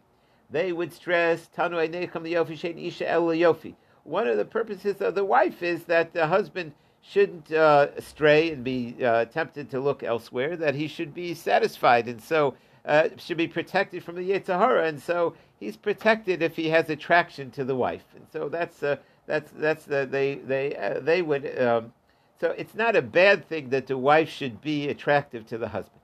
they 0.50 0.72
would 0.72 0.94
stress 0.94 1.50
Tanu 1.54 1.76
Einechem 1.76 2.24
the 2.24 2.36
Yofi 2.36 2.54
Shein 2.54 2.82
Isha 2.82 3.06
El 3.06 3.24
Yofi. 3.24 3.76
One 4.06 4.30
of 4.30 4.38
the 4.38 4.46
purposes 4.46 5.02
of 5.02 5.14
the 5.14 5.26
wife 5.26 5.62
is 5.62 5.84
that 5.84 6.14
the 6.14 6.28
husband 6.28 6.72
shouldn't 7.02 7.52
uh, 7.52 8.00
stray 8.00 8.52
and 8.52 8.64
be 8.64 8.96
uh, 9.04 9.26
tempted 9.26 9.70
to 9.72 9.82
look 9.82 10.04
elsewhere. 10.04 10.56
That 10.56 10.74
he 10.74 10.88
should 10.88 11.14
be 11.14 11.34
satisfied, 11.34 12.08
and 12.08 12.24
so 12.24 12.56
uh, 12.86 13.10
should 13.18 13.36
be 13.36 13.50
protected 13.50 14.06
from 14.06 14.16
the 14.16 14.30
Yetzer 14.30 14.58
Hara. 14.58 14.88
And 14.88 15.02
so 15.02 15.34
he's 15.60 15.76
protected 15.76 16.42
if 16.42 16.56
he 16.56 16.70
has 16.70 16.90
attraction 16.90 17.52
to 17.52 17.66
the 17.66 17.76
wife. 17.76 18.06
And 18.16 18.26
so 18.32 18.48
that's 18.48 18.84
uh, 18.84 18.96
that's 19.26 19.52
that's 19.52 19.84
the, 19.84 20.08
they 20.10 20.36
they 20.36 20.78
uh, 20.78 21.02
they 21.02 21.22
would. 21.22 21.60
Um, 21.60 21.92
so 22.40 22.52
it's 22.52 22.74
not 22.74 22.96
a 22.96 23.02
bad 23.02 23.50
thing 23.50 23.68
that 23.72 23.88
the 23.88 23.98
wife 23.98 24.30
should 24.30 24.62
be 24.62 24.88
attractive 24.88 25.46
to 25.48 25.58
the 25.58 25.68
husband. 25.68 26.01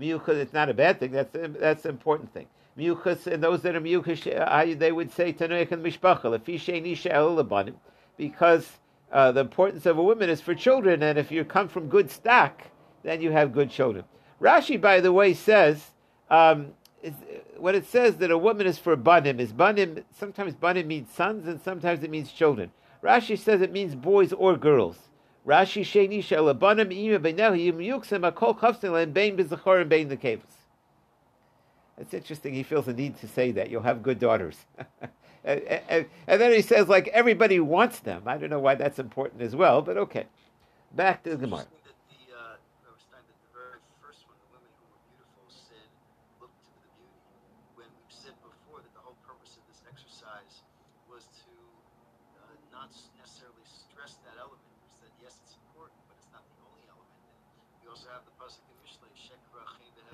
Miyuchas, 0.00 0.36
it's 0.36 0.52
not 0.52 0.68
a 0.68 0.74
bad 0.74 1.00
thing. 1.00 1.12
That's 1.12 1.36
that's 1.58 1.84
an 1.84 1.90
important 1.90 2.32
thing. 2.32 2.46
Miyuchas, 2.78 3.26
and 3.26 3.42
those 3.42 3.62
that 3.62 3.74
are 3.74 3.80
miyuchas, 3.80 4.78
they 4.78 4.92
would 4.92 5.12
say 5.12 5.32
tanoich 5.32 5.72
and 5.72 5.84
mishpachal, 5.84 6.34
if 6.34 6.44
nisha 6.44 7.10
el 7.10 7.72
because 8.16 8.78
uh, 9.12 9.32
the 9.32 9.40
importance 9.40 9.86
of 9.86 9.98
a 9.98 10.02
woman 10.02 10.28
is 10.28 10.40
for 10.40 10.54
children, 10.54 11.02
and 11.02 11.18
if 11.18 11.30
you 11.30 11.44
come 11.44 11.68
from 11.68 11.88
good 11.88 12.10
stock, 12.10 12.62
then 13.02 13.20
you 13.20 13.30
have 13.30 13.52
good 13.52 13.70
children. 13.70 14.04
Rashi, 14.40 14.80
by 14.80 15.00
the 15.00 15.12
way, 15.12 15.34
says 15.34 15.90
um, 16.30 16.72
is, 17.02 17.14
when 17.56 17.74
it 17.74 17.86
says 17.86 18.16
that 18.18 18.30
a 18.30 18.38
woman 18.38 18.66
is 18.66 18.78
for 18.78 18.96
banim, 18.96 19.40
is 19.40 19.52
banim 19.52 20.04
sometimes 20.16 20.54
banim 20.54 20.86
means 20.86 21.10
sons 21.12 21.46
and 21.46 21.60
sometimes 21.60 22.02
it 22.02 22.10
means 22.10 22.32
children. 22.32 22.70
Rashi 23.02 23.38
says 23.38 23.60
it 23.60 23.72
means 23.72 23.94
boys 23.94 24.32
or 24.32 24.56
girls. 24.56 25.07
Rashi 25.48 25.80
sheni 25.80 26.22
shelabanim 26.22 26.92
ima 26.92 28.30
akol. 28.30 30.38
It's 31.96 32.14
interesting. 32.14 32.52
He 32.52 32.62
feels 32.62 32.84
the 32.84 32.92
need 32.92 33.18
to 33.20 33.26
say 33.26 33.52
that 33.52 33.70
you'll 33.70 33.82
have 33.82 34.02
good 34.02 34.18
daughters, 34.18 34.66
and, 35.44 35.62
and, 35.88 36.06
and, 36.26 36.40
then 36.40 36.52
he 36.52 36.60
says 36.60 36.88
like 36.88 37.08
everybody 37.08 37.60
wants 37.60 38.00
them. 38.00 38.24
I 38.26 38.36
don't 38.36 38.50
know 38.50 38.58
why 38.58 38.74
that's 38.74 38.98
important 38.98 39.40
as 39.40 39.56
well, 39.56 39.80
but 39.80 39.96
okay. 39.96 40.26
Back 40.94 41.22
to 41.24 41.30
the 41.30 41.36
Gemara. 41.36 41.64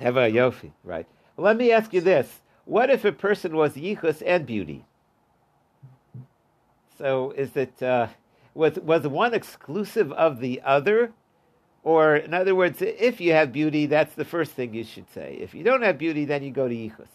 Have 0.04 0.18
a 0.18 0.30
yofi, 0.30 0.72
right? 0.84 1.06
Well, 1.34 1.46
let 1.46 1.56
me 1.56 1.72
ask 1.72 1.94
you 1.94 2.02
this: 2.02 2.42
What 2.66 2.90
if 2.90 3.06
a 3.06 3.12
person 3.12 3.56
was 3.56 3.72
yichus 3.72 4.22
and 4.24 4.44
beauty? 4.44 4.84
So, 6.98 7.30
is 7.30 7.56
it 7.56 7.82
uh, 7.82 8.08
was 8.52 8.74
was 8.80 9.08
one 9.08 9.32
exclusive 9.32 10.12
of 10.12 10.40
the 10.40 10.60
other, 10.62 11.12
or 11.82 12.16
in 12.16 12.34
other 12.34 12.54
words, 12.54 12.82
if 12.82 13.18
you 13.18 13.32
have 13.32 13.50
beauty, 13.50 13.86
that's 13.86 14.14
the 14.14 14.26
first 14.26 14.52
thing 14.52 14.74
you 14.74 14.84
should 14.84 15.08
say. 15.08 15.38
If 15.40 15.54
you 15.54 15.64
don't 15.64 15.80
have 15.80 15.96
beauty, 15.96 16.26
then 16.26 16.42
you 16.42 16.50
go 16.50 16.68
to 16.68 16.74
yichus, 16.74 17.08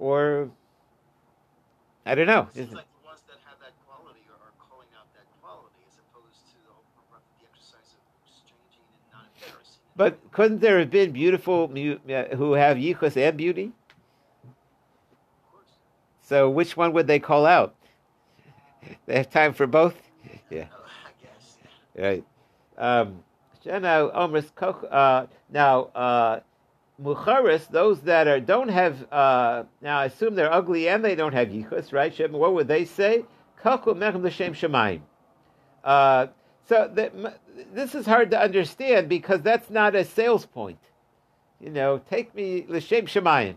or 0.00 0.50
I 2.04 2.16
don't 2.16 2.26
know. 2.26 2.48
But 9.96 10.18
couldn't 10.32 10.60
there 10.60 10.80
have 10.80 10.90
been 10.90 11.12
beautiful 11.12 11.68
who 11.68 12.52
have 12.54 12.76
yichus 12.76 13.16
and 13.16 13.36
beauty? 13.36 13.72
So 16.22 16.50
which 16.50 16.76
one 16.76 16.92
would 16.94 17.06
they 17.06 17.18
call 17.18 17.46
out? 17.46 17.74
They 19.06 19.16
have 19.16 19.30
time 19.30 19.54
for 19.54 19.66
both. 19.66 19.94
Yeah. 20.50 20.66
Right. 21.96 22.24
Um, 22.76 23.22
now, 23.64 24.08
uh, 24.08 25.26
now, 25.50 25.82
uh, 25.94 26.40
mucharis, 27.02 27.68
those 27.68 28.00
that 28.02 28.28
are 28.28 28.40
don't 28.40 28.68
have. 28.68 29.10
Uh, 29.10 29.64
now, 29.80 30.00
I 30.00 30.06
assume 30.06 30.34
they're 30.34 30.52
ugly 30.52 30.88
and 30.88 31.04
they 31.04 31.14
don't 31.14 31.32
have 31.32 31.48
yichus, 31.48 31.92
right? 31.92 32.30
What 32.30 32.54
would 32.54 32.68
they 32.68 32.84
say? 32.84 33.24
Kaku 33.62 33.94
mechem 33.94 34.22
l'shem 34.22 34.52
shemayim. 34.54 35.00
So 36.66 36.90
the, 36.92 37.34
this 37.74 37.94
is 37.94 38.06
hard 38.06 38.30
to 38.30 38.40
understand 38.40 39.08
because 39.08 39.42
that's 39.42 39.68
not 39.70 39.94
a 39.94 40.04
sales 40.04 40.46
point. 40.46 40.78
You 41.60 41.70
know, 41.70 42.00
take 42.10 42.34
me 42.34 42.64
l'shem 42.68 43.06
shemayim. 43.06 43.56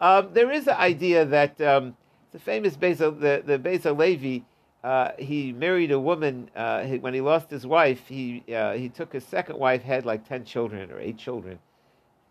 Um, 0.00 0.30
there 0.32 0.50
is 0.50 0.66
an 0.66 0.76
idea 0.76 1.24
that 1.26 1.60
um, 1.60 1.96
the 2.32 2.38
famous 2.38 2.76
Bezel, 2.76 3.12
the 3.12 3.42
the 3.44 3.58
Bezel 3.58 3.94
Levi, 3.94 4.44
uh, 4.82 5.12
he 5.18 5.52
married 5.52 5.90
a 5.90 6.00
woman 6.00 6.50
uh, 6.56 6.84
he, 6.84 6.98
when 6.98 7.12
he 7.12 7.20
lost 7.20 7.50
his 7.50 7.66
wife. 7.66 8.08
He 8.08 8.42
uh, 8.54 8.72
he 8.72 8.88
took 8.88 9.12
his 9.12 9.24
second 9.24 9.58
wife, 9.58 9.82
had 9.82 10.06
like 10.06 10.26
ten 10.26 10.44
children 10.44 10.90
or 10.90 10.98
eight 10.98 11.18
children, 11.18 11.58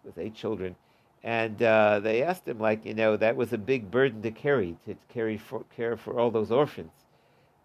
with 0.03 0.17
eight 0.17 0.33
children, 0.33 0.75
and 1.23 1.61
uh, 1.61 1.99
they 1.99 2.23
asked 2.23 2.47
him 2.47 2.59
like 2.59 2.83
you 2.83 2.95
know 2.95 3.15
that 3.17 3.35
was 3.35 3.53
a 3.53 3.57
big 3.57 3.91
burden 3.91 4.23
to 4.23 4.31
carry 4.31 4.75
to 4.85 4.95
carry 5.07 5.37
for, 5.37 5.63
care 5.75 5.95
for 5.95 6.19
all 6.19 6.31
those 6.31 6.51
orphans, 6.51 6.93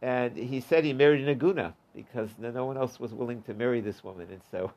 and 0.03 0.37
he 0.37 0.61
said 0.61 0.85
he 0.85 0.93
married 0.93 1.27
an 1.27 1.39
aguna 1.39 1.73
because 1.95 2.31
no 2.39 2.65
one 2.65 2.77
else 2.77 2.99
was 2.99 3.13
willing 3.13 3.43
to 3.43 3.55
marry 3.55 3.81
this 3.81 4.03
woman. 4.03 4.29
And 4.31 4.41
so, 4.51 4.73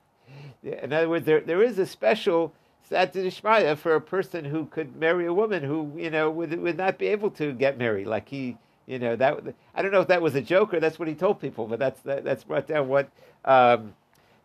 in 0.64 0.94
other 0.94 1.10
words, 1.10 1.26
there, 1.26 1.42
there 1.42 1.64
is 1.64 1.80
a 1.80 1.86
special 1.86 2.54
satisfaya 2.90 3.78
for 3.78 3.96
a 3.96 4.02
person 4.02 4.46
who 4.46 4.66
could 4.66 4.96
marry 4.96 5.26
a 5.26 5.34
woman 5.34 5.64
who, 5.64 5.92
you 5.96 6.10
know, 6.10 6.30
would, 6.30 6.58
would 6.60 6.78
not 6.78 6.98
be 6.98 7.08
able 7.08 7.30
to 7.32 7.54
get 7.54 7.78
married. 7.78 8.08
Like 8.08 8.30
he, 8.30 8.58
you 8.86 9.00
know, 9.00 9.16
that 9.16 9.44
I 9.76 9.82
don't 9.82 9.92
know 9.92 10.02
if 10.02 10.08
that 10.08 10.22
was 10.22 10.36
a 10.36 10.42
joke 10.42 10.74
or 10.74 10.80
that's 10.80 11.00
what 11.00 11.08
he 11.08 11.16
told 11.16 11.42
people, 11.42 11.68
but 11.68 11.80
that's 11.80 12.00
that, 12.02 12.24
that's 12.24 12.44
brought 12.44 12.68
down 12.68 12.88
what 12.88 13.10
um, 13.44 13.94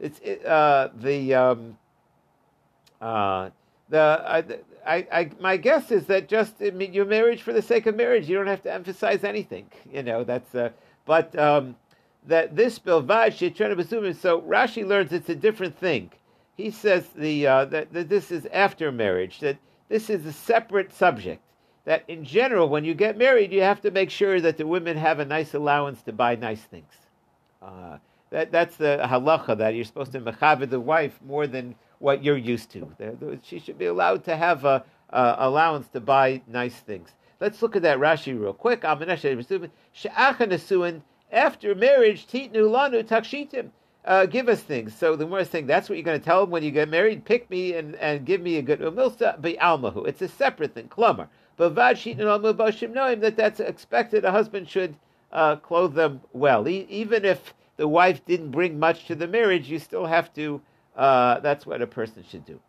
it's 0.00 0.18
it, 0.20 0.44
uh, 0.44 0.88
the 0.96 1.34
um, 1.34 1.78
uh, 3.00 3.50
the 3.88 3.98
I, 4.26 4.44
I, 4.84 5.06
I, 5.12 5.30
my 5.38 5.56
guess 5.56 5.92
is 5.92 6.06
that 6.06 6.28
just 6.28 6.54
I 6.60 6.70
mean, 6.70 6.92
your 6.92 7.04
marriage 7.04 7.42
for 7.42 7.52
the 7.52 7.62
sake 7.62 7.86
of 7.86 7.94
marriage, 7.94 8.28
you 8.28 8.36
don't 8.36 8.48
have 8.48 8.62
to 8.62 8.72
emphasize 8.72 9.22
anything. 9.22 9.66
You 9.92 10.02
know, 10.02 10.24
that's 10.24 10.54
uh, 10.54 10.70
but 11.06 11.38
um, 11.38 11.76
that 12.26 12.56
this 12.56 12.78
bilvad 12.78 13.32
shetrena 13.32 14.16
So 14.16 14.40
Rashi 14.42 14.86
learns 14.86 15.12
it's 15.12 15.28
a 15.28 15.34
different 15.34 15.78
thing. 15.78 16.10
He 16.56 16.70
says 16.70 17.08
the 17.16 17.46
uh, 17.46 17.64
that, 17.66 17.92
that 17.92 18.08
this 18.08 18.30
is 18.30 18.46
after 18.52 18.92
marriage. 18.92 19.40
That 19.40 19.58
this 19.88 20.10
is 20.10 20.24
a 20.26 20.32
separate 20.32 20.92
subject. 20.92 21.42
That 21.84 22.04
in 22.06 22.24
general, 22.24 22.68
when 22.68 22.84
you 22.84 22.94
get 22.94 23.18
married, 23.18 23.52
you 23.52 23.62
have 23.62 23.80
to 23.80 23.90
make 23.90 24.10
sure 24.10 24.40
that 24.40 24.56
the 24.56 24.66
women 24.66 24.96
have 24.96 25.18
a 25.18 25.24
nice 25.24 25.54
allowance 25.54 26.02
to 26.02 26.12
buy 26.12 26.36
nice 26.36 26.62
things. 26.62 26.92
Uh, 27.60 27.98
that 28.30 28.52
that's 28.52 28.76
the 28.76 29.00
halacha 29.02 29.58
that 29.58 29.74
you're 29.74 29.84
supposed 29.84 30.12
to 30.12 30.20
mechaber 30.20 30.68
the 30.68 30.80
wife 30.80 31.18
more 31.26 31.46
than 31.46 31.74
what 31.98 32.22
you're 32.24 32.36
used 32.36 32.70
to. 32.70 33.40
She 33.42 33.58
should 33.58 33.78
be 33.78 33.86
allowed 33.86 34.24
to 34.24 34.36
have 34.36 34.64
a, 34.64 34.84
a 35.10 35.36
allowance 35.38 35.88
to 35.88 36.00
buy 36.00 36.42
nice 36.46 36.76
things. 36.76 37.10
Let's 37.40 37.60
look 37.62 37.74
at 37.74 37.82
that 37.82 37.98
Rashi 37.98 38.38
real 38.38 38.52
quick 38.52 38.84
after 41.32 41.74
marriage, 41.74 42.26
titnu 42.26 42.52
lanu 42.52 43.02
takshitim. 43.02 43.70
Uh, 44.04 44.26
give 44.26 44.48
us 44.48 44.60
things. 44.60 44.94
So 44.96 45.14
the 45.14 45.26
more 45.26 45.44
saying 45.44 45.66
that's 45.66 45.88
what 45.88 45.96
you're 45.96 46.04
going 46.04 46.18
to 46.18 46.24
tell 46.24 46.40
them 46.40 46.50
when 46.50 46.64
you 46.64 46.72
get 46.72 46.88
married. 46.88 47.24
Pick 47.24 47.48
me 47.50 47.74
and, 47.74 47.94
and 47.96 48.24
give 48.24 48.40
me 48.40 48.56
a 48.56 48.62
good 48.62 48.80
umilsa 48.80 49.40
be 49.40 49.54
almahu. 49.54 50.06
It's 50.06 50.22
a 50.22 50.28
separate 50.28 50.74
thing. 50.74 50.88
Klumar. 50.88 51.28
But 51.56 51.70
vad 51.70 52.04
knowing 52.04 53.20
that 53.20 53.36
that's 53.36 53.60
expected. 53.60 54.24
A 54.24 54.32
husband 54.32 54.68
should 54.68 54.96
uh, 55.32 55.56
clothe 55.56 55.94
them 55.94 56.20
well, 56.32 56.68
e- 56.68 56.86
even 56.88 57.24
if 57.24 57.54
the 57.76 57.86
wife 57.86 58.24
didn't 58.24 58.50
bring 58.50 58.78
much 58.78 59.06
to 59.06 59.14
the 59.14 59.28
marriage. 59.28 59.70
You 59.70 59.78
still 59.78 60.06
have 60.06 60.32
to. 60.34 60.60
Uh, 60.96 61.40
that's 61.40 61.64
what 61.64 61.80
a 61.80 61.86
person 61.86 62.24
should 62.28 62.44
do. 62.44 62.60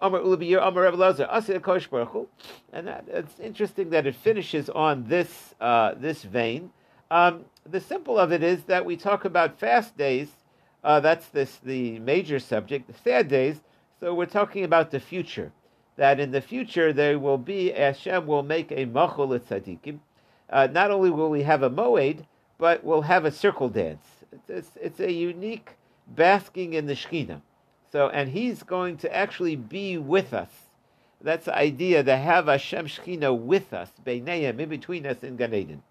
Amar 0.00 0.20
Amar 0.20 0.86
Asir 0.86 1.60
And 2.72 2.86
that, 2.86 3.04
it's 3.08 3.40
interesting 3.40 3.90
that 3.90 4.06
it 4.06 4.14
finishes 4.14 4.68
on 4.68 5.04
this 5.04 5.54
uh, 5.60 5.94
this 5.96 6.22
vein. 6.22 6.70
Um, 7.10 7.44
the 7.68 7.80
simple 7.80 8.18
of 8.18 8.32
it 8.32 8.42
is 8.42 8.64
that 8.64 8.84
we 8.84 8.96
talk 8.96 9.24
about 9.24 9.58
fast 9.58 9.96
days. 9.96 10.28
Uh, 10.82 11.00
that's 11.00 11.28
this 11.28 11.56
the 11.56 11.98
major 12.00 12.38
subject. 12.38 12.86
The 12.86 12.94
sad 12.94 13.28
days. 13.28 13.60
So 14.00 14.14
we're 14.14 14.26
talking 14.26 14.64
about 14.64 14.90
the 14.90 15.00
future. 15.00 15.52
That 15.96 16.20
in 16.20 16.32
the 16.32 16.40
future 16.40 16.92
there 16.92 17.18
will 17.18 17.38
be 17.38 17.70
Hashem 17.70 18.26
will 18.26 18.42
make 18.42 18.70
a 18.70 18.86
machol 18.86 19.38
tzaddikim. 19.38 19.98
Uh, 20.50 20.68
not 20.70 20.90
only 20.90 21.10
will 21.10 21.30
we 21.30 21.42
have 21.42 21.62
a 21.62 21.70
moed, 21.70 22.26
but 22.58 22.84
we'll 22.84 23.02
have 23.02 23.24
a 23.24 23.32
circle 23.32 23.68
dance. 23.68 24.06
It's, 24.30 24.50
it's, 24.50 24.70
it's 24.80 25.00
a 25.00 25.12
unique 25.12 25.70
basking 26.06 26.74
in 26.74 26.86
the 26.86 26.94
Shekhinah. 26.94 27.40
So, 27.90 28.08
and 28.08 28.28
He's 28.28 28.62
going 28.62 28.98
to 28.98 29.16
actually 29.16 29.56
be 29.56 29.96
with 29.96 30.34
us. 30.34 30.50
That's 31.20 31.46
the 31.46 31.56
idea 31.56 32.02
to 32.02 32.16
have 32.16 32.46
Hashem 32.46 32.86
Shekhinah 32.86 33.38
with 33.38 33.72
us, 33.72 33.90
Beinayim, 34.04 34.58
in 34.58 34.68
between 34.68 35.06
us 35.06 35.22
in 35.22 35.36
Gan 35.36 35.54
Eden. 35.54 35.82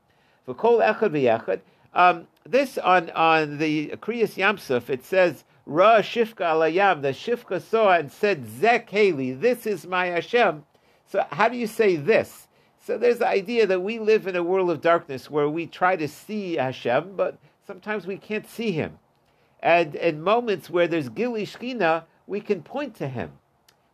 For 0.46 0.54
kol 0.54 0.80
echad 0.80 1.12
v'yachad. 1.12 1.62
Um, 1.94 2.28
this 2.46 2.78
on 2.78 3.10
on 3.12 3.58
the 3.58 3.90
Kriyas 4.02 4.36
Yamsuf, 4.36 4.90
it 4.90 5.06
says 5.06 5.44
Ra 5.66 6.00
Shifka 6.00 6.42
alayam. 6.42 7.02
The 7.02 7.10
Shifka 7.10 7.62
saw 7.62 7.94
and 7.94 8.12
said 8.12 8.46
Zek 8.48 8.90
Haley, 8.90 9.32
this 9.32 9.66
is 9.66 9.86
my 9.86 10.08
Hashem. 10.08 10.64
So 11.06 11.26
how 11.32 11.48
do 11.48 11.58
you 11.58 11.68
say 11.68 11.96
this? 11.96 12.48
So 12.86 12.98
there's 12.98 13.20
the 13.20 13.28
idea 13.28 13.66
that 13.68 13.82
we 13.82 14.00
live 14.00 14.28
in 14.28 14.36
a 14.36 14.44
world 14.44 14.70
of 14.70 14.82
darkness 14.82 15.30
where 15.30 15.50
we 15.50 15.68
try 15.68 15.96
to 15.96 16.08
see 16.08 16.56
Hashem, 16.56 17.16
but 17.16 17.38
sometimes 17.66 18.06
we 18.06 18.18
can't 18.18 18.50
see 18.50 18.72
Him. 18.72 19.00
And 19.62 19.96
in 19.96 20.22
moments 20.22 20.70
where 20.70 20.88
there's 20.88 21.08
Gili 21.08 21.46
Shkina, 21.46 22.04
we 22.28 22.42
can 22.42 22.62
point 22.62 22.96
to 22.96 23.08
Him. 23.08 23.32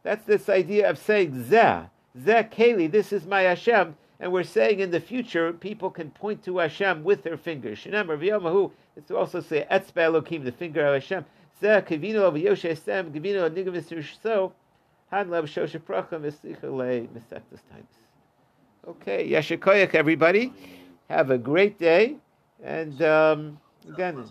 That's 0.02 0.26
this 0.26 0.50
idea 0.50 0.90
of 0.90 0.98
saying 0.98 1.34
Zeh, 1.34 1.90
Zeh 2.18 2.92
this 2.92 3.14
is 3.14 3.28
my 3.28 3.42
Hashem. 3.42 3.96
And 4.20 4.34
we're 4.34 4.44
saying 4.44 4.80
in 4.80 4.92
the 4.92 5.00
future, 5.00 5.54
people 5.54 5.90
can 5.90 6.12
point 6.12 6.44
to 6.44 6.58
Hashem 6.58 7.04
with 7.04 7.24
their 7.24 7.38
fingers. 7.38 7.80
Shinem 7.80 8.10
Rav 8.10 8.72
it's 8.98 9.12
also 9.12 9.40
say 9.40 9.66
Etzbe 9.72 9.94
Elokim, 9.94 10.44
the 10.44 10.52
finger 10.52 10.86
of 10.86 11.02
Hashem. 11.02 11.26
Zeh 11.62 11.86
kivino 11.86 12.22
of 12.24 12.34
Yoshe 12.34 12.78
Sem, 12.78 13.14
kivino 13.14 13.50
nigam 13.50 14.18
so 14.22 14.54
Han 15.12 15.30
lev 15.30 15.46
shoshe 15.46 15.80
pracham 15.80 16.22
v'sichalei 16.22 17.08
mesechtas 17.08 17.62
Taanis. 17.72 18.00
Okay, 18.88 19.30
Yashikoyak, 19.30 19.96
everybody. 19.96 20.54
Have 21.10 21.32
a 21.32 21.38
great 21.38 21.80
day. 21.80 22.18
And 22.64 23.02
um, 23.02 23.60
again, 23.92 24.26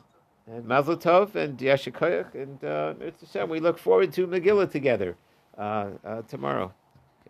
And 0.46 0.66
Mazel 0.66 0.96
Tov 0.96 1.34
and 1.34 1.58
Yashikoyach 1.58 2.34
and 2.34 2.64
uh, 2.64 3.46
we 3.46 3.60
look 3.60 3.78
forward 3.78 4.12
to 4.14 4.26
Megillah 4.26 4.70
together 4.70 5.16
uh, 5.56 5.90
uh, 6.04 6.22
tomorrow. 6.22 6.72